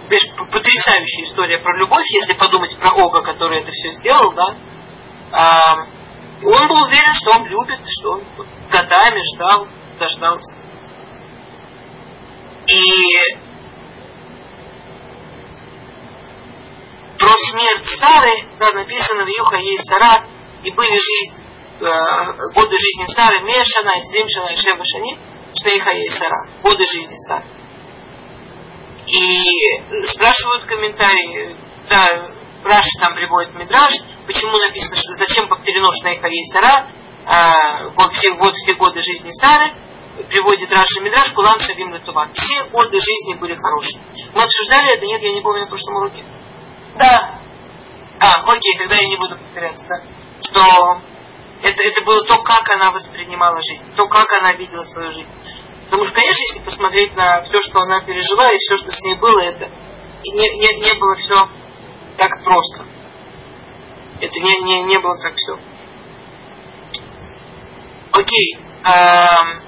знаешь, 0.08 0.36
потрясающая 0.38 1.26
история 1.26 1.60
про 1.60 1.78
любовь, 1.78 2.06
если 2.08 2.38
подумать 2.38 2.78
про 2.78 2.92
Ога, 2.94 3.22
который 3.22 3.62
это 3.62 3.72
все 3.74 3.90
сделал, 4.00 4.32
да. 4.32 4.56
А, 5.34 5.88
он 6.42 6.68
был 6.70 6.84
уверен, 6.84 7.14
что 7.16 7.32
он 7.32 7.46
любит, 7.48 7.82
что 7.86 8.12
он 8.12 8.24
годами 8.72 9.22
ждал, 9.36 9.68
дождался. 10.00 10.63
И 12.68 13.44
про 17.20 17.34
смерть 17.38 17.86
Сары, 18.00 18.48
да, 18.60 18.72
написано 18.72 19.26
в 19.26 19.28
Юха 19.28 19.58
есть 19.58 19.88
Сара, 19.88 20.26
и 20.64 20.72
были 20.72 20.94
жизнь, 20.94 21.42
э, 21.80 21.86
годы 22.54 22.76
жизни 22.78 23.06
Сары, 23.14 23.42
Мешана, 23.42 24.00
Исримшана 24.00 24.50
и 24.50 24.56
Шебашани, 24.56 25.18
Штейха 25.56 25.94
есть 25.94 26.18
Сара, 26.18 26.48
годы 26.64 26.86
жизни 26.86 27.16
Сары. 27.28 27.46
И 29.08 30.06
спрашивают 30.08 30.66
комментарии, 30.66 31.58
да, 31.90 32.32
Раши 32.64 33.00
там 33.02 33.14
приводит 33.16 33.54
Мидраш, 33.56 33.94
почему 34.26 34.58
написано, 34.58 34.96
что 34.96 35.16
зачем 35.16 35.50
повторено 35.50 35.90
Шнейха 36.02 36.28
ей 36.28 36.46
Сара, 36.46 36.88
а, 37.26 37.90
вот, 37.90 38.14
все, 38.14 38.34
вот 38.36 38.54
все 38.54 38.74
годы 38.76 39.02
жизни 39.02 39.32
Сары, 39.32 39.74
приводит 40.30 40.72
Раши 40.72 41.02
Мидраш, 41.02 41.32
Кулам 41.34 41.60
Шавим 41.60 41.94
Летува. 41.94 42.30
Все 42.34 42.64
годы 42.66 43.00
жизни 43.00 43.36
были 43.40 43.56
хорошие. 43.56 44.02
Мы 44.34 44.44
обсуждали 44.44 44.96
это, 44.96 45.06
нет, 45.06 45.22
я 45.22 45.34
не 45.34 45.42
помню 45.42 45.62
на 45.62 45.68
прошлом 45.68 45.96
уроке. 45.96 46.24
Да. 46.98 47.42
А, 48.20 48.44
окей, 48.44 48.78
тогда 48.78 48.96
я 48.96 49.08
не 49.08 49.18
буду 49.18 49.38
повторяться, 49.38 49.86
да. 49.88 50.02
Что 50.42 51.02
это, 51.62 51.84
это 51.84 52.04
было 52.06 52.26
то, 52.26 52.38
как 52.44 52.70
она 52.76 52.92
воспринимала 52.92 53.60
жизнь, 53.64 53.86
то, 53.96 54.08
как 54.08 54.32
она 54.34 54.54
видела 54.54 54.84
свою 54.84 55.12
жизнь. 55.12 55.30
Потому 55.86 56.06
что, 56.06 56.16
конечно, 56.16 56.42
если 56.50 56.66
посмотреть 56.66 57.16
на 57.16 57.42
все, 57.44 57.62
что 57.62 57.80
она 57.80 58.02
пережила, 58.02 58.48
и 58.48 58.58
все, 58.58 58.78
что 58.78 58.92
с 58.92 59.02
ней 59.02 59.16
было, 59.16 59.40
это 59.40 59.70
не, 60.26 60.50
не, 60.58 60.82
не 60.82 61.00
было 61.00 61.16
все 61.18 61.50
так 62.18 62.44
просто. 62.44 62.86
Это 64.20 64.40
не, 64.40 64.64
не, 64.64 64.84
не 64.84 65.00
было 65.00 65.18
так 65.18 65.34
все. 65.36 65.58
Окей. 68.12 68.58
Эм, 68.86 69.63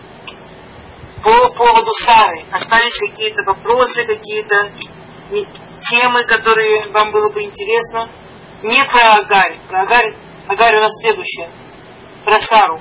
по 1.26 1.50
поводу 1.56 1.92
Сары 2.06 2.46
остались 2.52 3.00
какие-то 3.00 3.42
вопросы, 3.42 4.06
какие-то 4.06 4.72
темы, 5.82 6.24
которые 6.26 6.92
вам 6.92 7.12
было 7.12 7.32
бы 7.32 7.42
интересно? 7.42 8.08
Не 8.62 8.84
про 8.84 9.14
Агарь. 9.14 9.58
Про 9.68 9.82
Агарь, 9.82 10.16
Агарь 10.48 10.76
у 10.76 10.82
нас 10.82 10.92
следующее. 11.02 11.50
Про 12.24 12.40
Сару. 12.42 12.80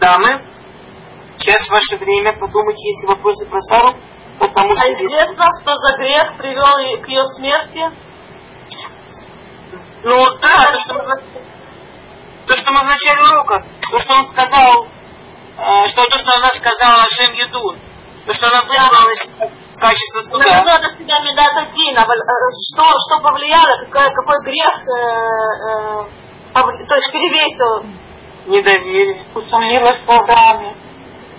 Дамы, 0.00 0.40
сейчас 1.36 1.70
ваше 1.70 1.98
время 1.98 2.32
подумать, 2.32 2.82
есть 2.82 3.02
ли 3.02 3.06
вопросы 3.06 3.48
про 3.48 3.60
Сару. 3.60 3.94
Потому 4.40 4.74
что 4.74 4.88
а 4.88 4.92
известно, 4.92 5.46
что 5.60 5.76
за 5.76 5.98
грех 5.98 6.36
привел 6.36 7.00
к 7.00 7.08
ее 7.08 7.24
смерти? 7.36 7.84
Ну 10.02 10.16
да, 10.40 10.66
то 10.66 10.78
что, 10.80 10.94
мы, 10.94 11.22
то, 12.48 12.56
что 12.56 12.72
мы 12.72 12.80
в 12.80 12.88
начале 12.88 13.22
урока, 13.22 13.64
то, 13.88 13.98
что 14.00 14.14
он 14.14 14.26
сказал, 14.26 14.88
что 15.56 16.04
то, 16.06 16.18
что 16.18 16.32
она 16.38 16.48
сказала 16.48 17.04
Шем 17.10 17.32
Юду, 17.34 17.76
то, 18.26 18.32
что 18.34 18.46
она 18.48 18.62
вызвалась 18.62 19.28
в 19.74 19.80
качестве 19.80 20.22
суда. 20.22 20.58
Ну, 20.58 20.64
надо 20.64 20.88
себя 20.96 21.20
медат 21.20 21.56
один, 21.56 21.98
а 21.98 22.04
что, 22.04 22.84
что 23.06 23.20
повлияло, 23.22 23.84
какой, 23.90 24.14
какой 24.14 24.36
грех, 24.44 24.74
э, 24.86 24.92
э, 26.54 26.86
то 26.86 26.94
есть 26.96 27.12
перевесил? 27.12 27.84
Недоверие. 28.46 29.24
Усомнилась 29.34 30.04
в 30.04 30.10
Аврааме. 30.10 30.76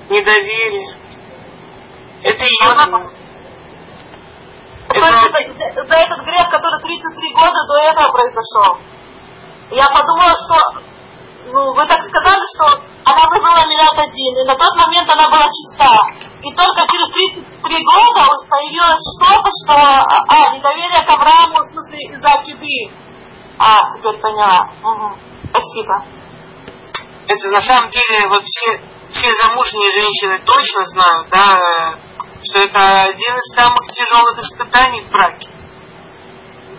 Недоверие. 0.09 0.95
Это 2.23 2.43
ее 2.45 2.69
а, 4.89 5.29
то 5.29 5.39
есть 5.39 5.53
за, 5.57 5.85
за 5.85 5.95
этот 5.95 6.19
грех, 6.23 6.49
который 6.49 6.79
33 6.81 7.33
года 7.33 7.65
до 7.67 7.77
этого 7.79 8.11
произошел. 8.11 8.77
Я 9.71 9.87
подумала, 9.87 10.35
что 10.37 10.83
ну, 11.53 11.71
вы 11.71 11.85
так 11.85 12.01
сказали, 12.01 12.41
что 12.57 12.65
она 13.05 13.29
вызвала 13.29 13.69
миллиард 13.69 13.99
один, 13.99 14.33
и 14.41 14.43
на 14.43 14.55
тот 14.55 14.75
момент 14.75 15.07
она 15.07 15.29
была 15.29 15.45
чиста. 15.53 15.93
И 16.41 16.51
только 16.55 16.81
через 16.89 17.09
33 17.13 17.77
года 17.85 18.25
появилось 18.49 19.05
что-то, 19.13 19.49
что... 19.61 19.75
А, 19.77 20.55
недоверие 20.55 21.05
к 21.05 21.09
Аврааму, 21.09 21.63
в 21.63 21.69
смысле, 21.69 21.99
из-за 22.09 22.29
Акиды. 22.33 22.91
А, 23.59 23.77
теперь 23.93 24.19
поняла. 24.19 24.67
Угу. 24.81 25.17
Спасибо. 25.51 26.05
Это 27.27 27.49
на 27.49 27.61
самом 27.61 27.89
деле 27.89 28.27
вот 28.29 28.43
все, 28.43 28.81
все 29.11 29.29
замужние 29.43 29.91
женщины 29.91 30.39
точно 30.43 30.85
знают, 30.85 31.29
да, 31.29 31.95
что 32.41 32.59
это 32.59 33.03
один 33.03 33.35
из 33.37 33.53
самых 33.53 33.87
тяжелых 33.91 34.39
испытаний 34.39 35.03
в 35.03 35.11
браке. 35.11 35.49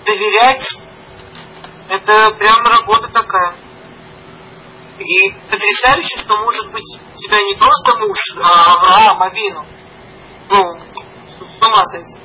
Доверять 0.04 0.66
это 1.88 2.32
прям 2.32 2.60
работа 2.66 3.08
такая. 3.08 3.54
И 4.98 5.30
потрясающе, 5.50 6.18
что 6.18 6.36
может 6.36 6.70
быть 6.72 7.00
у 7.14 7.16
тебя 7.16 7.42
не 7.42 7.56
просто 7.56 7.96
муж, 7.96 8.18
а 8.40 8.74
Авраам, 8.74 9.22
Авину. 9.22 9.66
Ну, 10.48 10.78
с 11.58 11.66
ума 11.66 11.84
сойти. 11.86 12.16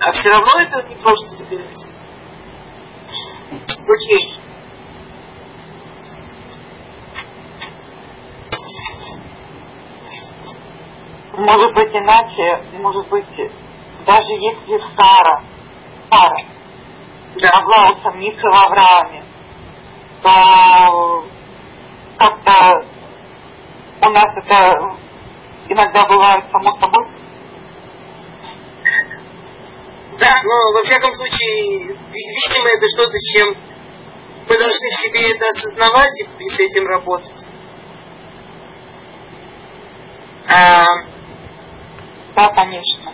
А 0.00 0.12
все 0.12 0.28
равно 0.28 0.60
это 0.60 0.88
не 0.88 0.94
просто 0.96 1.36
доверять. 1.44 1.86
Окей. 3.88 4.38
Может 11.36 11.74
быть 11.74 11.90
иначе, 11.92 12.64
может 12.78 13.08
быть, 13.08 13.26
даже 14.06 14.32
если 14.32 14.78
Сара, 14.96 15.44
Сара 16.10 16.44
Да. 17.34 17.50
могла 17.56 17.90
усомниться 17.90 18.48
в 18.48 18.54
Аврааме, 18.54 19.24
то 20.24 21.24
как-то 22.16 22.86
у 24.00 24.10
нас 24.10 24.26
это 24.42 24.96
иногда 25.68 26.06
бывает 26.06 26.44
само 26.50 26.78
собой. 26.80 27.06
Да, 30.18 30.42
но 30.44 30.72
во 30.72 30.82
всяком 30.84 31.12
случае, 31.12 31.88
ви- 31.88 32.48
видимо, 32.48 32.68
это 32.70 32.86
что-то, 32.88 33.18
с 33.18 33.32
чем 33.36 33.48
мы 34.48 34.58
должны 34.58 34.88
в 34.88 35.00
себе 35.02 35.30
это 35.34 35.48
осознавать 35.48 36.20
и, 36.38 36.44
с 36.44 36.60
этим 36.60 36.86
работать. 36.86 37.46
А, 40.48 40.86
Да, 42.34 42.48
конечно. 42.48 43.12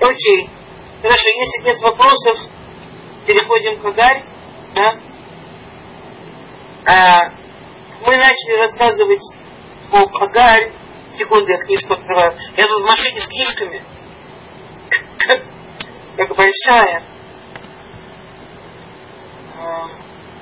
Окей. 0.00 0.57
Хорошо, 1.02 1.28
если 1.28 1.64
нет 1.64 1.80
вопросов, 1.80 2.38
переходим 3.26 3.80
к 3.80 3.84
Агарь. 3.84 4.24
Да? 4.74 4.94
А, 6.86 7.30
мы 8.04 8.16
начали 8.16 8.58
рассказывать 8.58 9.22
об 9.92 10.16
Агарь. 10.22 10.72
Секунду, 11.12 11.50
я 11.50 11.58
книжку 11.58 11.94
открываю. 11.94 12.36
Я 12.56 12.66
тут 12.66 12.82
в 12.82 12.86
машине 12.86 13.20
с 13.20 13.28
книжками. 13.28 13.82
Как 16.16 16.36
большая. 16.36 17.02
А, 19.56 19.88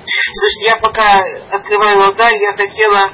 Слушайте, 0.09 0.65
я 0.69 0.77
пока 0.77 1.23
открываю 1.51 2.01
Агарь, 2.07 2.37
я 2.37 2.53
хотела 2.53 3.11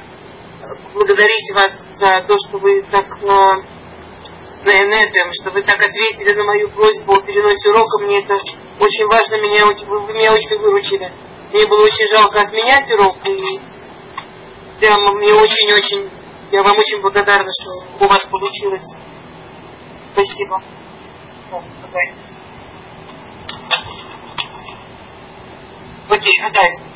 поблагодарить 0.84 1.52
вас 1.54 1.72
за 1.92 2.24
то, 2.26 2.36
что 2.38 2.58
вы 2.58 2.82
так 2.82 3.20
этом, 4.70 5.30
что 5.32 5.50
вы 5.50 5.62
так 5.62 5.80
ответили 5.80 6.32
на 6.34 6.44
мою 6.44 6.70
просьбу 6.70 7.14
о 7.14 7.22
переносе 7.22 7.70
урока. 7.70 8.02
Мне 8.02 8.22
это 8.22 8.34
очень 8.34 9.06
важно, 9.06 9.36
меня, 9.40 9.66
вы, 9.66 10.12
меня 10.12 10.32
очень 10.32 10.58
выручили. 10.58 11.12
Мне 11.52 11.66
было 11.66 11.84
очень 11.84 12.08
жалко 12.08 12.40
отменять 12.40 12.90
урок, 12.90 13.16
и 13.26 13.60
прямо 14.80 15.12
мне 15.12 15.32
очень-очень, 15.32 16.10
я 16.50 16.62
вам 16.62 16.76
очень 16.78 17.00
благодарна, 17.00 17.48
что 17.50 18.04
у 18.04 18.08
вас 18.08 18.24
получилось. 18.26 18.96
Спасибо. 20.12 20.62
О, 21.52 21.62
какая. 21.82 22.14
Окей, 26.08 26.42
Агарь. 26.42 26.94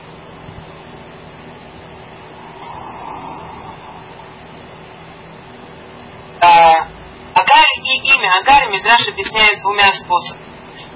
А, 6.40 6.97
Агарь 7.38 7.78
и 7.84 8.14
имя 8.14 8.32
Агарь 8.40 8.68
Мидраш 8.70 9.08
объясняет 9.08 9.60
двумя 9.62 9.92
способами. 9.92 10.44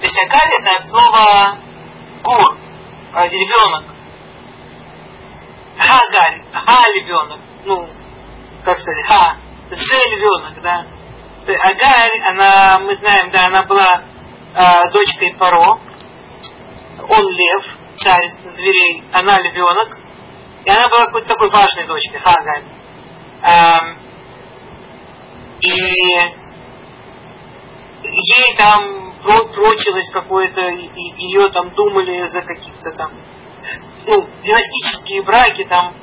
То 0.01 0.07
есть 0.07 0.23
Агарь 0.25 0.53
это 0.61 0.77
от 0.77 0.87
слова 0.89 1.59
гур, 2.23 2.59
а, 3.13 3.29
ребенок. 3.29 3.85
Хагарь, 5.79 6.43
ха 6.53 6.83
ребенок. 6.95 7.39
Ну, 7.65 7.89
как 8.65 8.79
сказать, 8.79 9.05
ха, 9.07 9.37
з 9.71 10.07
ребенок, 10.11 10.61
да. 10.63 10.87
То 11.47 11.53
есть 11.53 11.65
Агарь, 11.65 12.21
она, 12.29 12.79
мы 12.81 12.95
знаем, 12.97 13.31
да, 13.31 13.47
она 13.47 13.63
была 13.63 14.03
а, 14.55 14.89
дочкой 14.91 15.35
Паро. 15.39 15.79
Он 17.09 17.29
лев, 17.31 17.65
царь 17.97 18.35
зверей, 18.57 19.05
она 19.13 19.39
львенок. 19.39 19.97
И 20.65 20.71
она 20.71 20.89
была 20.89 21.07
какой-то 21.07 21.29
такой 21.29 21.51
важной 21.51 21.87
дочкой, 21.87 22.21
Хагарь. 22.21 22.65
И 25.63 25.69
ей 28.03 28.57
там 28.57 29.15
про- 29.23 29.47
прочилось 29.47 30.11
какое-то, 30.11 30.61
ее 30.69 31.49
там 31.51 31.71
думали 31.75 32.27
за 32.27 32.43
каких-то 32.43 32.91
там, 32.91 33.13
ну, 34.07 34.29
династические 34.43 35.23
браки, 35.23 35.65
там, 35.65 35.95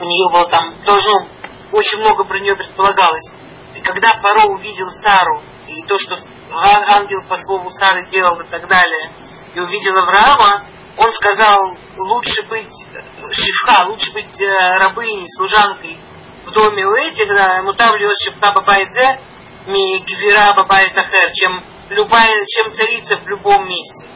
у 0.00 0.04
нее 0.04 0.32
было 0.32 0.48
там, 0.48 0.80
должно, 0.84 1.28
очень 1.72 1.98
много 1.98 2.24
про 2.24 2.40
нее 2.40 2.56
предполагалось. 2.56 3.30
И 3.74 3.80
когда 3.80 4.12
Паро 4.22 4.46
увидел 4.46 4.88
Сару, 4.90 5.42
и 5.66 5.82
то, 5.82 5.98
что 5.98 6.14
ан- 6.50 6.84
ангел 6.88 7.22
по 7.28 7.36
слову 7.36 7.70
Сары 7.70 8.06
делал 8.06 8.40
и 8.40 8.46
так 8.46 8.66
далее, 8.66 9.12
и 9.54 9.60
увидел 9.60 9.98
Авраама, 9.98 10.64
он 10.96 11.12
сказал, 11.12 11.76
лучше 11.98 12.42
быть 12.48 12.72
э, 12.94 13.32
шифха, 13.32 13.86
лучше 13.86 14.10
быть 14.12 14.40
э, 14.40 14.78
рабыней, 14.78 15.26
служанкой 15.36 16.00
в 16.48 16.52
доме 16.52 16.86
у 16.86 16.94
этих, 16.94 17.28
да, 17.28 17.62
мутав 17.62 17.94
льет 17.96 18.14
шифха 18.24 18.52
бабайдзе, 18.52 19.20
ми 19.66 20.04
гвера 20.04 20.54
бабайт 20.56 20.96
ахер, 20.96 21.32
чем 21.32 21.64
любая, 21.90 22.44
чем 22.46 22.72
царица 22.72 23.18
в 23.18 23.28
любом 23.28 23.68
месте. 23.68 24.06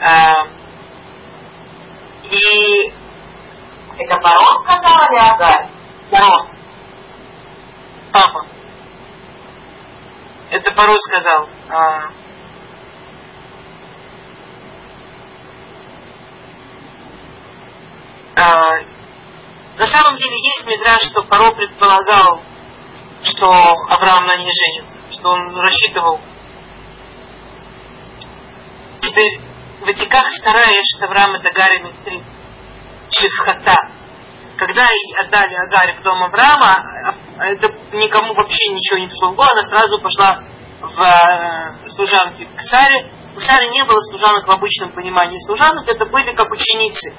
А, 0.00 0.46
и 2.30 2.92
Это 3.98 4.20
Барон 4.20 4.62
сказал 4.62 5.10
или 5.10 5.18
Агарь? 5.18 5.70
Паро, 6.10 6.50
папа, 8.12 8.46
это 10.50 10.72
Паро 10.72 10.96
сказал. 10.98 11.48
а, 11.70 12.10
а, 18.36 18.95
на 19.78 19.86
самом 19.86 20.16
деле 20.16 20.36
есть 20.36 20.66
мидраж, 20.66 21.02
что 21.02 21.22
Паро 21.24 21.52
предполагал, 21.52 22.40
что 23.22 23.46
Авраам 23.88 24.26
на 24.26 24.36
ней 24.36 24.50
женится, 24.50 24.96
что 25.10 25.28
он 25.28 25.54
рассчитывал. 25.58 26.20
Теперь 29.00 29.40
Ватиках 29.82 30.30
старает, 30.32 30.82
что 30.94 31.04
Авраам 31.04 31.34
это 31.34 31.50
Гарри 31.52 31.82
Мицри, 31.82 32.24
Шифхата. 33.10 33.74
Когда 34.56 34.84
ей 34.84 35.14
отдали 35.20 35.54
Агарь 35.54 36.00
в 36.00 36.02
дом 36.02 36.22
Авраама, 36.22 36.82
а, 37.38 37.44
это 37.44 37.68
никому 37.92 38.32
вообще 38.32 38.72
ничего 38.72 38.98
не 38.98 39.06
пришло 39.06 39.32
в 39.32 39.36
голову, 39.36 39.52
она 39.52 39.62
сразу 39.62 40.00
пошла 40.00 40.42
в 40.80 41.00
э, 41.02 41.88
служанки 41.90 42.44
к 42.44 42.60
Саре. 42.60 43.10
У 43.36 43.40
Сары 43.40 43.66
не 43.68 43.84
было 43.84 44.00
служанок 44.00 44.46
в 44.46 44.50
обычном 44.50 44.92
понимании 44.92 45.38
служанок, 45.44 45.86
это 45.86 46.06
были 46.06 46.34
как 46.34 46.50
ученицы. 46.50 47.14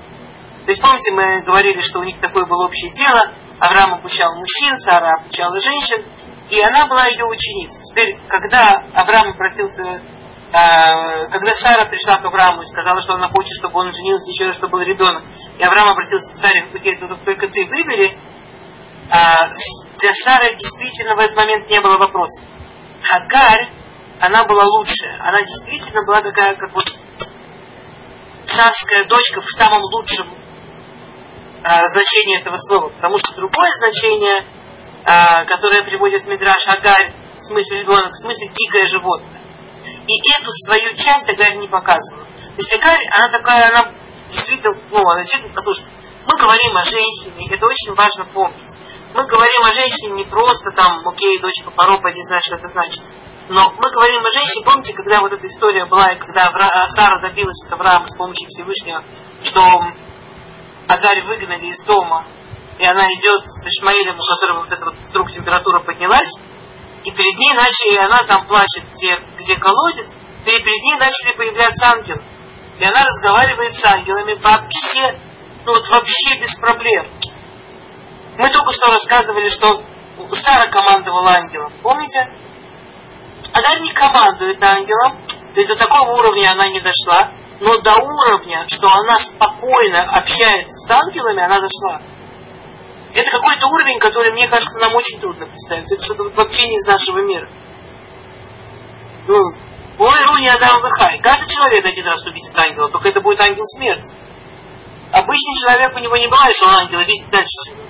То 0.68 0.72
есть, 0.72 0.82
помните, 0.82 1.14
мы 1.14 1.44
говорили, 1.44 1.80
что 1.80 2.00
у 2.00 2.04
них 2.04 2.20
такое 2.20 2.46
было 2.46 2.66
общее 2.66 2.92
дело. 2.92 3.22
Авраам 3.58 3.94
обучал 3.94 4.36
мужчин, 4.36 4.78
Сара 4.80 5.14
обучала 5.22 5.58
женщин, 5.62 6.04
и 6.50 6.60
она 6.60 6.86
была 6.88 7.06
ее 7.06 7.24
ученицей. 7.24 7.82
Теперь, 7.90 8.20
когда 8.28 8.84
Авраам 8.94 9.30
обратился, 9.30 9.82
э, 9.82 11.28
когда 11.32 11.56
Сара 11.56 11.86
пришла 11.86 12.18
к 12.18 12.26
Аврааму 12.26 12.64
и 12.64 12.66
сказала, 12.66 13.00
что 13.02 13.14
она 13.14 13.30
хочет, 13.30 13.54
чтобы 13.60 13.80
он 13.80 13.94
женился 13.94 14.30
еще 14.30 14.48
раз, 14.48 14.58
чтобы 14.58 14.80
был 14.80 14.82
ребенок, 14.82 15.24
и 15.58 15.64
Авраам 15.64 15.88
обратился 15.88 16.34
к 16.34 16.38
Саре, 16.38 16.66
говорит, 16.66 17.02
«Вот 17.02 17.24
только 17.24 17.48
ты 17.48 17.66
выбери, 17.66 18.18
а, 19.10 19.48
для 20.00 20.14
Сары 20.16 20.54
действительно 20.58 21.16
в 21.16 21.20
этот 21.20 21.38
момент 21.38 21.70
не 21.70 21.80
было 21.80 21.98
вопросов. 21.98 22.44
Хагарь, 23.04 23.70
она 24.20 24.44
была 24.44 24.66
лучше. 24.66 25.16
Она 25.22 25.40
действительно 25.44 26.04
была 26.06 26.22
такая, 26.22 26.58
как 26.58 26.76
вот 26.76 26.84
царская 28.48 29.06
дочка 29.06 29.42
в 29.42 29.52
самом 29.58 29.82
лучшем 29.84 30.37
а, 31.64 31.86
значении 31.88 32.40
этого 32.40 32.58
слова. 32.58 32.90
Потому 32.90 33.18
что 33.18 33.36
другое 33.36 33.70
значение, 33.80 34.46
а, 35.06 35.46
которое 35.46 35.84
приводит 35.84 36.26
Мидраш 36.26 36.68
Агарь, 36.68 37.14
в 37.38 37.44
смысле 37.44 37.82
ребенок, 37.82 38.12
в 38.12 38.22
смысле 38.22 38.48
дикое 38.50 38.86
животное. 38.86 39.42
И 40.08 40.32
эту 40.40 40.52
свою 40.66 40.94
часть 40.96 41.30
Агарь 41.30 41.58
не 41.58 41.68
показывала. 41.68 42.26
То 42.26 42.58
есть 42.58 42.74
Агарь, 42.76 43.06
она 43.18 43.32
такая, 43.32 43.70
она 43.70 43.94
действительно, 44.30 44.76
ну, 44.92 45.10
она 45.10 45.22
действительно, 45.22 45.54
послушайте, 45.54 45.92
мы 46.26 46.38
говорим 46.38 46.76
о 46.76 46.84
женщине, 46.84 47.48
это 47.50 47.66
очень 47.66 47.94
важно 47.94 48.26
помнить. 48.26 48.76
Мы 49.14 49.26
говорим 49.26 49.64
о 49.64 49.74
женщине 49.74 50.16
не 50.16 50.26
просто 50.26 50.72
там, 50.72 51.08
окей, 51.08 51.40
дочка 51.40 51.72
Паро, 51.72 51.98
пойди 52.00 52.22
знаешь, 52.24 52.44
что 52.44 52.56
это 52.56 52.68
значит. 52.68 53.02
Но 53.50 53.72
мы 53.78 53.90
говорим 53.92 54.26
о 54.26 54.32
женщине, 54.32 54.66
помните, 54.66 54.94
когда 54.94 55.22
вот 55.22 55.32
эта 55.32 55.48
история 55.48 55.86
была, 55.86 56.12
и 56.12 56.20
когда 56.20 56.52
Сара 56.88 57.20
добилась 57.20 57.64
от 57.66 57.74
Авраама 57.74 58.06
с 58.06 58.18
помощью 58.18 58.50
Всевышнего, 58.50 59.06
что 59.42 59.62
Агарь 60.88 61.24
выгнали 61.24 61.68
из 61.68 61.82
дома, 61.84 62.26
и 62.80 62.86
она 62.86 63.06
идет 63.14 63.44
с 63.46 63.66
Ишмаилем, 63.66 64.16
у 64.16 64.36
которого 64.36 64.60
вот 64.62 64.72
эта 64.72 64.86
вот 64.86 64.96
вдруг 65.10 65.32
температура 65.32 65.84
поднялась, 65.84 66.32
и 67.04 67.12
перед 67.12 67.38
ней 67.38 67.54
начали, 67.54 67.94
и 67.94 67.98
она 67.98 68.20
там 68.28 68.46
плачет, 68.48 68.84
где, 68.94 69.20
где 69.38 69.56
колодец, 69.58 70.08
и 70.46 70.64
перед 70.64 70.84
ней 70.84 70.96
начали 70.96 71.36
появляться 71.36 71.88
ангелы. 71.88 72.22
И 72.80 72.84
она 72.84 73.04
разговаривает 73.04 73.74
с 73.74 73.84
ангелами 73.84 74.34
вообще, 74.36 75.20
ну 75.66 75.74
вот 75.74 75.88
вообще 75.90 76.40
без 76.40 76.56
проблем. 76.56 77.08
Мы 78.38 78.50
только 78.52 78.72
что 78.72 78.92
рассказывали, 78.92 79.50
что 79.50 79.84
Сара 80.32 80.70
командовала 80.70 81.32
ангелом. 81.32 81.74
Помните? 81.82 82.32
Она 83.54 83.80
не 83.80 83.94
командует 83.94 84.62
ангелом, 84.64 85.18
то 85.54 85.60
есть 85.60 85.70
до 85.70 85.76
такого 85.76 86.12
уровня 86.20 86.52
она 86.52 86.68
не 86.68 86.80
дошла, 86.80 87.32
но 87.60 87.82
до 87.82 87.96
уровня, 87.98 88.66
что 88.68 88.88
она 88.88 89.20
спокойно 89.20 90.04
общается 90.04 90.76
с 90.76 90.90
ангелами, 90.90 91.44
она 91.44 91.60
дошла. 91.60 92.02
Это 93.14 93.32
какой-то 93.32 93.68
уровень, 93.68 94.00
который, 94.00 94.32
мне 94.32 94.48
кажется, 94.48 94.78
нам 94.80 94.94
очень 94.94 95.20
трудно 95.20 95.48
представить. 95.48 95.92
Это 95.92 96.04
что-то 96.04 96.24
вообще 96.36 96.68
не 96.68 96.76
из 96.76 96.86
нашего 96.86 97.20
мира. 97.26 97.48
Ну, 99.28 99.38
Ой, 100.00 100.24
Руни 100.28 100.48
Адам 100.48 100.84
Вихай. 100.84 101.20
Каждый 101.20 101.48
человек 101.48 101.84
один 101.84 102.06
раз 102.06 102.24
увидит 102.26 102.56
ангела, 102.56 102.90
только 102.92 103.10
это 103.10 103.20
будет 103.20 103.42
ангел 103.42 103.66
смерти. 103.66 104.14
Обычный 105.12 105.56
человек 105.64 105.96
у 105.96 106.00
него 106.00 106.16
не 106.18 106.28
бывает, 106.28 106.56
что 106.56 106.68
он 106.68 106.76
ангела 106.76 107.02
видит 107.02 107.30
дальше 107.32 107.50
живет. 107.66 107.90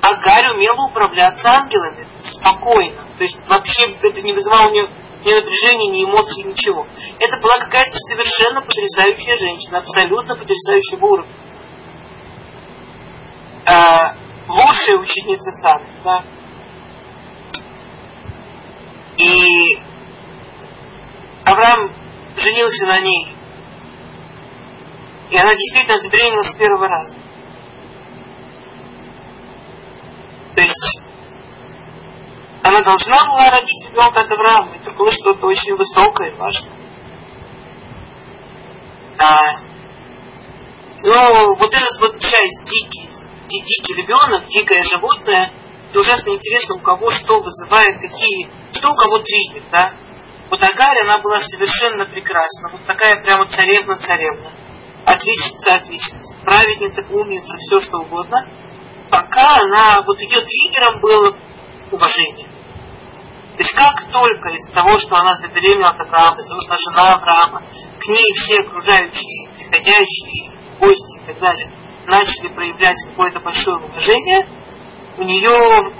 Агарь 0.00 0.54
умела 0.54 0.86
управляться 0.88 1.50
ангелами 1.50 2.06
спокойно. 2.22 3.04
То 3.16 3.24
есть 3.24 3.36
вообще 3.48 3.96
это 4.00 4.22
не 4.22 4.32
вызывало 4.32 4.68
у 4.68 4.72
нее 4.72 4.88
ни 5.24 5.32
напряжения, 5.32 5.90
ни 5.90 6.04
эмоций, 6.04 6.44
ничего. 6.44 6.86
Это 7.18 7.40
была 7.40 7.58
какая-то 7.58 7.92
совершенно 7.92 8.60
потрясающая 8.62 9.36
женщина, 9.36 9.78
абсолютно 9.78 10.36
потрясающего 10.36 11.04
уровня. 11.04 11.34
А, 13.66 14.16
лучшая 14.48 14.98
ученица 14.98 15.50
Сары, 15.60 15.86
да. 16.04 16.24
И 19.16 19.78
Авраам 21.44 21.90
женился 22.36 22.86
на 22.86 23.00
ней. 23.00 23.28
И 25.30 25.36
она 25.36 25.50
действительно 25.50 25.98
забеременела 25.98 26.42
с 26.42 26.54
первого 26.54 26.88
раза. 26.88 27.14
То 30.54 30.62
есть 30.62 30.97
она 32.68 32.82
должна 32.82 33.24
была 33.26 33.50
родить 33.50 33.88
ребенка 33.88 34.20
от 34.20 34.30
Авраама. 34.30 34.74
Это 34.76 34.90
было 34.92 35.10
что-то 35.10 35.46
очень 35.46 35.74
высокое 35.74 36.30
и 36.30 36.36
важное. 36.36 36.72
А, 39.18 39.56
но 41.02 41.54
вот 41.54 41.74
этот 41.74 42.00
вот 42.00 42.18
часть 42.18 42.64
дикий, 42.64 43.08
дикий 43.46 43.94
ребенок, 43.94 44.46
дикое 44.46 44.82
животное, 44.84 45.52
это 45.88 46.00
ужасно 46.00 46.30
интересно, 46.30 46.76
у 46.76 46.80
кого 46.80 47.10
что 47.10 47.40
вызывает, 47.40 48.00
какие, 48.00 48.50
что 48.72 48.92
у 48.92 48.94
кого 48.94 49.18
триггер, 49.18 49.62
да? 49.72 49.94
Вот 50.50 50.62
Агарь, 50.62 51.02
она 51.02 51.18
была 51.18 51.40
совершенно 51.40 52.04
прекрасна. 52.06 52.70
Вот 52.70 52.84
такая 52.84 53.22
прямо 53.22 53.46
царевна-царевна. 53.46 54.52
Отличница, 55.04 55.74
отличница. 55.74 56.34
Праведница, 56.44 57.04
умница, 57.10 57.56
все 57.58 57.80
что 57.80 57.98
угодно. 57.98 58.46
Пока 59.10 59.56
она, 59.56 60.02
вот 60.02 60.20
ее 60.20 60.42
триггером 60.42 61.00
было 61.00 61.36
уважение. 61.90 62.48
То 63.58 63.64
есть 63.64 63.74
как 63.74 64.12
только 64.12 64.50
из 64.50 64.70
того, 64.70 64.96
что 64.98 65.16
она 65.16 65.34
забеременела 65.34 65.90
от 65.90 66.00
Авраама, 66.00 66.36
из 66.38 66.46
того, 66.46 66.60
что 66.60 66.70
она 66.70 66.78
жена 66.78 67.14
Авраама, 67.14 67.62
к 67.98 68.06
ней 68.06 68.32
все 68.36 68.60
окружающие, 68.60 69.48
приходящие, 69.56 70.52
гости 70.78 71.18
и 71.18 71.26
так 71.26 71.40
далее, 71.40 71.72
начали 72.06 72.54
проявлять 72.54 72.94
какое-то 73.08 73.40
большое 73.40 73.78
уважение, 73.78 74.48
у 75.16 75.24
нее, 75.24 75.92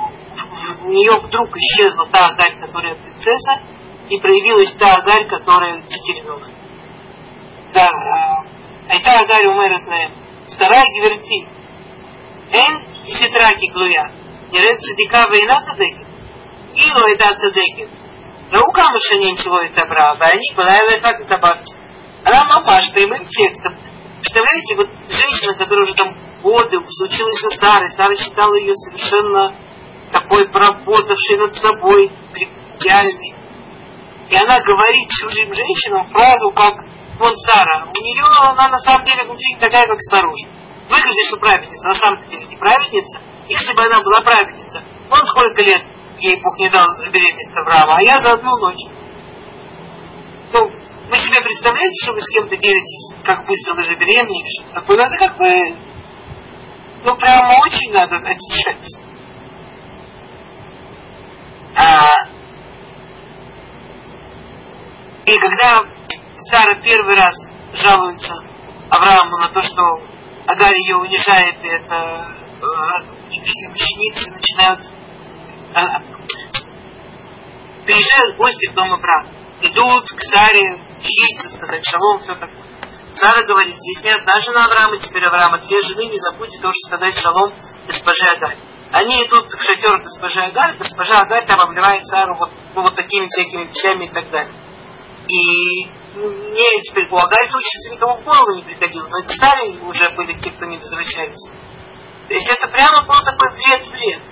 у 0.85 0.89
нее 0.89 1.19
вдруг 1.19 1.49
исчезла 1.57 2.07
та 2.13 2.29
Агарь, 2.29 2.61
которая 2.61 2.95
принцесса, 2.95 3.61
и 4.09 4.21
проявилась 4.21 4.73
та 4.75 4.95
Агарь, 4.95 5.27
которая 5.27 5.83
тетеревела. 5.83 6.47
Да, 7.75 7.87
э, 7.87 8.89
Айта 8.89 9.19
Агарь 9.19 9.49
умерет 9.49 9.85
лэм. 9.85 10.13
старая 10.47 10.85
гиверти. 10.95 11.49
Эн 12.53 12.83
и 13.05 13.11
ситраки 13.11 13.69
глуя. 13.73 14.13
Нерет 14.53 14.81
садика 14.81 15.29
вейна 15.33 15.61
садеки. 15.61 16.08
אילו 16.78 17.06
הייתה 17.08 17.28
צדקת, 17.36 17.98
ראו 18.54 18.74
כמה 18.74 19.00
שנים 19.00 19.38
שלא 19.38 19.60
את 19.66 19.76
добра, 19.76 20.14
ואני 20.20 20.56
בלילה 20.56 21.00
как 21.02 21.28
добавьте. 21.28 21.74
Она 22.26 22.46
мамаш 22.46 22.94
прямым 22.94 23.26
текстом. 23.26 23.76
Представляете, 24.20 24.76
вот 24.78 24.90
женщина, 25.10 25.54
которая 25.56 25.84
уже 25.84 25.94
там 25.94 26.16
годы 26.42 26.80
училась 26.80 27.44
у 27.44 27.50
Сары, 27.50 27.90
Сара 27.90 28.16
считала 28.16 28.56
ее 28.56 28.74
совершенно 28.76 29.54
такой 30.12 30.48
проработавшей 30.50 31.38
над 31.38 31.54
собой, 31.56 32.12
идеальной. 32.78 33.36
И 34.30 34.36
она 34.36 34.62
говорит 34.62 35.10
чужим 35.10 35.54
женщинам 35.54 36.06
фразу, 36.06 36.52
как 36.52 36.76
«Вон 37.20 37.38
Сара, 37.38 37.88
у 37.88 38.02
нее 38.02 38.26
она 38.40 38.70
на 38.70 38.80
самом 38.80 39.04
деле 39.04 39.26
внутри 39.26 39.58
такая, 39.60 39.86
как 39.86 39.98
снаружи. 40.00 40.48
Выглядит, 40.90 41.26
что 41.28 41.38
праведница, 41.38 41.88
на 41.90 41.96
самом 41.96 42.26
деле 42.28 42.46
не 42.46 42.56
праведница. 42.56 43.20
Если 43.48 43.74
бы 43.74 43.82
она 43.84 44.02
была 44.02 44.22
праведница, 44.24 44.84
вон 45.10 45.26
сколько 45.26 45.62
лет 45.62 45.84
ей 46.21 46.41
Бог 46.43 46.59
не 46.59 46.69
дал 46.69 46.85
за 46.97 47.11
беременность 47.11 47.57
Авраама, 47.57 47.97
а 47.97 48.03
я 48.03 48.19
за 48.19 48.33
одну 48.33 48.57
ночь. 48.59 48.85
Ну, 50.53 50.71
вы 51.11 51.17
себе 51.17 51.43
представляете, 51.43 52.05
что 52.05 52.13
вы 52.13 52.21
с 52.21 52.29
кем-то 52.29 52.57
делитесь, 52.57 53.15
как 53.25 53.47
быстро 53.47 53.75
вы 53.75 53.83
забеременели, 53.83 54.49
что 54.61 54.75
такое? 54.75 54.97
Надо 54.97 55.17
как 55.19 55.37
бы, 55.37 55.77
ну, 57.05 57.17
прямо 57.17 57.53
очень 57.65 57.93
надо 57.93 58.17
очищать. 58.17 58.99
А, 61.75 62.29
и 65.27 65.39
когда 65.39 65.83
Сара 66.39 66.81
первый 66.83 67.15
раз 67.15 67.35
жалуется 67.73 68.35
Аврааму 68.91 69.37
на 69.39 69.49
то, 69.49 69.63
что 69.63 69.83
Агарь 70.47 70.77
ее 70.77 70.97
унижает, 70.97 71.63
и 71.63 71.69
это 71.69 72.35
э, 72.61 73.71
ученицы 73.71 74.31
начинают 74.31 74.91
приезжают 77.85 78.37
гости 78.37 78.71
в 78.71 78.75
дом 78.75 78.93
Авраама. 78.93 79.31
Идут 79.61 80.11
к 80.11 80.21
Саре, 80.21 80.81
учиться, 80.99 81.49
сказать 81.57 81.85
шалом, 81.85 82.21
все 82.21 82.35
такое. 82.35 82.69
Сара 83.15 83.43
говорит, 83.45 83.75
здесь 83.75 84.05
не 84.05 84.11
одна 84.11 84.39
жена 84.39 84.67
Авраама, 84.67 84.99
теперь 84.99 85.25
Авраама 85.25 85.59
две 85.59 85.81
жены, 85.83 86.05
не 86.05 86.19
забудьте 86.19 86.61
тоже 86.61 86.77
сказать 86.87 87.15
шалом 87.15 87.55
госпоже 87.87 88.27
Агарь. 88.37 88.59
Они 88.93 89.17
идут 89.17 89.49
в 89.49 89.63
шатер 89.63 90.01
госпожи 90.03 90.41
Агарь, 90.41 90.77
госпожа 90.79 91.19
Агарь 91.19 91.47
там 91.47 91.61
обливает 91.61 92.07
Сару 92.07 92.37
вот, 92.37 92.51
ну, 92.75 92.83
вот 92.83 92.95
такими 92.95 93.27
всякими 93.27 93.65
вещами 93.69 94.07
и 94.07 94.11
так 94.11 94.31
далее. 94.31 94.55
И 95.29 95.87
мне 96.15 96.83
теперь 96.83 97.09
у 97.11 97.17
Агарь 97.17 97.49
учиться 97.49 97.91
никому 97.93 98.17
в 98.17 98.25
голову 98.25 98.57
не 98.57 98.63
приходило, 98.63 99.09
но 99.09 99.19
это 99.19 99.33
старые 99.33 99.81
уже 99.81 100.11
были 100.11 100.39
те, 100.39 100.51
кто 100.51 100.65
не 100.65 100.79
возвращались. 100.79 101.51
То 102.29 102.35
есть 102.35 102.49
это 102.49 102.69
прямо 102.69 103.03
был 103.03 103.23
такой 103.25 103.51
вред-вред. 103.51 104.23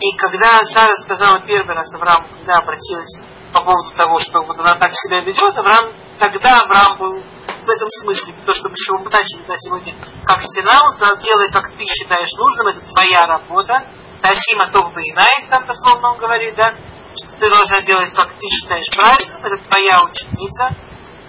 И 0.00 0.16
когда 0.16 0.62
Сара 0.64 0.94
сказала 0.94 1.40
первый 1.40 1.74
раз 1.74 1.92
Аврааму, 1.94 2.28
когда 2.38 2.56
обратилась 2.56 3.20
по 3.52 3.60
поводу 3.60 3.90
того, 3.90 4.18
что 4.18 4.42
вот 4.42 4.58
она 4.58 4.74
так 4.76 4.92
себя 4.92 5.20
ведет, 5.20 5.56
Авраам, 5.58 5.92
тогда 6.18 6.60
Авраам 6.60 6.98
был 6.98 7.22
в 7.22 7.68
этом 7.68 7.88
смысле, 8.02 8.34
то, 8.46 8.54
что 8.54 8.70
мы 8.70 8.74
еще 8.74 8.92
начали 8.96 9.46
да, 9.46 9.54
сегодня, 9.58 9.94
как 10.24 10.42
стена, 10.42 10.80
он 10.82 10.92
сказал, 10.94 11.18
делай, 11.18 11.50
как 11.52 11.70
ты 11.76 11.84
считаешь 11.84 12.32
нужным, 12.32 12.68
это 12.68 12.80
твоя 12.80 13.26
работа, 13.26 13.86
Тасима 14.22 14.70
Тов 14.72 14.92
Баинай, 14.94 15.48
там 15.50 15.66
дословно 15.66 16.12
он 16.12 16.18
говорит, 16.18 16.54
да, 16.56 16.74
что 17.14 17.36
ты 17.38 17.50
должна 17.50 17.80
делать, 17.82 18.14
как 18.14 18.32
ты 18.38 18.48
считаешь 18.48 18.88
правильным, 18.96 19.44
это 19.44 19.68
твоя 19.68 20.02
ученица, 20.02 20.74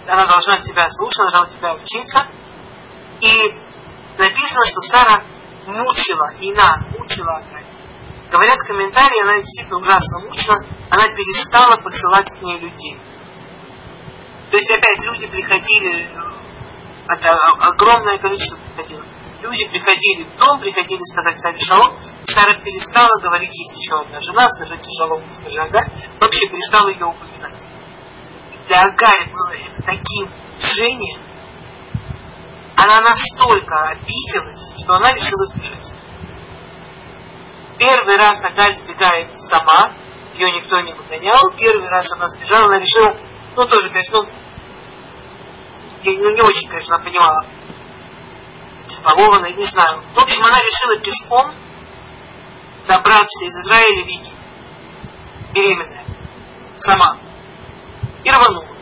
она 0.06 0.26
должна 0.26 0.60
тебя 0.60 0.88
слушать, 0.88 1.20
она 1.20 1.30
должна 1.30 1.48
у 1.48 1.58
тебя 1.58 1.74
учиться. 1.74 2.26
И 3.20 3.54
написано, 4.18 4.64
что 4.66 4.80
Сара 4.80 5.24
мучила, 5.66 6.32
Ина 6.40 6.86
мучила 6.98 7.36
Агарь. 7.36 7.71
Говорят 8.32 8.56
комментарии, 8.66 9.22
она 9.22 9.40
действительно 9.40 9.76
ужасно 9.76 10.20
мучила, 10.20 10.64
она 10.88 11.06
перестала 11.08 11.76
посылать 11.76 12.30
к 12.30 12.40
ней 12.40 12.58
людей. 12.60 12.98
То 14.50 14.56
есть 14.56 14.70
опять 14.70 15.04
люди 15.04 15.26
приходили, 15.26 16.10
это 17.08 17.36
огромное 17.60 18.16
количество 18.16 18.56
приходило. 18.56 19.04
Люди 19.42 19.68
приходили 19.68 20.24
в 20.24 20.38
дом, 20.38 20.60
приходили 20.60 21.00
сказать 21.12 21.38
Саре 21.40 21.58
шалом. 21.58 21.94
Сара 22.24 22.54
перестала 22.54 23.20
говорить, 23.20 23.50
есть 23.50 23.76
еще 23.76 24.00
одна 24.00 24.18
жена, 24.22 24.48
скажите 24.48 24.88
шалом, 24.98 25.22
скажи 25.30 25.60
Агарь. 25.60 25.92
Вообще 26.18 26.48
перестала 26.48 26.88
ее 26.88 27.04
упоминать. 27.04 27.66
Для 28.66 28.80
Агарь 28.80 29.30
было 29.30 29.52
это 29.52 29.82
таким 29.84 30.32
движением. 30.56 31.20
Она 32.76 33.00
настолько 33.02 33.88
обиделась, 33.88 34.72
что 34.82 34.94
она 34.94 35.12
решила 35.12 35.44
сбежать. 35.46 35.92
Первый 37.78 38.16
раз 38.16 38.42
Агарь 38.44 38.74
сбегает 38.74 39.38
сама, 39.40 39.94
ее 40.34 40.52
никто 40.52 40.80
не 40.80 40.92
выгонял. 40.92 41.40
Первый 41.56 41.88
раз 41.88 42.10
она 42.12 42.28
сбежала, 42.28 42.66
она 42.66 42.78
решила, 42.78 43.16
ну 43.56 43.66
тоже, 43.66 43.88
конечно, 43.90 44.22
ну, 44.22 44.28
ну, 46.04 46.34
не 46.34 46.42
очень, 46.42 46.68
конечно, 46.68 46.98
понимала, 46.98 47.46
избалованная, 48.88 49.52
не 49.52 49.64
знаю. 49.64 50.02
В 50.14 50.18
общем, 50.18 50.44
она 50.44 50.58
решила 50.60 50.98
пешком 50.98 51.54
добраться 52.86 53.44
из 53.44 53.56
Израиля 53.64 54.04
в 54.04 54.08
Египет, 54.08 54.38
беременная, 55.54 56.04
сама, 56.78 57.18
и 58.24 58.30
рванула. 58.30 58.72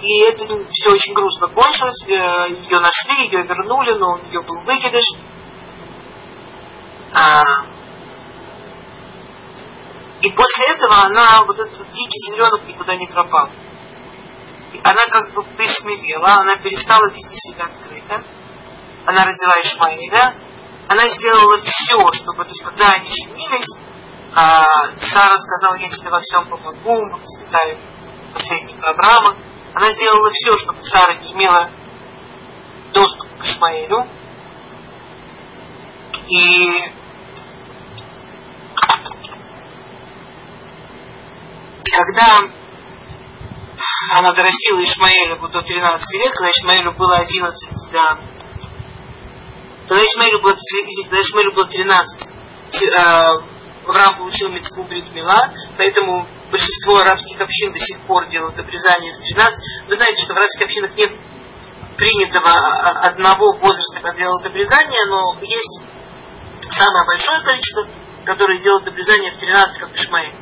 И 0.00 0.20
это 0.22 0.44
все 0.70 0.90
очень 0.90 1.12
грустно 1.12 1.48
кончилось. 1.48 2.04
Э, 2.06 2.50
ее 2.50 2.78
нашли, 2.78 3.24
ее 3.24 3.42
вернули, 3.42 3.94
но 3.94 4.12
у 4.12 4.18
нее 4.18 4.40
был 4.42 4.60
выкидыш. 4.60 5.04
А, 7.12 7.64
и 10.20 10.30
после 10.30 10.64
этого 10.74 11.04
она, 11.04 11.44
вот 11.44 11.58
этот 11.58 11.90
дикий 11.90 12.32
зеленок 12.32 12.66
никуда 12.66 12.96
не 12.96 13.06
пропал. 13.06 13.50
Она 14.82 15.06
как 15.06 15.32
бы 15.32 15.44
присмирела, 15.56 16.40
она 16.40 16.56
перестала 16.56 17.08
вести 17.10 17.36
себя 17.36 17.66
открыто. 17.66 18.22
Она 19.06 19.24
родила 19.24 19.60
Ишмаиля. 19.62 20.34
Она 20.88 21.08
сделала 21.08 21.58
все, 21.58 22.12
чтобы, 22.12 22.44
то 22.44 22.50
есть, 22.50 22.64
когда 22.64 22.88
они 22.88 23.08
женились, 23.10 23.76
а, 24.34 24.64
Сара 25.00 25.36
сказала, 25.36 25.74
я 25.76 25.88
тебе 25.90 26.10
во 26.10 26.20
всем 26.20 26.48
помогу, 26.48 27.06
мы 27.06 27.18
воспитаем 27.18 27.78
последнего 28.32 28.88
Авраама. 28.90 29.36
Она 29.74 29.92
сделала 29.92 30.30
все, 30.30 30.56
чтобы 30.56 30.82
Сара 30.82 31.14
не 31.16 31.32
имела 31.32 31.70
доступ 32.92 33.28
к 33.38 33.44
Ишмаэлю. 33.44 34.08
И 36.28 36.97
И 41.84 41.90
когда 41.90 42.50
она 44.14 44.32
дорастила 44.32 44.82
Ишмаэля 44.82 45.36
вот 45.36 45.52
до 45.52 45.62
13 45.62 46.20
лет, 46.20 46.32
когда 46.32 46.50
Ишмаэлю 46.50 46.92
было 46.92 47.16
11, 47.16 47.92
да, 47.92 48.18
когда 49.86 50.04
Ишмаэлю 50.04 50.40
было, 50.40 50.54
когда 51.04 51.20
Ишмаэлю 51.20 51.52
было 51.54 51.66
13, 51.66 52.28
Авраам 53.88 54.18
получил 54.18 54.50
митцву 54.50 54.84
Бритмила, 54.84 55.50
поэтому 55.78 56.28
большинство 56.50 56.98
арабских 56.98 57.40
общин 57.40 57.72
до 57.72 57.78
сих 57.78 57.98
пор 58.00 58.26
делают 58.26 58.58
обрезание 58.58 59.12
в 59.12 59.18
13. 59.18 59.88
Вы 59.88 59.94
знаете, 59.94 60.22
что 60.24 60.34
в 60.34 60.36
арабских 60.36 60.62
общинах 60.62 60.94
нет 60.94 61.10
принятого 61.96 62.50
одного 62.50 63.52
возраста, 63.52 64.00
когда 64.02 64.14
делают 64.14 64.46
обрезание, 64.46 65.06
но 65.06 65.38
есть 65.40 65.80
самое 66.70 67.06
большое 67.06 67.40
количество, 67.40 67.88
которые 68.28 68.60
делают 68.60 68.86
обрезание 68.86 69.32
в 69.32 69.38
13, 69.38 69.78
как 69.78 69.94
Ишмаэль. 69.94 70.34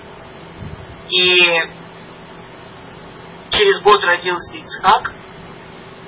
И 1.08 1.62
через 3.50 3.80
год 3.80 4.02
родился 4.02 4.56
Ицхак. 4.56 5.12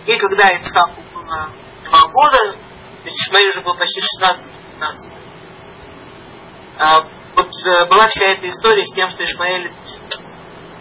И 0.05 0.19
когда 0.19 0.57
Ицхаку 0.57 1.01
было 1.15 1.53
два 1.85 2.09
года, 2.09 2.55
то 2.55 3.05
есть 3.05 3.17
Ишмаэль 3.17 3.51
уже 3.51 3.61
был 3.61 3.77
почти 3.77 4.01
16-15. 4.01 5.19
А, 6.79 7.03
вот 7.37 7.47
э, 7.47 7.87
была 7.89 8.09
вся 8.09 8.27
эта 8.27 8.49
история 8.49 8.85
с 8.85 8.93
тем, 8.95 9.09
что 9.11 9.23
Ишмаэль... 9.23 9.73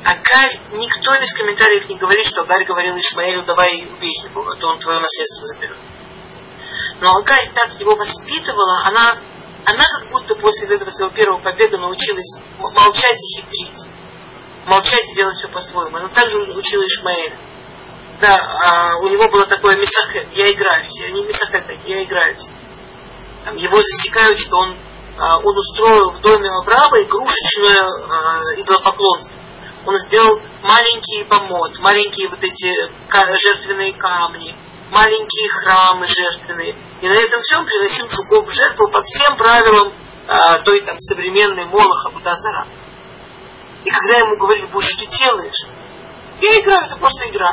Агарь, 0.04 0.62
никто 0.72 1.14
из 1.14 1.32
комментариев 1.34 1.90
не 1.90 1.98
говорит, 1.98 2.26
что 2.26 2.42
Агарь 2.42 2.66
говорил 2.66 2.98
Ишмаэлю, 2.98 3.44
давай 3.46 3.86
убей 3.86 4.14
его, 4.24 4.50
а 4.50 4.56
то 4.56 4.70
он 4.70 4.80
твое 4.80 5.00
наследство 5.00 5.46
заберет. 5.46 5.78
Но 7.02 7.18
Агарь 7.18 7.52
так 7.54 7.80
его 7.80 7.96
воспитывала, 7.96 8.86
она, 8.86 9.20
она 9.68 9.84
как 10.00 10.12
будто 10.12 10.36
после 10.36 10.68
этого 10.76 10.90
своего 10.92 11.14
первого 11.14 11.42
побега 11.42 11.78
научилась 11.78 12.42
молчать 12.60 13.18
и 13.18 13.42
хитрить 13.42 13.88
молчать 14.68 15.08
и 15.10 15.16
делать 15.16 15.36
все 15.38 15.48
по-своему. 15.48 15.98
Она 15.98 16.10
также 16.10 16.38
учила 16.40 16.84
Ишмаэля. 16.84 17.38
Да, 18.20 18.36
а 18.36 18.98
у 18.98 19.08
него 19.08 19.30
было 19.30 19.46
такое 19.48 19.78
мисахет, 19.78 20.28
я 20.34 20.52
играюсь, 20.52 20.90
не 21.12 21.24
мисахет, 21.24 21.66
я 21.86 22.04
играюсь. 22.04 22.50
Его 23.54 23.78
засекают, 23.78 24.40
что 24.40 24.58
он, 24.58 24.76
а, 25.20 25.38
он 25.38 25.58
устроил 25.58 26.12
в 26.12 26.22
доме 26.22 26.50
Авраама 26.50 27.02
игрушечное 27.02 27.78
а, 27.78 28.40
идолопоклонство. 28.60 29.34
Он 29.86 29.96
сделал 30.08 30.42
маленький 30.64 31.24
помот, 31.26 31.80
маленькие 31.80 32.28
вот 32.30 32.44
эти 32.44 32.74
жертвенные 33.40 33.94
камни, 33.94 34.56
маленькие 34.92 35.50
храмы 35.50 36.06
жертвенные. 36.08 36.76
И 37.02 37.08
на 37.08 37.16
этом 37.16 37.42
всем 37.42 37.66
приносил 37.66 38.10
жуков 38.10 38.52
жертву 38.52 38.90
по 38.90 39.02
всем 39.04 39.38
правилам 39.38 39.94
а, 40.28 40.60
той 40.60 40.86
там 40.86 40.98
современной 40.98 41.66
Молоха 41.66 42.10
Будазара. 42.10 42.68
И 43.86 43.90
когда 43.90 44.18
ему 44.20 44.38
говорили, 44.38 44.66
Боже, 44.68 44.88
что 44.88 45.06
ты 45.06 45.18
делаешь? 45.18 45.68
Я 46.42 46.60
играю, 46.60 46.86
это 46.86 46.98
просто 46.98 47.30
игра. 47.30 47.52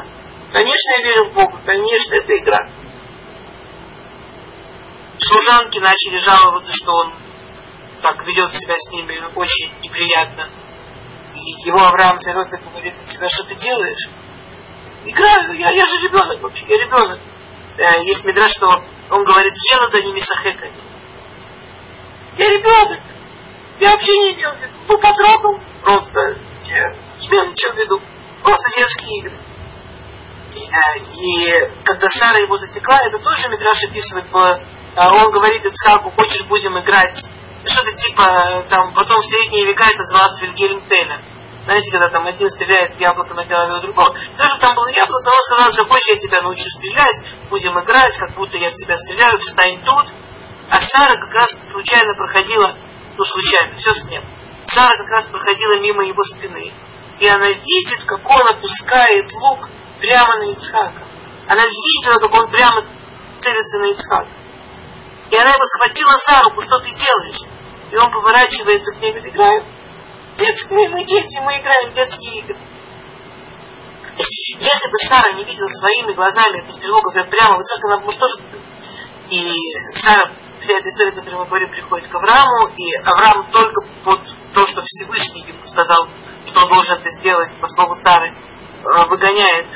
Конечно, 0.53 0.91
я 0.99 1.05
верю 1.05 1.31
в 1.31 1.35
Бога, 1.35 1.61
конечно, 1.65 2.15
это 2.15 2.37
игра. 2.39 2.69
Служанки 5.19 5.79
начали 5.79 6.19
жаловаться, 6.19 6.73
что 6.73 6.93
он 6.93 7.15
так 8.03 8.25
ведет 8.27 8.51
себя 8.53 8.75
с 8.77 8.91
ними 8.93 9.19
очень 9.35 9.73
неприятно. 9.81 10.51
И 11.35 11.69
его 11.69 11.81
Авраам 11.81 12.17
и 12.17 12.57
говорит 12.69 12.95
на 12.97 13.05
тебя, 13.05 13.29
что 13.29 13.45
ты 13.45 13.55
делаешь? 13.57 14.09
Играю, 15.05 15.53
я, 15.53 15.71
я 15.71 15.85
же 15.85 16.01
ребенок 16.03 16.41
вообще, 16.41 16.65
я 16.67 16.79
ребенок. 16.79 17.21
Э, 17.77 18.01
есть 18.05 18.25
медра, 18.25 18.47
что 18.49 18.83
он 19.11 19.25
говорит, 19.25 19.53
Елада 19.73 20.03
не 20.03 20.13
мисахека. 20.13 20.67
Я 22.37 22.49
ребенок. 22.49 23.01
Я 23.81 23.91
вообще 23.91 24.13
не 24.13 24.35
имел 24.35 24.53
в 24.53 24.61
виду. 24.61 24.73
Ну, 24.89 24.99
потрогал, 24.99 25.61
просто 25.83 26.21
я 26.65 26.91
не 27.19 27.29
имел 27.29 27.51
ничего 27.51 27.73
в 27.73 27.77
виду. 27.77 28.01
Просто 28.43 28.71
детские 28.79 29.19
игры. 29.21 29.39
И, 30.55 30.71
э, 30.71 30.99
и 31.01 31.85
когда 31.85 32.09
Сара 32.11 32.39
его 32.39 32.57
засекла, 32.57 32.99
это 33.03 33.19
тоже 33.19 33.49
Митраш 33.49 33.85
описывает, 33.85 34.31
было, 34.31 34.63
э, 34.97 35.09
он 35.09 35.31
говорит 35.33 35.65
Ицхаку, 35.65 36.11
хочешь 36.11 36.47
будем 36.47 36.79
играть, 36.79 37.19
что-то 37.65 37.93
типа, 37.93 38.65
там, 38.69 38.93
потом 38.95 39.19
в 39.19 39.25
средние 39.25 39.67
века 39.67 39.85
это 39.89 39.99
называлось 39.99 40.41
Вильгельм 40.41 40.87
Тейлер. 40.87 41.21
Знаете, 41.65 41.91
когда 41.93 42.09
там 42.11 42.27
один 42.27 42.51
стреляет 42.51 43.01
яблоко 43.01 43.33
на 43.35 43.45
голове 43.47 43.79
у 43.79 43.81
другого. 43.81 44.15
Даже 44.37 44.59
там 44.61 44.75
было 44.75 44.89
яблоко, 44.89 45.29
он 45.29 45.43
сказал, 45.45 45.73
что 45.73 45.87
хочешь 45.87 46.09
я 46.09 46.19
тебя 46.19 46.43
научу 46.43 46.69
стрелять, 46.69 47.23
будем 47.49 47.79
играть, 47.81 48.17
как 48.19 48.35
будто 48.35 48.59
я 48.59 48.71
в 48.71 48.75
тебя 48.75 48.97
стреляю, 48.99 49.39
встань 49.39 49.83
тут. 49.83 50.07
А 50.71 50.81
Сара 50.81 51.19
как 51.19 51.33
раз 51.33 51.57
случайно 51.73 52.15
проходила, 52.15 52.77
ну 53.17 53.25
случайно, 53.25 53.75
все 53.77 53.93
с 53.93 54.05
ним 54.05 54.23
Сара 54.67 54.97
как 54.97 55.09
раз 55.09 55.27
проходила 55.27 55.79
мимо 55.81 56.05
его 56.05 56.23
спины. 56.25 56.73
И 57.19 57.29
она 57.29 57.49
видит, 57.49 58.05
как 58.07 58.29
он 58.29 58.49
опускает 58.49 59.33
лук 59.33 59.69
прямо 60.01 60.37
на 60.37 60.53
Ицхака. 60.53 61.07
Она 61.47 61.63
видела, 61.65 62.19
как 62.19 62.35
он 62.35 62.51
прямо 62.51 62.83
целится 63.39 63.79
на 63.79 63.91
Ицхака. 63.93 64.29
И 65.31 65.37
она 65.37 65.51
его 65.51 65.65
схватила 65.65 66.19
за 66.19 66.43
руку, 66.45 66.63
что 66.63 66.79
ты 66.81 66.91
делаешь? 66.93 67.41
И 67.91 67.97
он 67.97 68.11
поворачивается 68.11 68.93
к 68.95 69.01
ней 69.01 69.13
и 69.13 69.31
говорит. 69.31 69.65
Детские, 70.37 70.89
мы 70.89 71.05
дети, 71.05 71.39
мы 71.41 71.59
играем 71.61 71.91
в 71.91 71.95
детские 71.95 72.41
игры. 72.41 72.57
Если 74.17 74.91
бы 74.91 74.97
Сара 75.09 75.33
не 75.33 75.45
видела 75.45 75.69
своими 75.69 76.13
глазами 76.13 76.59
эту 76.59 76.73
стрелу, 76.73 77.03
как 77.03 77.31
прямо 77.31 77.57
в 77.57 77.61
Ицхака, 77.61 77.95
она 77.95 78.05
бы, 78.05 78.13
тоже... 78.13 78.37
И 79.31 79.41
Сара 79.95 80.33
вся 80.61 80.79
эта 80.79 80.89
история, 80.89 81.13
которую 81.13 81.41
мы 81.41 81.47
говорим, 81.47 81.71
приходит 81.71 82.09
к 82.09 82.15
Аврааму, 82.15 82.69
и 82.77 82.95
Авраам 83.05 83.51
только 83.51 83.81
под 84.05 84.21
то, 84.55 84.67
что 84.67 84.83
Всевышний 84.83 85.47
ему 85.47 85.65
сказал, 85.65 86.09
что 86.47 86.61
он 86.63 86.69
должен 86.69 86.99
это 86.99 87.11
сделать 87.11 87.53
по 87.61 87.67
слову 87.69 87.97
Сары, 87.97 88.29
э, 88.29 89.07
выгоняет, 89.09 89.67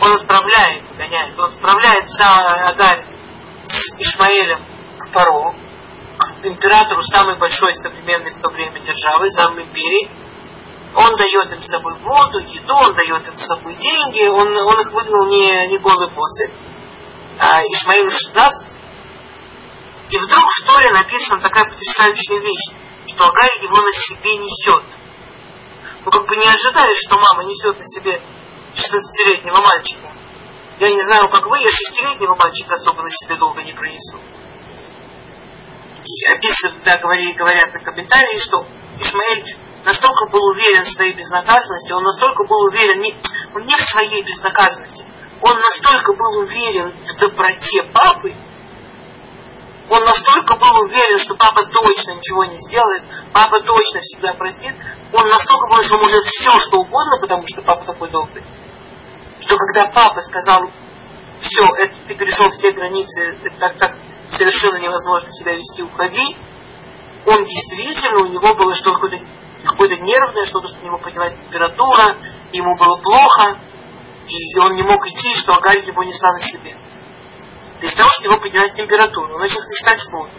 он 0.00 0.12
отправляет, 0.12 0.88
выгоняет, 0.90 1.38
он 1.38 1.50
отправляет 1.50 2.08
за 2.08 2.68
Агарь 2.68 3.04
с 3.64 4.00
Ишмаэлем 4.00 4.64
к 4.98 5.12
Паро, 5.12 5.52
к 5.52 5.65
императору 6.42 7.02
самой 7.02 7.38
большой 7.38 7.74
современной 7.74 8.34
в 8.34 8.40
то 8.40 8.50
время 8.50 8.80
державы, 8.80 9.30
самой 9.30 9.64
империи. 9.64 10.10
Он 10.94 11.14
дает 11.16 11.52
им 11.52 11.62
с 11.62 11.68
собой 11.68 11.94
воду, 11.98 12.38
еду, 12.38 12.74
он 12.74 12.94
дает 12.94 13.28
им 13.28 13.36
с 13.36 13.46
собой 13.46 13.74
деньги, 13.74 14.26
он, 14.28 14.48
он 14.56 14.80
их 14.80 14.92
выгнал 14.92 15.26
не, 15.26 15.66
не 15.68 15.78
голый 15.78 16.08
после. 16.10 16.52
А 17.38 17.62
Ишмаилу 17.66 18.10
16, 18.10 18.76
и 20.08 20.18
вдруг 20.18 20.44
в 20.44 20.66
Торе 20.66 20.90
написана 20.90 21.40
такая 21.40 21.64
потрясающая 21.64 22.40
вещь, 22.40 22.74
что 23.08 23.26
Агарь 23.26 23.62
его 23.62 23.76
на 23.76 23.92
себе 23.92 24.36
несет. 24.36 24.84
Ну, 26.04 26.10
как 26.10 26.26
бы 26.26 26.36
не 26.36 26.46
ожидаешь, 26.46 26.98
что 27.06 27.18
мама 27.18 27.44
несет 27.44 27.76
на 27.76 27.84
себе 27.84 28.22
16-летнего 28.74 29.60
мальчика. 29.60 30.12
Я 30.78 30.90
не 30.90 31.02
знаю, 31.02 31.28
как 31.30 31.46
вы, 31.46 31.58
я 31.58 31.66
шестилетнего 31.66 32.36
мальчика 32.36 32.74
особо 32.74 33.02
на 33.02 33.10
себе 33.10 33.36
долго 33.36 33.62
не 33.64 33.72
пронесу. 33.72 34.20
Описывают, 36.32 36.84
да, 36.84 36.98
говорят 36.98 37.72
на 37.72 37.80
комментарии, 37.80 38.38
что 38.38 38.66
Ишмаэль 38.98 39.56
настолько 39.84 40.28
был 40.30 40.46
уверен 40.48 40.84
в 40.84 40.92
своей 40.92 41.14
безнаказанности, 41.14 41.92
он 41.92 42.04
настолько 42.04 42.44
был 42.44 42.66
уверен, 42.66 43.00
не, 43.00 43.16
он 43.54 43.64
не 43.64 43.76
в 43.76 43.80
своей 43.80 44.22
безнаказанности, 44.22 45.04
он 45.42 45.58
настолько 45.58 46.12
был 46.14 46.38
уверен 46.40 46.92
в 46.92 47.20
доброте 47.20 47.82
папы, 47.92 48.34
Он 49.88 50.02
настолько 50.02 50.56
был 50.56 50.82
уверен, 50.82 51.18
что 51.18 51.36
папа 51.36 51.64
точно 51.64 52.14
ничего 52.14 52.44
не 52.44 52.56
сделает, 52.56 53.04
папа 53.32 53.60
точно 53.60 54.00
всегда 54.00 54.32
простит. 54.34 54.74
Он 55.12 55.28
настолько 55.28 55.68
был, 55.68 55.82
что 55.82 55.98
может 55.98 56.24
все, 56.24 56.50
что 56.58 56.78
угодно, 56.78 57.20
потому 57.20 57.46
что 57.46 57.62
папа 57.62 57.84
такой 57.84 58.10
добрый. 58.10 58.44
Что 59.38 59.56
когда 59.56 59.86
папа 59.86 60.20
сказал, 60.22 60.70
все, 61.40 61.64
это 61.76 61.94
ты 62.08 62.16
перешел 62.16 62.50
все 62.50 62.72
границы, 62.72 63.38
так, 63.60 63.76
так 63.78 63.92
совершенно 64.28 64.76
невозможно 64.76 65.30
себя 65.30 65.52
вести, 65.54 65.82
уходи, 65.82 66.36
он 67.26 67.44
действительно, 67.44 68.20
у 68.20 68.28
него 68.28 68.54
было 68.54 68.74
что-то 68.74 68.94
какое-то 68.94 69.26
какое 69.64 69.88
нервное, 69.96 70.44
что-то, 70.44 70.68
что 70.68 70.78
у 70.80 70.84
него 70.84 70.98
поднялась 70.98 71.34
температура, 71.34 72.18
ему 72.52 72.76
было 72.76 72.96
плохо, 72.98 73.58
и 74.26 74.58
он 74.58 74.76
не 74.76 74.82
мог 74.82 75.06
идти, 75.06 75.34
что 75.34 75.54
Агарь 75.54 75.84
его 75.84 76.02
несла 76.02 76.32
на 76.32 76.40
себе. 76.40 76.76
Из-за 77.80 77.96
того, 77.96 78.08
что 78.10 78.22
у 78.22 78.32
него 78.32 78.40
поднялась 78.40 78.72
температура, 78.72 79.34
он 79.34 79.40
начал 79.40 79.60
искать 79.60 80.00
воду. 80.12 80.30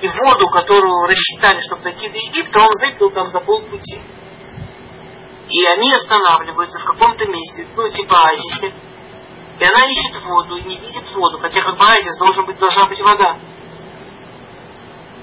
И 0.00 0.08
воду, 0.08 0.48
которую 0.48 1.06
рассчитали, 1.06 1.60
чтобы 1.60 1.82
дойти 1.82 2.08
до 2.08 2.16
Египта, 2.16 2.60
он 2.60 2.70
выпил 2.80 3.10
там 3.10 3.28
за 3.28 3.40
полпути. 3.40 4.00
И 5.48 5.66
они 5.66 5.92
останавливаются 5.92 6.80
в 6.80 6.84
каком-то 6.84 7.26
месте, 7.26 7.66
ну, 7.76 7.88
типа 7.88 8.16
оазисе. 8.16 8.72
И 9.60 9.64
она 9.64 9.84
ищет 9.86 10.22
воду 10.24 10.56
и 10.56 10.62
не 10.62 10.78
видит 10.78 11.10
воду, 11.12 11.38
хотя 11.38 11.60
как 11.60 11.76
бы 11.76 11.84
оазис 11.84 12.16
должен 12.18 12.46
быть, 12.46 12.58
должна 12.58 12.86
быть 12.86 13.00
вода. 13.02 13.38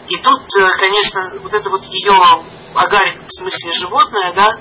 И 0.08 0.16
тут, 0.18 0.44
э, 0.60 0.70
конечно, 0.78 1.40
вот 1.42 1.52
это 1.52 1.70
вот 1.72 1.84
ее 1.86 2.14
Агарь, 2.76 3.26
в 3.26 3.32
смысле 3.32 3.74
животное, 3.74 4.34
да, 4.34 4.60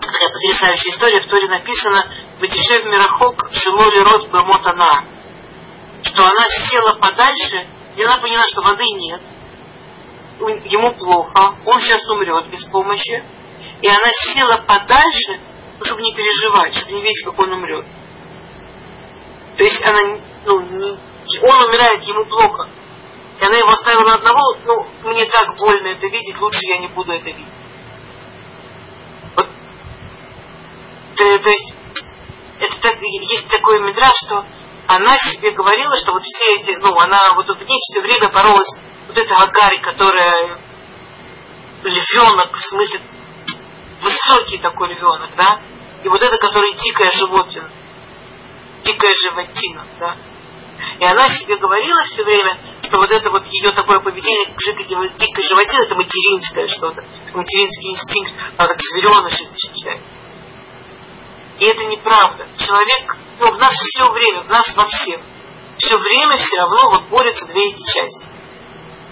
такая 0.00 0.28
потрясающая 0.32 0.90
история, 0.90 1.20
в 1.20 1.28
Торе 1.28 1.48
написано 1.48 2.12
«Ватишев 2.40 2.84
Мирахок 2.86 3.50
Шилоли 3.52 3.98
Рот 4.00 4.32
Бемотана», 4.32 5.04
что 6.02 6.24
она 6.24 6.44
села 6.48 6.98
подальше, 6.98 7.68
и 7.94 8.02
она 8.02 8.16
поняла, 8.16 8.42
что 8.48 8.62
воды 8.62 8.84
нет, 8.84 9.22
ему 10.40 10.92
плохо, 10.94 11.54
он 11.64 11.80
сейчас 11.80 12.02
умрет 12.08 12.50
без 12.50 12.64
помощи, 12.64 13.22
и 13.80 13.86
она 13.86 14.10
села 14.26 14.64
подальше, 14.66 15.40
чтобы 15.82 16.02
не 16.02 16.12
переживать, 16.16 16.74
чтобы 16.74 16.94
не 16.94 17.02
видеть, 17.02 17.24
как 17.24 17.38
он 17.38 17.52
умрет. 17.52 17.86
То 19.56 19.64
есть 19.64 19.84
она, 19.84 20.18
ну, 20.46 20.60
не, 20.60 20.98
он 21.42 21.62
умирает, 21.68 22.02
ему 22.04 22.24
плохо. 22.24 22.68
И 23.40 23.44
она 23.44 23.56
его 23.56 23.70
оставила 23.70 24.14
одного, 24.14 24.56
ну, 24.64 24.86
мне 25.10 25.24
так 25.26 25.56
больно 25.56 25.88
это 25.88 26.06
видеть, 26.06 26.40
лучше 26.40 26.60
я 26.62 26.78
не 26.78 26.88
буду 26.88 27.12
это 27.12 27.26
видеть. 27.26 27.52
Вот. 29.36 29.48
То, 31.16 31.38
то 31.38 31.48
есть, 31.48 31.74
это 32.60 32.80
так, 32.80 32.96
есть 33.00 33.48
такой 33.48 33.80
медраж, 33.80 34.12
что 34.26 34.44
она 34.86 35.16
себе 35.16 35.50
говорила, 35.50 35.96
что 35.96 36.12
вот 36.12 36.22
все 36.22 36.54
эти, 36.54 36.76
ну, 36.80 36.94
она 36.98 37.32
вот 37.34 37.46
в 37.46 37.68
ней 37.68 37.78
все 37.80 38.00
время 38.00 38.30
боролась 38.30 38.68
вот 39.06 39.16
эта 39.16 39.36
Агарь, 39.36 39.80
которая 39.80 40.58
львенок, 41.82 42.56
в 42.56 42.62
смысле, 42.62 43.00
высокий 44.02 44.58
такой 44.58 44.94
львенок, 44.94 45.34
да, 45.36 45.60
и 46.02 46.08
вот 46.08 46.22
это, 46.22 46.36
который 46.38 46.74
дикая 46.74 47.10
животина, 47.10 47.70
дикая 48.82 49.12
животина, 49.12 49.86
да. 49.98 50.16
И 50.98 51.04
она 51.04 51.28
себе 51.28 51.56
говорила 51.56 52.02
все 52.04 52.24
время, 52.24 52.58
что 52.82 52.98
вот 52.98 53.10
это 53.10 53.30
вот 53.30 53.46
ее 53.46 53.72
такое 53.72 54.00
поведение 54.00 54.54
к 54.54 54.58
дикой 54.58 55.44
животине, 55.44 55.86
это 55.86 55.94
материнское 55.94 56.66
что-то, 56.68 57.02
материнский 57.34 57.90
инстинкт, 57.90 58.32
она 58.56 58.68
так 58.68 58.78
звереныша 58.80 59.44
защищает. 59.48 60.02
И 61.58 61.64
это 61.64 61.84
неправда. 61.86 62.48
Человек, 62.58 63.16
ну, 63.38 63.52
в 63.52 63.58
нас 63.58 63.74
все 63.74 64.10
время, 64.10 64.42
в 64.42 64.48
нас 64.48 64.74
во 64.74 64.86
всех, 64.86 65.20
все 65.78 65.96
время 65.96 66.36
все 66.36 66.58
равно 66.58 66.90
вот 66.90 67.08
борются 67.08 67.46
две 67.46 67.68
эти 67.68 67.82
части. 67.92 68.26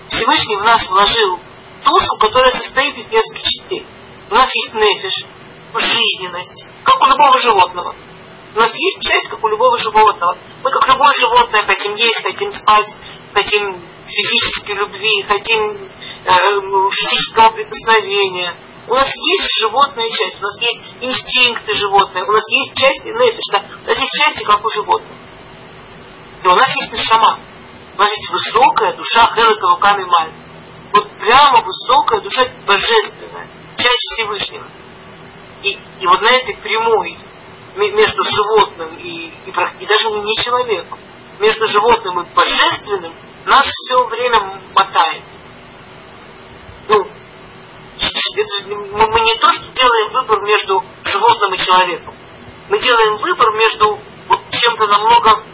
Всевышний 0.08 0.56
в 0.56 0.64
нас 0.64 0.88
вложил 0.88 1.38
душу, 1.84 2.16
которая 2.20 2.50
состоит 2.50 2.96
из 2.96 3.06
нескольких 3.06 3.44
частей. 3.44 3.86
У 4.30 4.34
нас 4.34 4.50
есть 4.54 4.74
нефиш, 4.74 5.26
жизненность, 5.74 6.66
как 6.84 7.00
у 7.00 7.06
любого 7.06 7.38
животного. 7.38 7.94
У 8.54 8.58
нас 8.58 8.72
есть 8.74 9.00
часть, 9.00 9.28
как 9.28 9.42
у 9.44 9.48
любого 9.48 9.78
животного. 9.78 10.36
Мы, 10.62 10.70
как 10.70 10.88
любое 10.88 11.12
животное, 11.12 11.64
хотим 11.64 11.94
есть, 11.94 12.22
хотим 12.22 12.52
спать, 12.52 12.92
хотим 13.32 13.80
физической 14.04 14.72
любви, 14.72 15.22
хотим 15.22 15.88
э, 16.24 16.90
физического 16.90 17.50
прикосновения. 17.50 18.56
У 18.88 18.94
нас 18.94 19.06
есть 19.06 19.60
животная 19.60 20.08
часть, 20.08 20.40
у 20.40 20.42
нас 20.42 20.60
есть 20.60 20.94
инстинкты 21.00 21.74
животные, 21.74 22.24
у 22.24 22.32
нас 22.32 22.42
есть 22.50 22.76
части 22.76 23.08
нефиш, 23.08 23.44
да? 23.52 23.64
у 23.84 23.86
нас 23.86 23.98
есть 23.98 24.12
части, 24.20 24.42
как 24.42 24.64
у 24.64 24.68
животных. 24.68 25.16
И 26.42 26.48
у 26.48 26.54
нас 26.54 26.74
есть 26.74 26.92
нашама. 26.92 27.38
У 27.94 27.98
нас 27.98 28.10
есть 28.10 28.30
высокая 28.32 28.96
душа 28.96 29.32
Хелека 29.36 29.68
руками 29.68 30.04
Маль. 30.04 30.32
Вот 30.92 31.08
прямо 31.18 31.62
высокая 31.64 32.20
душа 32.20 32.42
божественная, 32.66 33.48
часть 33.76 34.04
Всевышнего. 34.14 34.68
И, 35.62 35.70
и 35.72 36.06
вот 36.06 36.20
на 36.22 36.30
этой 36.30 36.56
прямой 36.56 37.16
между 37.76 38.22
животным 38.22 38.96
и, 38.96 39.28
и, 39.28 39.50
и 39.80 39.86
даже 39.86 40.10
не 40.10 40.34
человеком, 40.36 40.98
между 41.38 41.66
животным 41.66 42.20
и 42.20 42.34
божественным, 42.34 43.14
нас 43.46 43.66
все 43.66 44.04
время 44.06 44.60
мотает. 44.74 45.22
Ну, 46.88 47.06
мы 48.66 49.20
не 49.20 49.38
то, 49.38 49.52
что 49.52 49.70
делаем 49.72 50.12
выбор 50.12 50.40
между 50.42 50.84
животным 51.04 51.54
и 51.54 51.58
человеком. 51.58 52.14
Мы 52.68 52.78
делаем 52.78 53.16
выбор 53.18 53.52
между 53.52 53.98
вот 54.28 54.40
чем-то 54.50 54.86
намного 54.86 55.44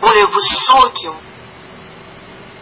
более 0.00 0.26
высоким. 0.26 1.20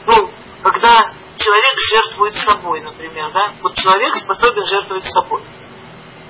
Ну, 0.06 0.30
когда 0.62 1.12
человек 1.36 1.74
жертвует 1.90 2.34
собой, 2.34 2.80
например, 2.82 3.32
да? 3.32 3.54
Вот 3.62 3.74
человек 3.74 4.14
способен 4.16 4.64
жертвовать 4.64 5.04
собой. 5.06 5.42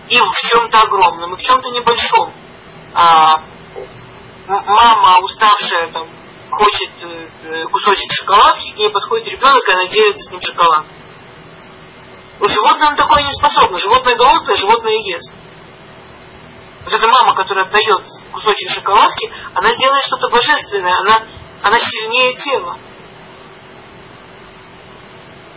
И 0.09 0.19
в 0.19 0.33
чем-то 0.51 0.81
огромном, 0.83 1.35
и 1.35 1.37
в 1.37 1.41
чем-то 1.41 1.69
небольшом. 1.71 2.33
А, 2.95 3.43
мама, 4.47 5.19
уставшая, 5.23 5.91
там, 5.91 6.09
хочет 6.51 6.91
э, 7.03 7.65
кусочек 7.65 8.13
шоколадки, 8.13 8.73
к 8.73 8.77
ней 8.77 8.91
подходит 8.91 9.29
ребенок, 9.29 9.69
и 9.69 9.73
она 9.73 9.87
делится 9.89 10.29
с 10.29 10.31
ним 10.31 10.41
шоколад. 10.41 10.87
У 12.41 12.47
животного 12.47 12.91
на 12.91 12.97
такое 12.97 13.23
не 13.23 13.33
способно. 13.33 13.79
Животное 13.79 14.17
голодное, 14.17 14.55
животное 14.55 14.93
ест. 14.93 15.35
Вот 16.85 16.93
эта 16.93 17.09
мама, 17.09 17.35
которая 17.35 17.65
отдает 17.65 18.07
кусочек 18.33 18.71
шоколадки, 18.71 19.33
она 19.55 19.75
делает 19.75 20.05
что-то 20.05 20.29
божественное, 20.29 20.97
она, 20.99 21.27
она 21.63 21.77
сильнее 21.77 22.35
тела. 22.35 22.79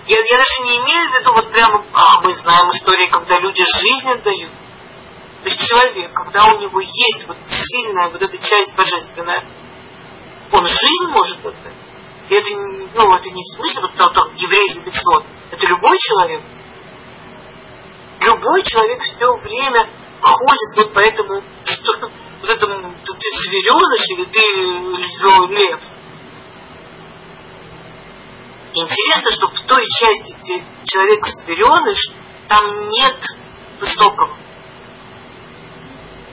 Я, 0.08 0.18
я 0.18 0.38
даже 0.38 0.62
не 0.64 0.78
имею 0.78 1.12
в 1.12 1.20
виду 1.20 1.34
вот 1.34 1.52
прямо, 1.52 1.86
а, 1.94 2.22
мы 2.22 2.34
знаем 2.34 2.70
истории, 2.70 3.08
когда 3.10 3.38
люди 3.40 3.64
жизнь 3.64 4.10
отдают. 4.10 4.52
То 5.44 5.50
есть 5.50 5.60
человек, 5.60 6.14
когда 6.14 6.46
у 6.46 6.60
него 6.60 6.80
есть 6.82 7.28
вот 7.28 7.38
сильная 7.48 8.10
вот 8.10 8.22
эта 8.22 8.38
часть 8.38 8.76
божественная, 8.76 9.48
он 10.52 10.66
жизнь 10.66 11.12
может 11.12 11.46
отдать. 11.46 11.74
И 12.30 12.34
это, 12.34 12.48
ну, 12.96 13.14
это 13.14 13.30
не 13.30 13.42
в 13.42 13.56
смысле 13.56 13.82
вот 13.82 13.96
там, 13.96 14.14
там 14.14 14.34
еврейский 14.36 14.82
бедствот. 14.82 15.24
Это 15.52 15.66
любой 15.68 15.98
человек. 16.00 16.42
Любой 18.20 18.64
человек 18.64 19.02
все 19.04 19.34
время 19.38 19.90
ходит 20.20 20.76
вот 20.76 20.94
по 20.94 21.00
этому, 21.00 21.42
что, 21.64 22.10
вот 22.42 22.50
этому, 22.50 22.94
ты 23.04 23.30
звереныш 23.44 24.02
или 24.10 24.26
ты 24.26 25.54
лев. 25.54 25.80
Интересно, 28.74 29.32
что 29.32 29.48
в 29.48 29.62
той 29.66 29.84
части, 30.00 30.36
где 30.40 30.66
человек 30.86 31.26
звереныш, 31.26 32.10
там 32.48 32.90
нет 32.90 33.24
высокого. 33.80 34.38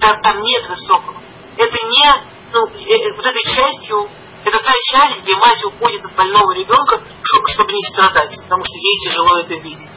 Там, 0.05 0.21
там 0.21 0.43
нет 0.43 0.69
высокого. 0.69 1.19
Это 1.57 1.77
не, 1.87 2.13
ну, 2.53 2.67
э, 2.67 3.09
э, 3.09 3.13
вот 3.15 3.25
этой 3.25 3.43
частью, 3.43 4.07
это 4.45 4.59
та 4.63 4.73
часть, 4.93 5.23
где 5.23 5.35
мать 5.37 5.65
уходит 5.65 6.05
от 6.05 6.15
больного 6.15 6.53
ребенка, 6.53 7.03
чтобы 7.23 7.73
не 7.73 7.83
страдать, 7.91 8.37
потому 8.43 8.63
что 8.65 8.75
ей 8.75 8.99
тяжело 8.99 9.39
это 9.39 9.55
видеть. 9.55 9.97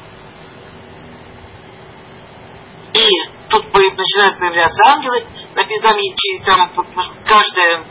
И 2.94 3.50
тут 3.50 3.74
начинают 3.74 4.40
появляться 4.40 4.82
ангелы, 4.88 5.28
там, 6.46 6.70
там 6.74 6.94
каждое 7.26 7.86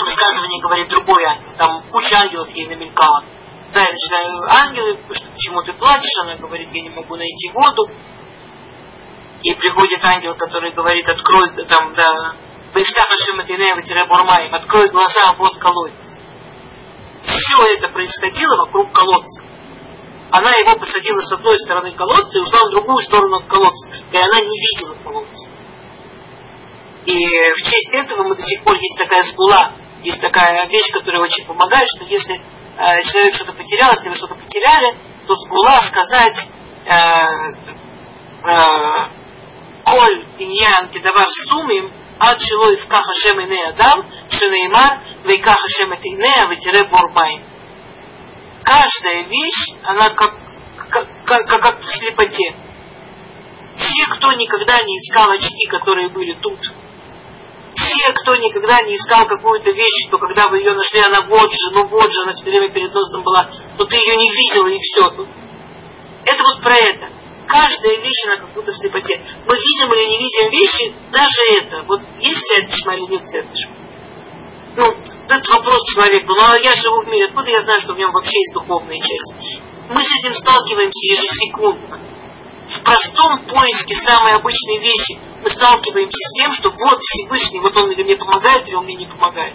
высказывание 0.00 0.62
говорит 0.62 0.88
другой 0.88 1.22
ангел, 1.24 1.52
там 1.58 1.82
куча 1.90 2.16
ангелов 2.16 2.48
ей 2.54 2.66
намелькала. 2.66 3.24
Да, 3.74 3.80
я 3.82 3.88
начинаю 3.88 4.42
ангелы, 4.48 4.98
почему 5.06 5.62
ты 5.64 5.74
плачешь, 5.74 6.18
она 6.22 6.36
говорит, 6.36 6.70
я 6.72 6.82
не 6.82 6.90
могу 6.90 7.14
найти 7.16 7.50
воду. 7.52 7.90
И 9.46 9.54
приходит 9.54 10.04
ангел, 10.04 10.34
который 10.34 10.72
говорит, 10.72 11.08
открой, 11.08 11.50
там, 11.68 11.94
да, 11.94 12.34
открой 14.52 14.90
глаза, 14.90 15.34
вот 15.38 15.56
колодец. 15.56 16.18
Все 17.22 17.62
это 17.76 17.88
происходило 17.90 18.56
вокруг 18.56 18.92
колодца. 18.92 19.44
Она 20.32 20.50
его 20.50 20.76
посадила 20.80 21.20
с 21.20 21.30
одной 21.30 21.56
стороны 21.60 21.92
колодца 21.94 22.38
и 22.38 22.42
ушла 22.42 22.58
на 22.64 22.70
другую 22.72 23.00
сторону 23.04 23.36
от 23.36 23.46
колодца. 23.46 23.86
И 24.10 24.16
она 24.16 24.40
не 24.40 24.58
видела 24.58 24.96
колодца. 25.04 25.48
И 27.04 27.14
в 27.14 27.62
честь 27.62 27.90
этого 27.92 28.24
мы 28.24 28.34
до 28.34 28.42
сих 28.42 28.64
пор 28.64 28.74
есть 28.74 28.98
такая 28.98 29.22
сгула, 29.22 29.74
есть 30.02 30.20
такая 30.20 30.66
вещь, 30.66 30.90
которая 30.92 31.22
очень 31.22 31.46
помогает, 31.46 31.86
что 31.94 32.04
если 32.04 32.34
э, 32.34 33.02
человек 33.04 33.36
что-то 33.36 33.52
потерял, 33.52 33.92
если 33.92 34.08
вы 34.08 34.16
что-то 34.16 34.34
потеряли, 34.34 34.98
то 35.28 35.34
сгула 35.36 35.80
сказать 35.82 36.48
э, 36.84 36.96
э, 38.42 39.15
коль 39.86 40.24
иньян 40.38 40.90
кедаваш 40.90 41.28
сумим, 41.48 41.92
ад 42.18 42.38
шило 42.40 42.72
и 42.72 42.76
вках 42.76 43.06
Ашем 43.08 43.40
ине 43.40 43.64
адам, 43.66 44.04
шенеймар, 44.28 44.92
вейках 45.24 45.64
Ашем 45.64 45.92
это 45.92 46.08
ине, 46.08 46.34
ветере 46.50 46.84
бурбай. 46.84 47.42
Каждая 48.64 49.22
вещь, 49.24 49.76
она 49.84 50.10
как, 50.10 50.34
как, 50.90 51.06
как, 51.24 51.62
как 51.62 51.80
в 51.80 51.86
слепоте. 51.86 52.56
Все, 53.76 54.06
кто 54.16 54.32
никогда 54.32 54.82
не 54.82 54.98
искал 54.98 55.30
очки, 55.30 55.68
которые 55.68 56.08
были 56.08 56.32
тут, 56.32 56.58
все, 57.74 58.12
кто 58.12 58.34
никогда 58.36 58.82
не 58.82 58.96
искал 58.96 59.26
какую-то 59.26 59.70
вещь, 59.70 60.10
то 60.10 60.18
когда 60.18 60.48
вы 60.48 60.58
ее 60.58 60.72
нашли, 60.72 61.00
она 61.00 61.26
вот 61.28 61.50
же, 61.52 61.70
ну 61.72 61.86
вот 61.86 62.10
же, 62.10 62.22
она 62.22 62.32
все 62.32 62.44
время 62.44 62.72
перед 62.72 62.92
носом 62.92 63.22
была, 63.22 63.48
но 63.78 63.84
ты 63.84 63.96
ее 63.98 64.16
не 64.16 64.30
видел 64.30 64.66
и 64.66 64.78
все. 64.80 65.06
Это 66.24 66.42
вот 66.42 66.62
про 66.62 66.74
это. 66.74 67.15
Каждая 67.46 67.98
вещь, 67.98 68.26
она 68.26 68.36
как 68.38 68.52
будто 68.54 68.72
в 68.72 68.76
слепоте. 68.76 69.22
Мы 69.46 69.54
видим 69.54 69.92
или 69.94 70.08
не 70.08 70.18
видим 70.18 70.50
вещи, 70.50 70.94
даже 71.12 71.62
это. 71.62 71.84
Вот 71.84 72.00
есть 72.18 72.42
святишма 72.44 72.96
или 72.96 73.06
нет 73.06 73.26
святишма? 73.26 73.76
Ну, 74.76 74.84
это 75.28 75.52
вопрос 75.52 75.80
человеку. 75.94 76.34
Ну, 76.34 76.42
а 76.42 76.58
я 76.58 76.74
живу 76.74 77.02
в 77.02 77.08
мире, 77.08 77.26
откуда 77.26 77.48
я 77.50 77.62
знаю, 77.62 77.80
что 77.80 77.94
в 77.94 77.98
нем 77.98 78.12
вообще 78.12 78.36
есть 78.36 78.52
духовная 78.52 78.98
часть? 78.98 79.62
Мы 79.88 80.02
с 80.02 80.18
этим 80.18 80.34
сталкиваемся 80.34 81.06
ежесекундно. 81.06 82.00
В 82.66 82.82
простом 82.82 83.46
поиске 83.46 83.94
самой 83.94 84.34
обычной 84.34 84.78
вещи 84.78 85.16
мы 85.40 85.48
сталкиваемся 85.48 86.18
с 86.18 86.32
тем, 86.34 86.50
что 86.52 86.70
вот 86.70 86.98
Всевышний, 87.00 87.60
вот 87.60 87.76
он 87.76 87.92
или 87.92 88.02
мне 88.02 88.16
помогает, 88.16 88.66
или 88.66 88.74
он 88.74 88.84
мне 88.84 88.96
не 88.96 89.06
помогает. 89.06 89.54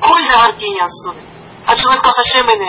Коль 0.00 0.24
за 0.24 0.44
аркеня 0.44 0.86
А 1.66 1.76
человек 1.76 2.02
Пахашем 2.02 2.48
и 2.48 2.64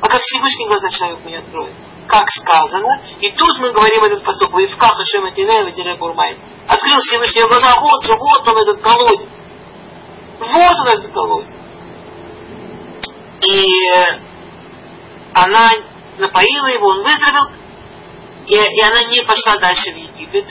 А 0.00 0.08
как 0.08 0.20
Всевышний 0.20 0.66
глаза 0.68 0.88
человек 0.88 1.24
мне 1.24 1.38
откроет 1.38 1.74
как 2.12 2.28
сказано. 2.28 3.00
И 3.20 3.30
тут 3.32 3.58
мы 3.58 3.72
говорим 3.72 4.04
этот 4.04 4.22
посок. 4.22 4.52
Ваивка 4.52 4.86
Хашем 4.86 5.24
Атинея 5.24 5.64
Ватире 5.64 5.96
Бурмай. 5.96 6.38
Открыл 6.68 6.98
Всевышний 7.00 7.48
глаза, 7.48 7.80
вот 7.80 8.04
же, 8.04 8.14
вот 8.14 8.46
он 8.46 8.58
этот 8.58 8.82
колодец. 8.82 9.26
Вот 10.38 10.76
он 10.76 10.88
этот 10.88 11.10
колодец. 11.10 11.48
И 13.48 13.66
она 15.32 15.70
напоила 16.18 16.66
его, 16.66 16.88
он 16.88 17.02
выздоровел, 17.02 17.50
и, 18.46 18.54
и 18.54 18.82
она 18.82 19.02
не 19.08 19.22
пошла 19.22 19.58
дальше 19.58 19.92
в 19.92 19.96
Египет. 19.96 20.46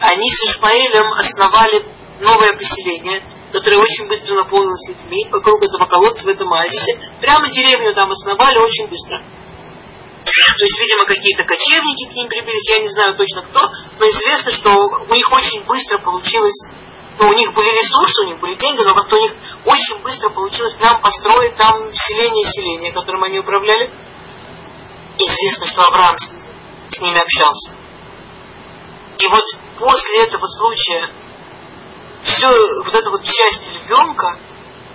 Они 0.00 0.30
с 0.30 0.50
Ишмаэлем 0.50 1.12
основали 1.14 1.84
новое 2.20 2.56
поселение, 2.56 3.28
которое 3.50 3.78
очень 3.78 4.06
быстро 4.06 4.36
наполнилось 4.36 4.88
людьми 4.88 5.26
вокруг 5.32 5.62
этого 5.64 5.86
колодца 5.86 6.24
в 6.24 6.28
этом 6.28 6.52
оазисе. 6.52 6.96
Прямо 7.20 7.48
деревню 7.48 7.92
там 7.92 8.08
основали 8.10 8.58
очень 8.58 8.86
быстро. 8.86 9.24
То 10.26 10.64
есть, 10.64 10.80
видимо, 10.80 11.04
какие-то 11.04 11.44
кочевники 11.44 12.10
к 12.10 12.14
ним 12.14 12.28
прибились, 12.28 12.68
я 12.70 12.82
не 12.82 12.88
знаю 12.88 13.16
точно 13.16 13.42
кто, 13.42 13.60
но 13.98 14.08
известно, 14.08 14.50
что 14.50 14.70
у 15.08 15.14
них 15.14 15.30
очень 15.30 15.62
быстро 15.64 15.98
получилось, 15.98 16.58
ну, 17.18 17.28
у 17.28 17.32
них 17.32 17.54
были 17.54 17.68
ресурсы, 17.68 18.24
у 18.24 18.26
них 18.26 18.40
были 18.40 18.56
деньги, 18.56 18.82
но 18.82 18.92
как-то 18.92 19.16
у 19.16 19.20
них 19.20 19.32
очень 19.64 20.02
быстро 20.02 20.30
получилось 20.30 20.74
прям 20.74 21.00
построить 21.00 21.56
там 21.56 21.92
селение-селение, 21.92 22.92
которым 22.92 23.22
они 23.22 23.38
управляли. 23.38 23.90
Известно, 25.16 25.66
что 25.66 25.82
Авраам 25.82 26.16
с, 26.18 27.00
ними 27.00 27.18
общался. 27.18 27.72
И 29.18 29.28
вот 29.28 29.44
после 29.78 30.24
этого 30.24 30.46
случая, 30.46 31.10
все 32.22 32.48
вот 32.84 32.94
эта 32.94 33.10
вот 33.10 33.22
часть 33.22 33.62
львенка, 33.72 34.40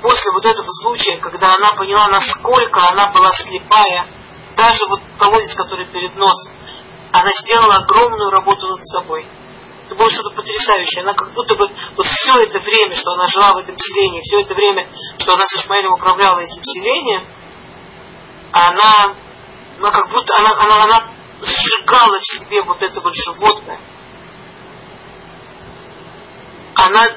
после 0.02 0.32
вот 0.34 0.46
этого 0.46 0.68
случая, 0.84 1.18
когда 1.18 1.56
она 1.56 1.72
поняла, 1.72 2.08
насколько 2.10 2.88
она 2.90 3.12
была 3.12 3.32
слепая 3.32 4.21
даже 4.56 4.86
вот 4.88 5.02
колодец, 5.18 5.54
который 5.56 5.90
перед 5.92 6.16
носом, 6.16 6.54
она 7.12 7.30
сделала 7.42 7.76
огромную 7.76 8.30
работу 8.30 8.68
над 8.68 8.86
собой. 8.88 9.28
Это 9.86 9.96
было 9.96 10.10
что-то 10.10 10.36
потрясающее. 10.36 11.02
Она 11.02 11.14
как 11.14 11.34
будто 11.34 11.56
бы 11.56 11.68
вот 11.98 12.06
все 12.06 12.34
это 12.42 12.60
время, 12.60 12.96
что 12.96 13.12
она 13.12 13.28
жила 13.28 13.54
в 13.54 13.58
этом 13.58 13.78
селении, 13.78 14.22
все 14.22 14.42
это 14.42 14.54
время, 14.54 14.90
что 15.18 15.34
она 15.34 15.46
с 15.46 15.54
Ишмаилем 15.58 15.92
управляла 15.92 16.40
этим 16.40 16.64
селением, 16.64 17.28
она, 18.54 19.16
она 19.80 19.92
как 19.92 20.10
будто, 20.12 20.38
она, 20.38 20.52
она, 20.60 20.84
она 20.84 21.08
сжигала 21.42 22.20
в 22.20 22.24
себе 22.24 22.62
вот 22.64 22.82
это 22.82 23.02
вот 23.02 23.14
животное. 23.14 23.82
Она 26.76 27.08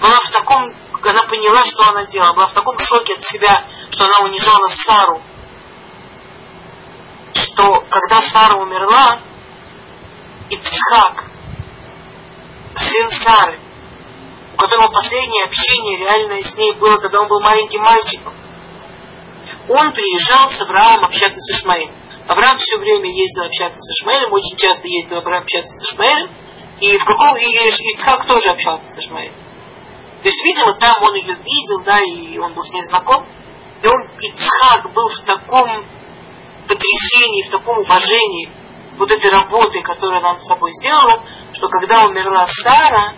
была 0.00 0.20
в 0.20 0.30
таком, 0.32 0.74
она 1.02 1.22
поняла, 1.24 1.64
что 1.64 1.88
она 1.88 2.06
делала, 2.06 2.34
была 2.34 2.48
в 2.48 2.54
таком 2.54 2.76
шоке 2.78 3.14
от 3.14 3.22
себя, 3.22 3.66
что 3.90 4.04
она 4.04 4.26
унижала 4.28 4.68
Сару, 4.68 5.22
что 7.60 7.84
когда 7.90 8.22
Сара 8.22 8.56
умерла, 8.56 9.22
Ицхак, 10.48 11.24
сын 12.74 13.10
Сары, 13.10 13.60
у 14.54 14.56
которого 14.56 14.88
последнее 14.88 15.44
общение 15.44 15.98
реальное 15.98 16.42
с 16.42 16.56
ней 16.56 16.72
было, 16.72 16.96
когда 16.96 17.20
он 17.20 17.28
был 17.28 17.40
маленьким 17.40 17.82
мальчиком, 17.82 18.34
он 19.68 19.92
приезжал 19.92 20.48
с 20.50 20.60
Авраамом 20.60 21.04
общаться 21.04 21.38
с 21.38 21.58
Ишмаилем. 21.58 21.94
Авраам 22.26 22.58
все 22.58 22.78
время 22.78 23.10
ездил 23.10 23.44
общаться 23.44 23.78
с 23.78 24.00
Ишмаилем, 24.00 24.32
очень 24.32 24.56
часто 24.56 24.86
ездил 24.86 25.18
Авраам 25.18 25.42
общаться 25.42 25.72
с 25.72 25.82
Ишмаилем, 25.82 26.30
и 26.80 26.96
в 26.96 27.04
каком 27.04 27.36
и 27.36 27.44
Ицхак 27.44 28.26
тоже 28.26 28.50
общался 28.50 28.84
с 28.88 28.98
Ишмаилем. 28.98 29.34
То 30.22 30.28
есть, 30.28 30.44
видимо, 30.44 30.74
там 30.74 30.94
он 31.02 31.14
ее 31.14 31.34
видел, 31.34 31.82
да, 31.84 32.00
и 32.00 32.38
он 32.38 32.54
был 32.54 32.62
с 32.62 32.70
ней 32.70 32.82
знаком. 32.82 33.26
И 33.82 33.86
он, 33.86 34.08
Ицхак, 34.18 34.92
был 34.92 35.08
в 35.08 35.20
таком 35.24 35.86
потрясении, 36.68 37.48
в 37.48 37.50
таком 37.50 37.78
уважении 37.78 38.50
вот 38.96 39.10
этой 39.10 39.30
работы, 39.30 39.80
которую 39.80 40.18
она 40.18 40.34
над 40.34 40.42
собой 40.42 40.72
сделала, 40.72 41.24
что 41.52 41.68
когда 41.68 42.04
умерла 42.06 42.46
Сара, 42.46 43.14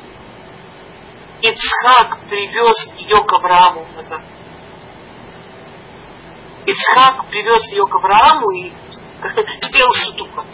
Ицхак 1.43 2.29
привез 2.29 2.93
ее 2.99 3.17
к 3.17 3.33
Аврааму 3.33 3.87
назад. 3.95 4.23
Ицхак 6.65 7.29
привез 7.29 7.69
ее 7.73 7.85
к 7.87 7.95
Аврааму 7.97 8.51
и 8.53 8.73
сделал 9.63 9.93
шутуха, 9.93 10.47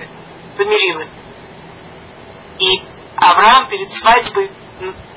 помирил 0.56 1.00
их. 1.00 1.08
И 2.58 2.82
Авраам 3.16 3.68
перед 3.68 3.92
свадьбой 3.92 4.50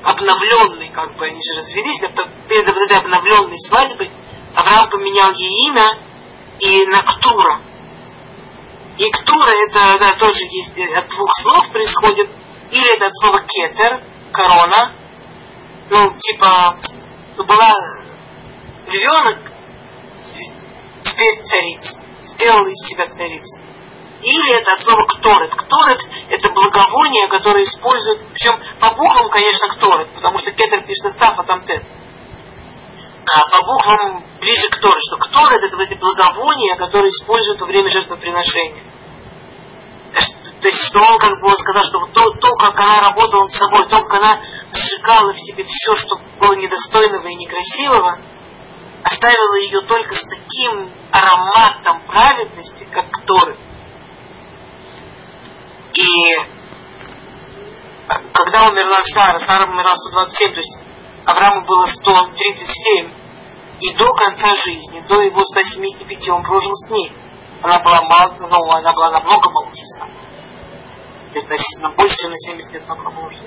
обновленной, 0.02 0.90
как 0.90 1.16
бы 1.16 1.24
они 1.24 1.40
же 1.40 1.58
развелись, 1.58 2.00
перед 2.48 2.68
этой 2.68 2.96
обновленной 2.98 3.58
свадьбой 3.66 4.10
Авраам 4.54 4.90
поменял 4.90 5.32
ей 5.32 5.68
имя 5.68 6.11
и 6.58 6.86
на 6.86 7.02
Ктура. 7.02 7.62
И 8.98 9.04
это 9.04 9.98
да, 9.98 10.14
тоже 10.18 10.38
есть, 10.44 10.76
э, 10.76 10.94
от 10.94 11.06
двух 11.06 11.30
слов 11.40 11.68
происходит. 11.70 12.30
Или 12.70 12.94
это 12.94 13.06
от 13.06 13.14
слова 13.14 13.40
кетер, 13.40 14.04
корона. 14.32 14.94
Ну, 15.90 16.16
типа, 16.16 16.78
была 17.36 17.74
львенок, 18.86 19.38
теперь 21.02 21.42
царица. 21.44 22.00
Сделал 22.22 22.66
из 22.66 22.78
себя 22.88 23.08
царицу. 23.08 23.60
Или 24.22 24.54
это 24.54 24.74
от 24.74 24.82
слова 24.82 25.04
кторет. 25.04 25.50
Кторет 25.50 25.98
это 26.30 26.48
благовоние, 26.50 27.28
которое 27.28 27.64
используют, 27.64 28.20
причем 28.32 28.60
по 28.78 28.94
буквам, 28.94 29.30
конечно, 29.30 29.74
кторет, 29.76 30.14
потому 30.14 30.38
что 30.38 30.52
кетер 30.52 30.86
пишет 30.86 31.12
став, 31.12 31.38
а 31.38 31.44
там 31.44 31.64
тет. 31.64 31.82
А 33.24 33.48
по 33.50 33.64
буквам 33.64 34.24
ближе 34.40 34.68
к 34.68 34.78
Торе, 34.80 34.98
что 34.98 35.16
Ктор 35.16 35.52
это 35.52 35.76
вот 35.76 35.82
эти 35.82 35.94
благовония, 35.94 36.76
которые 36.76 37.08
используют 37.08 37.60
во 37.60 37.66
время 37.66 37.88
жертвоприношения. 37.88 38.84
То 40.60 40.68
есть, 40.68 40.80
что 40.86 41.00
он 41.00 41.18
как 41.18 41.40
бы 41.40 41.48
он 41.48 41.56
сказал, 41.56 41.82
что 41.84 42.06
то, 42.06 42.30
то, 42.30 42.48
как 42.56 42.78
она 42.78 43.00
работала 43.00 43.44
над 43.44 43.52
собой, 43.52 43.88
то, 43.88 44.02
как 44.04 44.14
она 44.14 44.40
сжигала 44.70 45.32
в 45.32 45.38
себе 45.38 45.64
все, 45.64 45.94
что 45.94 46.16
было 46.38 46.54
недостойного 46.54 47.26
и 47.26 47.34
некрасивого, 47.34 48.20
оставила 49.02 49.56
ее 49.56 49.80
только 49.82 50.14
с 50.14 50.22
таким 50.22 50.92
ароматом 51.10 52.06
праведности, 52.06 52.86
как 52.92 53.06
Торы. 53.26 53.58
И 55.94 56.36
когда 58.32 58.68
умерла 58.68 59.00
Сара, 59.12 59.38
Сара 59.40 59.66
умерла 59.66 59.96
127, 59.96 60.52
то 60.52 60.60
есть 60.60 60.78
Аврааму 61.24 61.66
было 61.66 61.86
137, 61.86 63.14
и 63.80 63.94
до 63.96 64.12
конца 64.14 64.54
жизни, 64.56 65.00
до 65.08 65.22
его 65.22 65.42
175 65.42 66.28
он 66.30 66.42
прожил 66.42 66.74
с 66.74 66.90
ней. 66.90 67.12
Она 67.62 67.78
была, 67.80 68.02
мал, 68.02 68.36
ну, 68.38 68.70
она 68.70 68.92
была 68.92 69.10
намного 69.10 69.50
моложе 69.50 69.84
сам. 69.98 70.10
Относительно 71.34 71.90
больше, 71.90 72.16
чем 72.16 72.30
на 72.30 72.38
70 72.38 72.72
лет 72.72 72.88
моложе. 72.88 73.38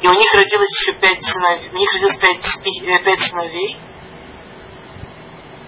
И 0.00 0.06
у 0.06 0.12
них 0.12 0.32
родилось 0.32 0.70
еще 0.70 0.92
пять 0.94 1.22
сыновей. 1.22 1.70
У 1.70 1.76
них 1.76 1.92
родилось 1.92 2.16
пять, 2.18 2.44
э, 2.64 3.04
пять 3.04 3.20
сыновей. 3.20 3.76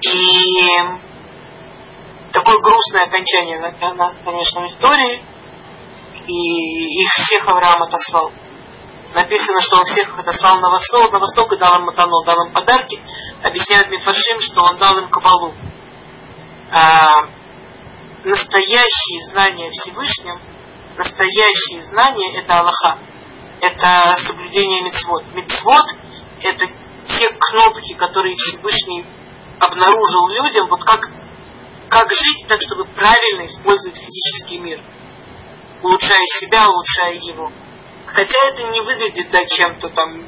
И 0.02 0.68
такое 2.32 2.58
грустное 2.58 3.04
окончание, 3.04 3.60
конечно, 4.24 4.66
истории. 4.68 5.22
И 6.26 7.02
их 7.02 7.08
всех 7.10 7.48
Авраам 7.48 7.82
отослал 7.82 8.32
написано, 9.14 9.60
что 9.60 9.78
он 9.78 9.84
всех 9.86 10.18
отослал 10.18 10.60
на 10.60 10.70
восток, 10.70 11.12
на 11.12 11.18
восток 11.18 11.52
и 11.52 11.56
дал 11.56 11.78
им 11.78 11.86
матану, 11.86 12.22
дал 12.24 12.46
им 12.46 12.52
подарки, 12.52 13.00
объясняет 13.42 13.90
Мифашим, 13.90 14.40
что 14.40 14.62
он 14.62 14.78
дал 14.78 14.98
им 14.98 15.08
кабалу. 15.08 15.54
А, 16.72 17.26
настоящие 18.24 19.26
знания 19.30 19.70
Всевышнем, 19.72 20.40
настоящие 20.96 21.82
знания 21.82 22.38
это 22.38 22.60
Аллаха, 22.60 22.98
это 23.60 24.16
соблюдение 24.26 24.82
мецвод. 24.82 25.24
Мецвод 25.34 25.86
это 26.42 26.66
те 27.06 27.28
кнопки, 27.28 27.94
которые 27.94 28.34
Всевышний 28.36 29.06
обнаружил 29.58 30.28
людям, 30.28 30.68
вот 30.68 30.84
как, 30.84 31.00
как 31.88 32.10
жить 32.10 32.46
так, 32.48 32.60
чтобы 32.62 32.84
правильно 32.86 33.46
использовать 33.46 33.98
физический 33.98 34.58
мир, 34.58 34.80
улучшая 35.82 36.24
себя, 36.38 36.68
улучшая 36.68 37.14
его. 37.14 37.52
Хотя 38.06 38.38
это 38.48 38.64
не 38.64 38.80
выглядит 38.80 39.30
да, 39.30 39.44
чем-то 39.44 39.90
там 39.90 40.26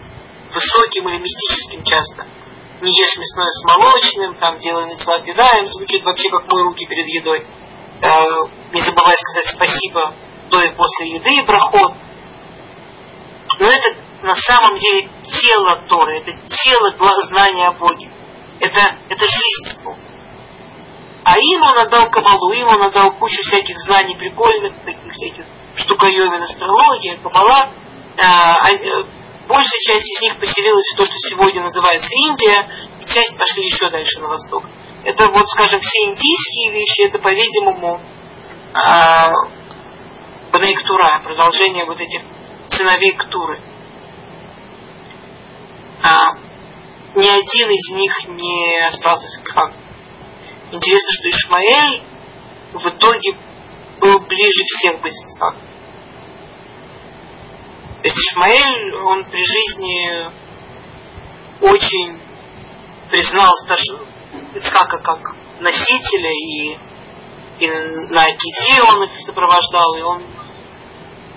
высоким 0.53 1.09
или 1.09 1.19
мистическим 1.19 1.83
часто. 1.83 2.27
Не 2.81 2.91
ешь 2.91 3.17
мясное 3.17 3.47
с 3.47 3.65
молочным, 3.65 4.35
там 4.37 4.59
делай 4.59 4.87
нецлат 4.87 5.27
едаем, 5.27 5.69
звучит 5.69 6.03
вообще 6.03 6.29
как 6.31 6.51
мои 6.51 6.63
руки 6.63 6.87
перед 6.87 7.07
едой. 7.07 7.47
Э, 8.03 8.09
не 8.73 8.81
забывай 8.81 9.15
сказать 9.17 9.55
спасибо 9.55 10.15
до 10.51 10.61
и 10.63 10.75
после 10.75 11.15
еды 11.15 11.31
и 11.31 11.47
проход. 11.47 11.95
Но 13.59 13.67
это 13.67 13.97
на 14.23 14.35
самом 14.35 14.79
деле 14.79 15.09
тело 15.25 15.85
Торы, 15.89 16.19
это 16.19 16.33
тело 16.47 16.95
знания 17.29 17.69
о 17.69 17.73
Боге. 17.73 18.11
Это, 18.61 18.81
это 19.09 19.25
жизнь 19.25 19.83
Бога. 19.83 19.99
А 21.25 21.37
им 21.39 21.63
он 21.63 21.79
отдал 21.79 22.11
кабалу, 22.11 22.53
им 22.53 22.69
он 22.69 22.83
отдал 22.83 23.17
кучу 23.19 23.43
всяких 23.43 23.79
знаний 23.79 24.17
прикольных, 24.17 24.73
таких 24.85 25.13
всяких 25.13 25.45
штуковин, 25.77 26.43
астрология, 26.43 27.19
кабала. 27.19 27.71
А, 28.19 28.55
а, 28.55 28.71
э, 28.71 29.05
большая 29.49 29.81
часть 29.87 30.07
из 30.07 30.21
них 30.23 30.39
поселилась 30.39 30.93
в 30.95 30.97
то, 30.97 31.07
что 31.07 31.15
сегодня 31.17 31.63
называется 31.63 32.11
Индия, 32.29 32.69
и 33.01 33.05
часть 33.07 33.37
пошли 33.37 33.65
еще 33.65 33.91
дальше 33.91 34.21
на 34.21 34.29
восток. 34.29 34.65
Это 35.05 35.29
вот, 35.29 35.49
скажем, 35.49 35.81
все 35.81 36.07
индийские 36.07 36.73
вещи, 36.73 37.09
это, 37.09 37.19
по-видимому, 37.19 38.01
а, 38.75 39.31
Бнейктура, 40.53 41.21
продолжение 41.25 41.87
вот 41.87 41.99
этих 41.99 42.23
сыновей 42.69 43.13
Ктуры. 43.13 43.63
А, 46.03 46.35
ни 47.15 47.27
один 47.27 47.71
из 47.71 47.97
них 47.97 48.13
не 48.29 48.79
остался 48.87 49.27
с 49.29 49.39
Ицхаком. 49.39 49.75
Интересно, 50.73 51.09
что 51.13 51.29
Ишмаэль 51.29 52.03
в 52.73 52.87
итоге 52.87 53.37
был 54.03 54.19
ближе 54.19 54.65
всех 54.67 55.01
Ицхаком. 55.01 55.61
То 58.03 58.09
есть 58.09 58.19
Ишмаэль, 58.19 58.95
он 58.97 59.25
при 59.27 59.45
жизни 59.45 60.27
очень 61.61 62.19
признал 63.11 63.53
Ицхака 64.55 64.99
как 64.99 65.37
носителя 65.61 66.31
и, 66.33 66.79
и 67.61 67.69
на 68.11 68.25
Акиде 68.25 68.83
он 68.89 69.05
их 69.05 69.21
сопровождал, 69.21 69.95
и 69.97 70.03
он 70.03 70.25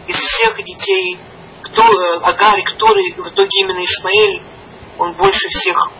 из 0.07 0.15
всех 0.15 0.57
детей, 0.57 1.19
кто, 1.61 1.83
Агари, 2.23 2.63
который 2.63 3.13
в 3.13 3.27
итоге 3.27 3.59
именно 3.59 3.83
Ишмаэль 3.83 4.43
он 4.97 5.13
больше 5.13 5.47
всех 5.49 5.91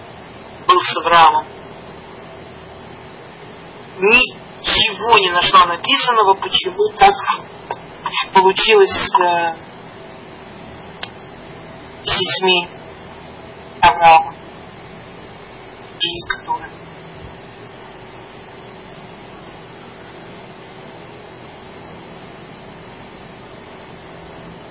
был 0.68 0.80
с 0.80 0.98
Авраамом. 0.98 1.46
Ничего 4.66 5.18
не 5.20 5.30
нашла 5.30 5.68
написанного, 5.68 6.34
почему 6.34 6.90
так 6.98 7.14
получилось 8.34 8.90
с, 8.90 9.20
э, 9.22 9.58
с 12.04 12.18
детьми 12.18 12.68
Авраама 13.80 14.34
и 16.00 16.28
Ктура. 16.30 16.68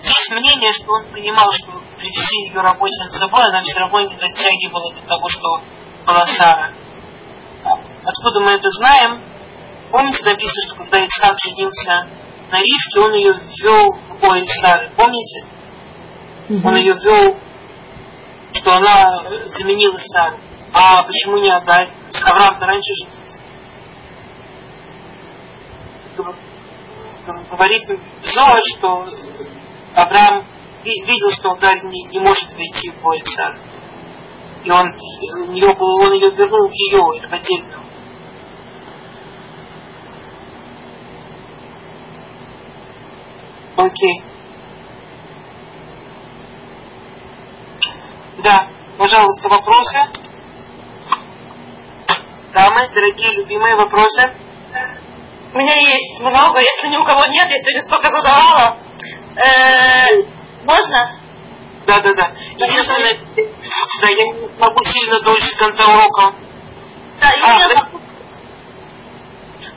Есть 0.03 0.31
мнение, 0.33 0.73
что 0.73 0.93
он 0.93 1.05
понимал, 1.11 1.47
что 1.53 1.73
при 1.99 2.11
всей 2.11 2.49
ее 2.49 2.61
работе 2.61 3.05
над 3.05 3.13
собой 3.13 3.45
она 3.45 3.61
все 3.61 3.81
равно 3.81 4.01
не 4.01 4.17
дотягивала 4.17 4.93
до 4.93 5.07
того, 5.07 5.29
что 5.29 5.63
была 6.05 6.27
Сара. 6.27 6.75
Откуда 8.05 8.41
мы 8.41 8.51
это 8.51 8.69
знаем? 8.71 9.34
Помните, 9.95 10.25
написано, 10.25 10.63
что 10.67 10.75
когда 10.75 11.05
Ицхак 11.05 11.37
женился 11.39 12.09
на 12.51 12.61
Ривке, 12.61 13.01
он 13.01 13.15
ее 13.15 13.33
ввел 13.35 13.93
в 13.93 14.21
бой 14.21 14.45
Сары. 14.61 14.93
Помните? 14.97 15.47
Mm-hmm. 16.49 16.61
Он 16.65 16.75
ее 16.75 16.95
ввел, 16.95 17.39
что 18.55 18.75
она 18.75 19.23
заменила 19.51 19.97
Сару. 19.99 20.41
А 20.73 21.05
почему 21.05 21.37
не 21.37 21.49
Агарь? 21.49 21.95
Авраам-то 22.25 22.67
раньше 22.67 22.91
женился. 23.05 23.39
Говорит 27.53 27.87
Зоа, 28.25 28.59
что 28.75 29.07
Авраам 29.95 30.45
видел, 30.83 31.31
что 31.31 31.53
Агарь 31.53 31.85
не, 31.85 32.09
не 32.09 32.19
может 32.19 32.53
войти 32.55 32.91
в 32.91 33.01
бой 33.01 33.23
Сару. 33.23 33.61
И 34.65 34.71
он, 34.73 34.93
у 35.47 35.53
нее 35.53 35.73
был, 35.73 36.03
он 36.03 36.15
ее 36.15 36.31
вернул 36.31 36.69
в 36.69 36.73
ее, 36.73 37.29
в 37.29 37.33
отдельную. 37.33 37.84
Окей. 43.77 44.23
Да, 48.39 48.69
пожалуйста, 48.99 49.49
вопросы? 49.49 49.99
Дамы, 52.53 52.89
дорогие, 52.95 53.33
любимые, 53.33 53.75
вопросы? 53.75 54.33
У 55.53 55.59
меня 55.59 55.75
есть 55.75 56.21
много, 56.21 56.61
если 56.61 56.89
ни 56.89 56.97
у 56.97 57.05
кого 57.05 57.27
нет, 57.27 57.51
я 57.51 57.59
сегодня 57.59 57.83
столько 57.83 58.11
задавала. 58.11 58.79
Э, 59.37 60.23
можно? 60.65 61.21
Да, 61.87 62.01
да, 62.01 62.15
да. 62.15 62.33
Единственное, 62.57 63.19
да, 64.01 64.09
я 64.09 64.25
не 64.25 64.49
могу 64.59 64.85
сильно 64.85 65.21
дольше 65.21 65.57
конца 65.57 65.85
урока. 65.85 66.35
Да, 67.21 67.31
а, 67.31 67.69
я 67.69 67.89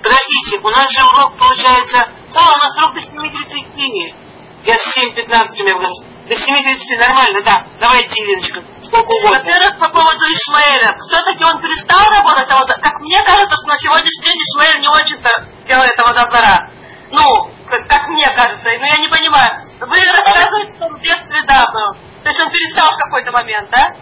Подождите, 0.03 0.59
у 0.63 0.69
нас 0.69 0.89
же 0.91 1.03
урок 1.03 1.37
получается... 1.37 2.16
Да, 2.37 2.53
у 2.53 2.57
нас 2.61 2.77
урок 2.77 2.93
до 2.93 3.01
7.30. 3.01 4.13
Я 4.63 4.75
с 4.75 4.85
7.15 4.93 5.57
примерно. 5.57 5.89
До 6.29 6.35
7.30 6.35 6.99
нормально, 6.99 7.41
да. 7.41 7.65
Давайте, 7.79 8.13
Ириночка, 8.21 8.61
сколько 8.83 9.09
угодно. 9.09 9.39
Во-первых, 9.39 9.79
по 9.79 9.89
поводу 9.89 10.21
Ишмаэля. 10.27 10.93
Все-таки 11.01 11.43
он 11.43 11.59
перестал 11.59 12.05
работать, 12.11 12.45
а 12.51 12.59
вот, 12.59 12.69
как 12.69 12.99
мне 12.99 13.17
кажется, 13.23 13.55
что 13.57 13.67
на 13.67 13.77
сегодняшний 13.77 14.25
день 14.25 14.37
Ишмаэль 14.37 14.81
не 14.81 14.87
очень-то 14.87 15.29
делает 15.65 15.89
этого 15.97 16.13
дозора. 16.13 16.69
Ну, 17.09 17.25
как, 17.65 17.87
как 17.87 18.07
мне 18.09 18.27
кажется, 18.35 18.69
но 18.69 18.85
я 18.85 18.97
не 19.01 19.09
понимаю. 19.09 19.57
Вы 19.81 19.97
рассказываете, 19.97 20.75
что 20.75 20.85
он 20.85 20.97
в 20.97 21.01
детстве, 21.01 21.41
да, 21.47 21.65
был. 21.73 21.97
То 22.21 22.29
есть 22.29 22.43
он 22.43 22.51
перестал 22.51 22.91
в 22.93 22.97
какой-то 22.97 23.31
момент, 23.31 23.69
да? 23.71 23.95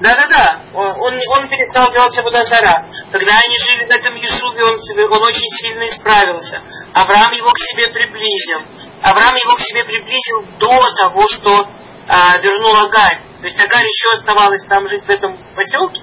Да-да-да, 0.00 0.62
он, 0.72 1.18
он, 1.28 1.48
перестал 1.48 1.92
делать 1.92 2.16
Абудазара. 2.18 2.88
Когда 3.12 3.32
они 3.44 3.56
жили 3.58 3.84
в 3.86 3.90
этом 3.90 4.14
Ешуве, 4.14 4.64
он, 4.64 5.12
он 5.12 5.22
очень 5.24 5.48
сильно 5.60 5.86
исправился. 5.86 6.62
Авраам 6.94 7.32
его 7.32 7.50
к 7.50 7.58
себе 7.58 7.88
приблизил. 7.88 8.60
Авраам 9.02 9.34
его 9.34 9.56
к 9.56 9.60
себе 9.60 9.84
приблизил 9.84 10.42
до 10.58 10.80
того, 10.96 11.26
что 11.28 11.68
а, 12.08 12.38
вернул 12.38 12.76
Агарь. 12.76 13.20
То 13.40 13.44
есть 13.44 13.60
Агарь 13.60 13.84
еще 13.84 14.12
оставалась 14.14 14.64
там 14.66 14.88
жить 14.88 15.04
в 15.04 15.10
этом 15.10 15.36
поселке, 15.54 16.02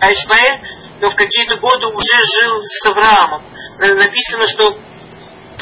а 0.00 0.10
Ишмаэль 0.10 0.60
но 1.00 1.10
в 1.10 1.14
какие-то 1.14 1.58
годы 1.58 1.86
уже 1.88 2.18
жил 2.40 2.58
с 2.62 2.86
Авраамом. 2.86 3.42
Написано, 3.78 4.46
что 4.46 4.78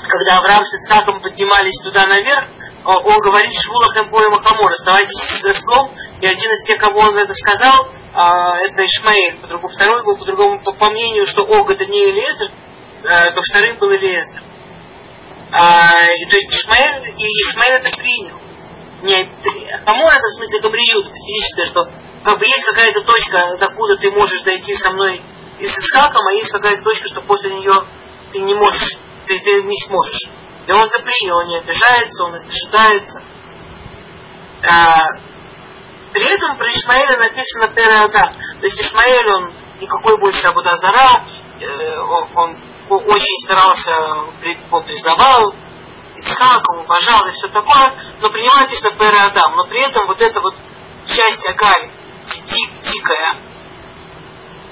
когда 0.08 0.38
Авраам 0.38 0.64
с 0.64 0.74
Ицхаком 0.74 1.20
поднимались 1.20 1.80
туда 1.82 2.06
наверх, 2.06 2.44
он 2.84 3.18
говорит 3.20 3.50
Швулах 3.62 3.96
Эмпоем 3.96 4.42
Хамор, 4.42 4.70
оставайтесь 4.70 5.40
со 5.40 5.54
слом, 5.54 5.92
и 6.20 6.26
один 6.26 6.50
из 6.50 6.66
тех, 6.66 6.78
кого 6.78 7.00
он 7.00 7.16
это 7.16 7.32
сказал, 7.32 7.88
а, 8.12 8.58
это 8.58 8.84
Ишмаэль, 8.84 9.40
по 9.40 9.46
другому, 9.48 9.74
второй 9.74 10.04
был 10.04 10.18
по 10.18 10.24
другому, 10.24 10.62
по, 10.62 10.72
по 10.72 10.90
мнению, 10.90 11.26
что 11.26 11.42
Ог 11.44 11.70
это 11.70 11.86
не 11.86 12.10
Элиезер, 12.10 12.50
э, 13.02 13.30
то 13.32 13.40
вторым 13.42 13.78
был 13.78 13.90
Элиезер. 13.94 14.42
А, 15.50 16.10
и, 16.14 16.26
то 16.26 16.36
есть 16.36 16.52
Ишмаэль, 16.52 17.14
и 17.16 17.24
Ишмаэль 17.24 17.78
это 17.78 17.96
принял. 17.96 18.40
Не, 19.02 19.30
Хамор 19.84 20.12
это 20.12 20.26
в 20.26 20.36
смысле 20.36 20.60
Габриют, 20.60 21.06
это 21.06 21.14
физическое, 21.14 21.64
что 21.66 21.84
как 22.22 22.38
бы 22.38 22.46
есть 22.46 22.64
какая-то 22.64 23.00
точка, 23.02 23.56
докуда 23.58 23.96
ты 23.96 24.10
можешь 24.10 24.42
дойти 24.44 24.74
со 24.74 24.92
мной 24.92 25.22
и 25.58 25.66
с 25.66 25.78
Исхаком, 25.78 26.26
а 26.26 26.32
есть 26.32 26.50
какая-то 26.50 26.82
точка, 26.82 27.08
что 27.08 27.20
после 27.22 27.54
нее 27.54 27.86
ты 28.32 28.40
не 28.40 28.54
можешь, 28.54 28.98
ты, 29.26 29.38
ты 29.40 29.62
не 29.62 29.76
сможешь. 29.86 30.33
И 30.66 30.72
он 30.72 30.82
это 30.82 31.02
принял, 31.02 31.36
он 31.36 31.46
не 31.46 31.58
обижается, 31.58 32.24
он 32.24 32.34
ожидается. 32.34 33.22
А, 34.66 35.18
при 36.12 36.24
этом 36.32 36.56
про 36.56 36.66
Ишмаэля 36.70 37.18
написано 37.18 37.68
Переада. 37.74 38.32
То 38.60 38.66
есть 38.66 38.80
Ишмаэль, 38.80 39.28
он 39.28 39.52
никакой 39.80 40.18
больше 40.18 40.46
Абудазара, 40.46 41.26
э, 41.60 41.98
он, 41.98 42.28
он 42.34 42.56
очень 42.88 43.38
старался, 43.44 43.92
он 44.70 44.84
признавал 44.84 45.54
Ицхака, 46.16 46.78
уважал 46.78 47.26
и 47.26 47.32
все 47.32 47.48
такое, 47.48 48.16
но 48.20 48.30
при 48.30 48.42
нем 48.42 48.56
написано 48.56 48.96
Пера 48.96 49.26
Адам, 49.26 49.56
но 49.56 49.66
при 49.66 49.80
этом 49.80 50.06
вот 50.06 50.20
эта 50.20 50.40
вот 50.40 50.54
часть 51.06 51.46
Агарь, 51.48 51.90
дик, 52.46 52.80
дикая, 52.80 53.36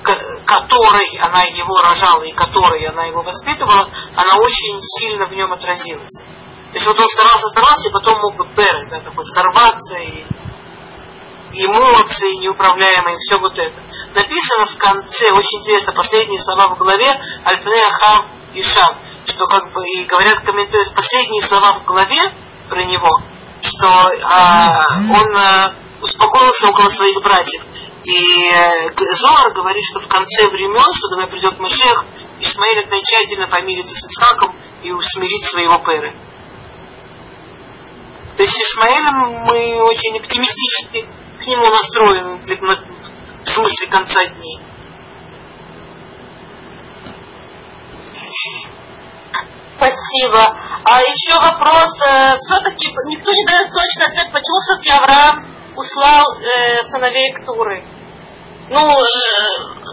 которой 0.03 1.17
она 1.19 1.43
его 1.43 1.81
рожала 1.81 2.23
и 2.23 2.33
которой 2.33 2.85
она 2.87 3.05
его 3.05 3.23
воспитывала, 3.23 3.89
она 4.17 4.37
очень 4.37 4.79
сильно 4.81 5.27
в 5.27 5.33
нем 5.33 5.53
отразилась. 5.53 6.23
То 6.73 6.79
есть 6.79 6.87
вот 6.87 6.99
он 6.99 7.07
старался, 7.07 7.49
старался, 7.49 7.89
и 7.89 7.93
потом 7.93 8.21
мог 8.21 8.37
бы 8.37 8.47
перы, 8.55 8.87
да, 8.91 9.01
такой 9.01 9.25
сорваться 9.27 9.97
и 9.97 10.25
эмоции 11.53 12.37
неуправляемые, 12.41 13.19
все 13.19 13.39
вот 13.39 13.59
это. 13.59 13.79
Написано 14.15 14.67
в 14.67 14.79
конце, 14.79 15.31
очень 15.33 15.61
интересно, 15.61 15.93
последние 15.93 16.41
слова 16.41 16.69
в 16.69 16.79
главе 16.79 17.11
Альпнея 17.45 17.91
Хав 17.91 18.27
и 18.55 18.63
Шам, 18.63 18.99
что 19.27 19.47
как 19.47 19.73
бы, 19.73 19.87
и 19.87 20.07
говорят, 20.07 20.41
комментируют 20.45 20.95
последние 20.95 21.43
слова 21.43 21.81
в 21.81 21.85
главе 21.85 22.21
про 22.69 22.83
него, 22.85 23.23
что 23.61 23.89
а, 24.23 24.99
он 24.99 25.37
а, 25.37 25.75
успокоился 26.01 26.69
около 26.69 26.89
своих 26.89 27.23
братьев. 27.23 27.63
И 28.05 28.51
э, 28.51 28.91
Зоар 28.97 29.53
говорит, 29.53 29.83
что 29.85 30.01
в 30.01 30.09
конце 30.09 30.49
времен, 30.49 30.83
что 30.93 31.09
когда 31.09 31.27
придет 31.29 31.59
Машех, 31.61 32.05
Ишмаэль 32.41 32.85
окончательно 32.85 33.47
помирится 33.47 33.95
с 33.95 34.11
Исхаком 34.11 34.57
и 34.83 34.91
усмирит 34.91 35.43
своего 35.45 35.79
пэры. 35.79 36.13
То 38.37 38.43
есть 38.43 38.53
с 38.53 38.75
Ишмаэлем 38.75 39.45
мы 39.45 39.83
очень 39.83 40.19
оптимистически 40.19 41.07
к 41.39 41.47
нему 41.47 41.69
настроены 41.69 42.39
для, 42.43 42.57
в 42.57 43.49
смысле 43.49 43.87
конца 43.89 44.25
дней. 44.27 44.61
Спасибо. 49.77 50.57
А 50.85 51.01
еще 51.03 51.35
вопрос. 51.35 51.91
Э, 52.07 52.37
все-таки 52.39 52.89
никто 53.09 53.31
не 53.31 53.45
дает 53.47 53.71
точный 53.73 54.07
ответ, 54.07 54.33
почему 54.33 54.59
все-таки 54.61 54.91
Авраам 54.91 55.53
услал 55.77 56.25
э, 56.41 56.83
сыновей 56.91 57.33
к 57.33 57.45
Туры. 57.45 57.85
Ну, 58.73 58.81
э, 58.81 59.05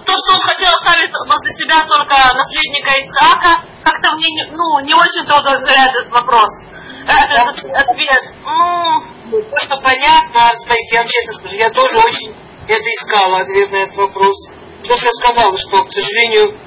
то, 0.06 0.14
что 0.16 0.34
он 0.36 0.40
хотел 0.40 0.72
оставить 0.72 1.12
возле 1.12 1.52
себя 1.60 1.84
только 1.86 2.16
наследника 2.34 2.96
Ицхака, 2.96 3.62
как-то 3.84 4.16
мне 4.16 4.28
не, 4.32 4.46
ну, 4.56 4.80
не 4.86 4.94
очень-то 4.94 5.38
удовлетворяет 5.38 5.92
этот 5.92 6.12
вопрос. 6.12 6.48
Э, 7.06 7.28
этот 7.28 7.60
ответ. 7.76 8.24
Ну, 8.42 9.42
то, 9.52 9.60
что 9.60 9.76
понятно, 9.82 10.52
смотрите, 10.64 10.96
я 10.96 11.02
вам 11.02 11.10
честно 11.10 11.34
скажу, 11.34 11.56
я 11.58 11.70
тоже 11.72 12.00
очень 12.00 12.34
это 12.70 12.90
искала, 12.90 13.40
ответ 13.40 13.70
на 13.70 13.84
этот 13.84 13.98
вопрос. 13.98 14.48
Потому 14.82 14.98
что 14.98 15.08
я 15.08 15.12
сказала, 15.12 15.58
что, 15.58 15.84
к 15.84 15.92
сожалению, 15.92 16.58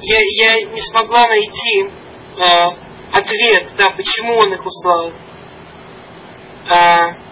я, 0.00 0.18
я 0.46 0.64
не 0.72 0.80
смогла 0.80 1.26
найти 1.26 1.84
э, 1.84 2.66
ответ, 3.12 3.68
да, 3.76 3.90
почему 3.90 4.38
он 4.38 4.54
их 4.54 4.64
услал. 4.64 5.12
Э, 6.70 7.27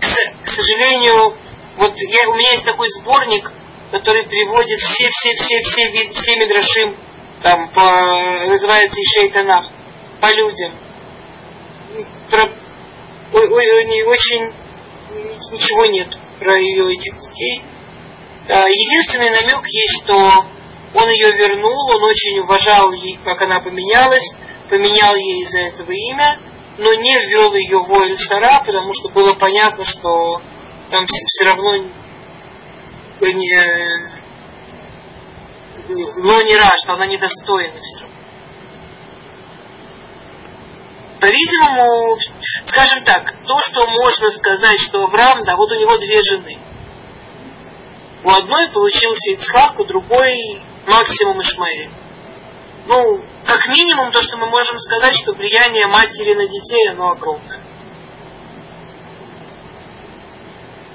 к 0.00 0.48
сожалению, 0.48 1.36
вот 1.76 1.92
я, 1.96 2.28
у 2.30 2.34
меня 2.34 2.50
есть 2.52 2.64
такой 2.64 2.88
сборник, 2.88 3.50
который 3.90 4.24
приводит 4.24 4.78
все, 4.78 5.08
все, 5.10 5.32
все, 5.34 5.58
все, 5.60 5.90
все, 5.90 6.10
все 6.10 6.36
мидрашим, 6.36 6.96
там, 7.42 7.68
по, 7.70 8.46
называется 8.46 9.00
Ишей 9.00 9.30
Танах, 9.30 9.66
по 10.20 10.32
людям. 10.34 10.72
Про, 12.30 12.42
ой, 13.32 13.48
ой, 13.48 14.02
очень 14.04 14.52
ничего 15.52 15.86
нет 15.86 16.08
про 16.38 16.58
ее 16.58 16.92
этих 16.92 17.18
детей. 17.18 17.62
А, 18.48 18.68
единственный 18.68 19.30
намек 19.30 19.64
есть, 19.66 20.02
что 20.02 20.46
он 20.94 21.10
ее 21.10 21.32
вернул, 21.32 21.90
он 21.90 22.02
очень 22.02 22.38
уважал 22.40 22.92
ей, 22.92 23.18
как 23.24 23.42
она 23.42 23.60
поменялась, 23.60 24.34
поменял 24.70 25.14
ей 25.14 25.42
из-за 25.42 25.58
этого 25.58 25.90
имя, 25.92 26.40
но 26.78 26.92
не 26.94 27.18
ввел 27.20 27.54
ее 27.54 27.78
в 27.78 27.92
Оэль 27.92 28.16
Сара, 28.18 28.62
потому 28.64 28.92
что 28.92 29.08
было 29.08 29.34
понятно, 29.34 29.84
что 29.84 30.40
там 30.90 31.06
все 31.06 31.44
равно 31.44 31.76
не, 33.20 34.16
но 35.88 36.42
не 36.42 36.56
раз, 36.56 36.82
что 36.82 36.94
она 36.94 37.06
недостойна 37.06 37.78
все 37.80 38.00
равно. 38.00 38.16
По-видимому, 41.20 42.18
скажем 42.66 43.02
так, 43.04 43.32
то, 43.46 43.58
что 43.58 43.86
можно 43.86 44.30
сказать, 44.30 44.78
что 44.80 45.04
Авраам, 45.04 45.44
да, 45.44 45.56
вот 45.56 45.70
у 45.72 45.76
него 45.76 45.96
две 45.96 46.20
жены. 46.22 46.58
У 48.22 48.30
одной 48.30 48.70
получился 48.70 49.32
Ицхак, 49.32 49.78
у 49.78 49.84
другой 49.86 50.60
максимум 50.86 51.40
Ишмаэль. 51.40 51.90
Ну, 52.86 53.24
как 53.46 53.68
минимум, 53.68 54.12
то, 54.12 54.20
что 54.22 54.36
мы 54.38 54.46
можем 54.46 54.78
сказать, 54.78 55.14
что 55.22 55.32
влияние 55.32 55.86
матери 55.86 56.34
на 56.34 56.46
детей, 56.46 56.90
оно 56.90 57.10
огромное. 57.10 57.62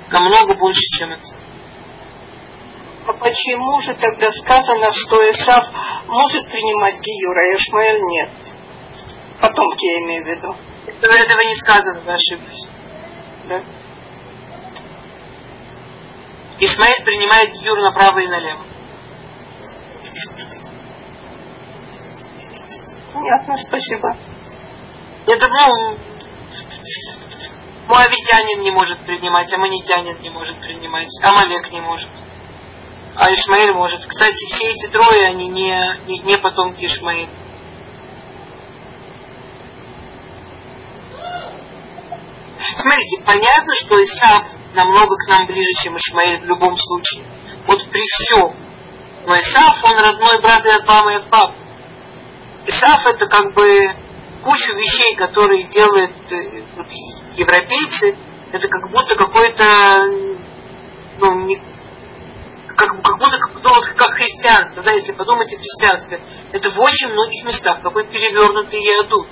Намного 0.10 0.56
больше, 0.56 0.82
чем 1.00 1.12
это. 1.12 1.34
А 3.08 3.14
почему 3.14 3.80
же 3.82 3.94
тогда 3.96 4.32
сказано, 4.32 4.92
что 4.94 5.18
Исав 5.32 5.66
может 6.08 6.50
принимать 6.50 7.00
Гиюра, 7.00 7.40
а 7.40 7.56
Ишмаэль 7.56 8.02
нет? 8.02 8.32
Потомки 9.40 9.86
я 9.86 10.02
имею 10.02 10.24
в 10.24 10.28
виду. 10.28 10.56
Этого, 10.86 11.14
этого 11.14 11.40
не 11.46 11.56
сказано, 11.56 12.02
вы 12.02 12.12
ошиблись. 12.12 12.68
Да? 13.48 13.64
Ишмаэль 16.60 17.04
принимает 17.04 17.54
Гиюр 17.54 17.80
направо 17.80 18.20
и 18.20 18.28
налево. 18.28 18.66
Понятно, 23.14 23.58
спасибо. 23.58 24.18
Это, 25.28 25.48
ну, 25.50 25.98
Муавитянин 27.88 28.64
не 28.64 28.72
может 28.72 29.00
принимать, 29.06 29.54
Аманитянин 29.54 30.22
не 30.22 30.30
может 30.30 30.60
принимать, 30.62 31.10
Амалек 31.22 31.72
не 31.72 31.82
может. 31.82 32.10
А 33.16 33.30
Ишмаэль 33.30 33.74
может. 33.74 34.06
Кстати, 34.06 34.46
все 34.48 34.72
эти 34.72 34.88
трое, 34.88 35.28
они 35.28 35.50
не, 35.50 35.76
не, 36.08 36.20
не 36.20 36.38
потомки 36.38 36.86
Ишмаэля. 36.86 37.30
Смотрите, 42.78 43.24
понятно, 43.26 43.74
что 43.76 44.02
Исав 44.02 44.44
намного 44.74 45.16
к 45.18 45.28
нам 45.28 45.46
ближе, 45.46 45.72
чем 45.84 45.98
Ишмаэль 45.98 46.40
в 46.40 46.46
любом 46.46 46.78
случае. 46.78 47.26
Вот 47.68 47.90
при 47.90 48.02
всем. 48.02 48.56
Но 49.26 49.36
Исав, 49.36 49.84
он 49.84 50.00
родной 50.00 50.42
брат 50.42 50.66
и 50.66 50.70
от 50.70 50.88
мамы, 50.88 51.14
и 51.14 51.16
от 51.18 51.30
папы. 51.30 51.61
Исаф 52.66 53.06
это 53.08 53.28
как 53.28 53.54
бы 53.54 53.66
кучу 54.44 54.76
вещей, 54.76 55.16
которые 55.16 55.64
делают 55.64 56.32
э, 56.32 56.64
вот, 56.76 56.88
европейцы, 57.36 58.18
это 58.52 58.68
как 58.68 58.90
будто 58.92 59.16
какой-то, 59.16 59.66
ну, 61.20 61.46
не, 61.46 61.58
как, 62.68 63.02
как 63.04 63.18
будто 63.18 63.38
ну, 63.64 63.70
вот, 63.76 63.86
как 63.96 64.14
христианство, 64.14 64.84
да, 64.84 64.92
если 64.92 65.14
подумать 65.14 65.54
о 65.54 65.58
христианстве, 65.58 66.24
это 66.52 66.70
в 66.72 66.80
очень 66.80 67.10
многих 67.10 67.46
местах 67.46 67.82
какой 67.82 68.08
перевернутый 68.08 68.82
ядут. 68.82 69.28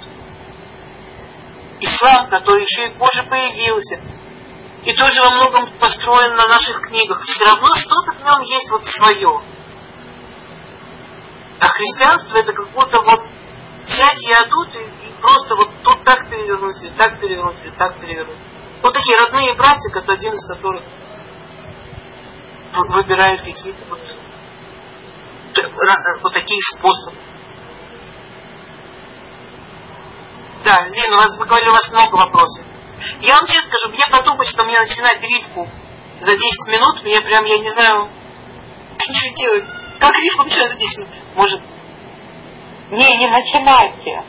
Ислам, 1.82 2.30
который 2.30 2.64
еще 2.64 2.88
и 2.88 2.98
позже 2.98 3.24
появился, 3.30 4.02
и 4.84 4.94
тоже 4.94 5.22
во 5.22 5.30
многом 5.32 5.70
построен 5.80 6.36
на 6.36 6.48
наших 6.48 6.82
книгах, 6.88 7.22
все 7.24 7.46
равно 7.46 7.70
что-то 7.76 8.14
в 8.14 8.24
нем 8.24 8.42
есть 8.42 8.70
вот 8.70 8.86
свое. 8.86 9.42
А 11.60 11.68
христианство 11.68 12.38
это 12.38 12.54
как 12.54 12.72
будто 12.72 13.02
вот 13.02 13.22
взять 13.84 14.22
ядут 14.22 14.76
и, 14.76 14.80
и 14.80 15.12
просто 15.22 15.56
вот 15.56 15.70
тут 15.84 16.04
так 16.04 16.30
перевернуть, 16.30 16.82
или 16.82 16.92
так 16.92 17.20
перевернуть, 17.20 17.62
или 17.64 17.72
так 17.72 18.00
перевернуть. 18.00 18.38
Вот 18.82 18.94
такие 18.94 19.18
родные 19.18 19.56
братья, 19.56 19.92
один 19.94 20.34
из 20.34 20.48
которых 20.48 20.84
выбирают 22.88 23.42
какие-то 23.42 23.84
вот, 23.90 24.00
вот 26.24 26.34
такие 26.34 26.60
способы. 26.78 27.18
Да, 30.64 30.88
Лена, 30.88 31.16
у 31.16 31.20
вас, 31.20 31.38
мы 31.38 31.46
говорили, 31.46 31.70
у 31.70 31.74
вас 31.74 31.90
много 31.90 32.16
вопросов. 32.16 32.66
Я 33.22 33.36
вам 33.36 33.46
честно 33.48 33.70
скажу, 33.70 33.90
мне 33.90 34.04
подумать, 34.12 34.48
что 34.48 34.66
мне 34.66 34.80
начинать 34.80 35.22
ритку 35.24 35.70
за 36.20 36.32
10 36.32 36.42
минут, 36.68 37.04
мне 37.04 37.22
прям, 37.22 37.46
я 37.46 37.58
не 37.58 37.70
знаю, 37.70 38.10
что 38.98 39.34
делать. 39.36 39.79
Как 40.00 40.14
10 40.16 40.98
минут? 40.98 41.10
Может. 41.36 41.62
Не, 42.92 43.18
не 43.18 43.28
начинайте. 43.28 44.24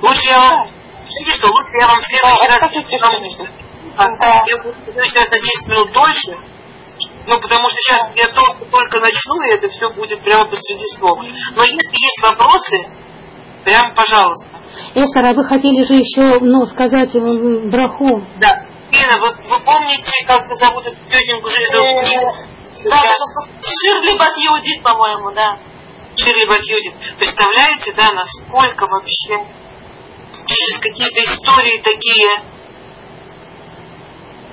Лучше 0.00 0.28
я 0.28 0.40
вам... 0.40 0.70
Видите, 1.06 1.36
что 1.36 1.48
лучше 1.48 1.72
я 1.80 1.88
вам 1.88 1.98
в 1.98 2.04
следующий 2.04 2.46
раз... 2.46 2.62
Расскажите 2.62 2.98
что-нибудь. 2.98 3.50
Да. 3.96 4.44
Я 4.46 4.62
буду 4.62 4.76
начинать 4.94 5.30
на 5.30 5.40
10 5.40 5.68
минут 5.68 5.92
дольше, 5.92 6.38
ну, 7.26 7.40
потому 7.40 7.68
что 7.68 7.76
сейчас 7.78 8.10
я 8.14 8.32
только, 8.32 8.64
только 8.66 9.00
начну, 9.00 9.42
и 9.42 9.54
это 9.54 9.68
все 9.68 9.90
будет 9.90 10.20
прямо 10.22 10.46
посреди 10.46 10.86
слова. 10.98 11.22
Но 11.22 11.62
если 11.64 11.90
есть 11.90 12.22
вопросы, 12.22 12.88
прям, 13.64 13.94
пожалуйста. 13.94 14.48
Эстер, 14.94 15.24
а 15.24 15.32
вы 15.34 15.44
хотели 15.44 15.84
же 15.84 15.94
еще 15.94 16.38
ну, 16.40 16.64
сказать 16.66 17.12
браху. 17.12 18.24
Да. 18.38 18.66
Ирина, 18.92 19.18
вы, 19.20 19.28
вы 19.48 19.64
помните, 19.64 20.10
как 20.26 20.52
зовут 20.54 20.86
эту 20.86 20.96
тетеньку? 21.06 21.48
Эту, 21.48 22.59
да, 22.84 23.02
Ширли 23.60 24.16
Батьюдит, 24.18 24.82
по-моему, 24.82 25.32
да. 25.32 25.58
Ширли 26.16 26.46
Батьюдит. 26.46 26.94
Представляете, 27.18 27.92
да, 27.92 28.12
насколько 28.12 28.86
вообще 28.86 29.46
через 30.46 30.80
какие-то 30.80 31.20
истории 31.20 31.80
такие. 31.82 32.44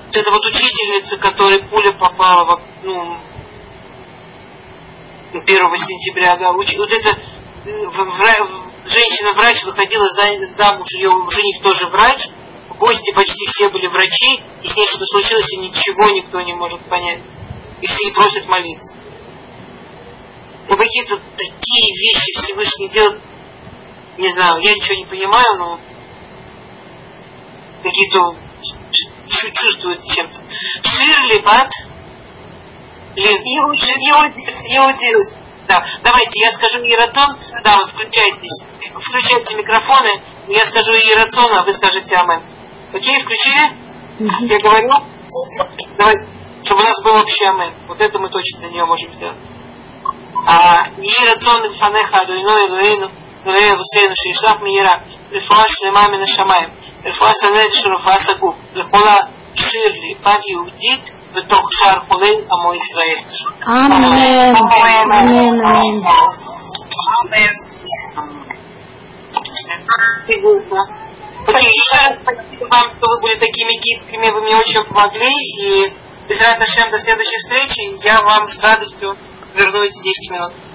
Вот 0.07 0.15
эта 0.15 0.31
вот 0.31 0.45
учительница, 0.45 1.17
которой 1.17 1.63
пуля 1.63 1.91
попала, 1.93 2.61
ну, 2.83 3.19
1 5.33 5.45
сентября, 5.45 6.37
да, 6.37 6.51
уч, 6.51 6.75
вот 6.77 6.89
это 6.89 7.19
женщина-врач 8.85 9.65
выходила 9.65 10.07
за, 10.07 10.55
замуж, 10.55 10.87
ее 10.93 11.09
жених 11.29 11.61
тоже 11.61 11.87
врач, 11.87 12.29
гости 12.79 13.13
почти 13.13 13.45
все 13.47 13.69
были 13.69 13.87
врачи, 13.87 14.41
и 14.61 14.67
с 14.67 14.75
ней 14.75 14.87
что-то 14.87 15.05
случилось, 15.07 15.51
и 15.53 15.57
ничего 15.57 16.09
никто 16.11 16.39
не 16.41 16.53
может 16.53 16.87
понять. 16.89 17.19
И 17.81 17.87
все 17.87 18.11
просят 18.13 18.47
молиться. 18.47 18.95
Ну, 20.69 20.75
какие-то 20.75 21.17
такие 21.37 21.93
вещи 21.93 22.31
Всевышний 22.41 22.89
делает, 22.89 23.21
не 24.17 24.27
знаю, 24.29 24.59
я 24.61 24.73
ничего 24.73 24.95
не 24.95 25.05
понимаю, 25.05 25.57
но 25.57 25.79
какие-то 27.83 28.37
чувствуется 29.53 30.15
чем-то. 30.15 30.39
Ширли 30.83 31.39
Бат 31.41 31.69
Лин. 33.15 33.33
Иудит, 33.33 34.55
Иудит. 34.77 35.33
Да, 35.67 35.83
давайте, 36.03 36.39
я 36.39 36.51
скажу 36.51 36.79
Ирацион. 36.79 37.37
Да, 37.63 37.77
вот 37.77 37.89
включайтесь. 37.89 38.63
Включайте 38.93 39.55
микрофоны. 39.55 40.21
Я 40.47 40.61
скажу 40.61 40.91
Ирацион, 40.93 41.51
а 41.53 41.63
вы 41.63 41.73
скажете 41.73 42.15
Амен. 42.15 42.43
Окей, 42.93 43.21
включили? 43.21 43.71
Я 44.47 44.59
говорю. 44.59 44.89
Давай, 45.97 46.15
чтобы 46.64 46.80
у 46.82 46.84
нас 46.84 47.02
был 47.02 47.16
общий 47.20 47.44
Амен. 47.44 47.74
Вот 47.88 48.00
это 48.00 48.18
мы 48.18 48.28
точно 48.30 48.60
для 48.60 48.70
нее 48.70 48.84
можем 48.84 49.12
сделать. 49.12 49.38
А 50.46 50.88
Ирацион 50.98 51.64
Ильфанеха 51.66 52.22
Адуино 52.22 52.58
Илуэйну 52.66 53.10
Илуэйну 53.44 53.76
Вусейну 53.78 54.14
Шиишлах 54.14 54.60
Мира 54.62 55.02
רפואה 55.32 55.64
שלמה 55.68 56.08
מן 56.08 56.22
השמיים, 56.22 56.68
רפואה 57.04 57.30
סנדש 57.32 57.86
ורפואה 57.86 58.18
סגוף, 58.18 58.54
לכל 58.74 58.98
שירלי, 59.54 60.14
בת 60.20 60.48
יהודית 60.48 61.10
בתוך 61.34 61.68
שאר 61.70 61.98
חולי 62.08 62.34
עמו 62.52 62.74
ישראל. 62.74 63.18
Амен. 63.66 64.54
Амен, 65.18 65.60
амен. 65.64 65.96
Окей, 71.48 71.72
еще 71.82 71.96
раз 71.96 72.12
спасибо 72.22 72.64
вам, 72.70 72.86
что 72.96 73.04
вы 73.10 73.20
были 73.22 73.36
такими 73.38 73.74
гибкими, 73.84 74.30
вы 74.30 74.40
мне 74.42 74.56
очень 74.56 74.84
помогли, 74.84 75.32
и 75.58 75.92
без 76.27 76.37
Шем 76.39 76.91
до 76.91 76.99
следующей 76.99 77.37
встречи 77.37 78.05
я 78.05 78.21
вам 78.21 78.49
с 78.49 78.59
радостью 78.59 79.17
верну 79.55 79.81
эти 79.81 80.01
10 80.01 80.31
минут. 80.31 80.53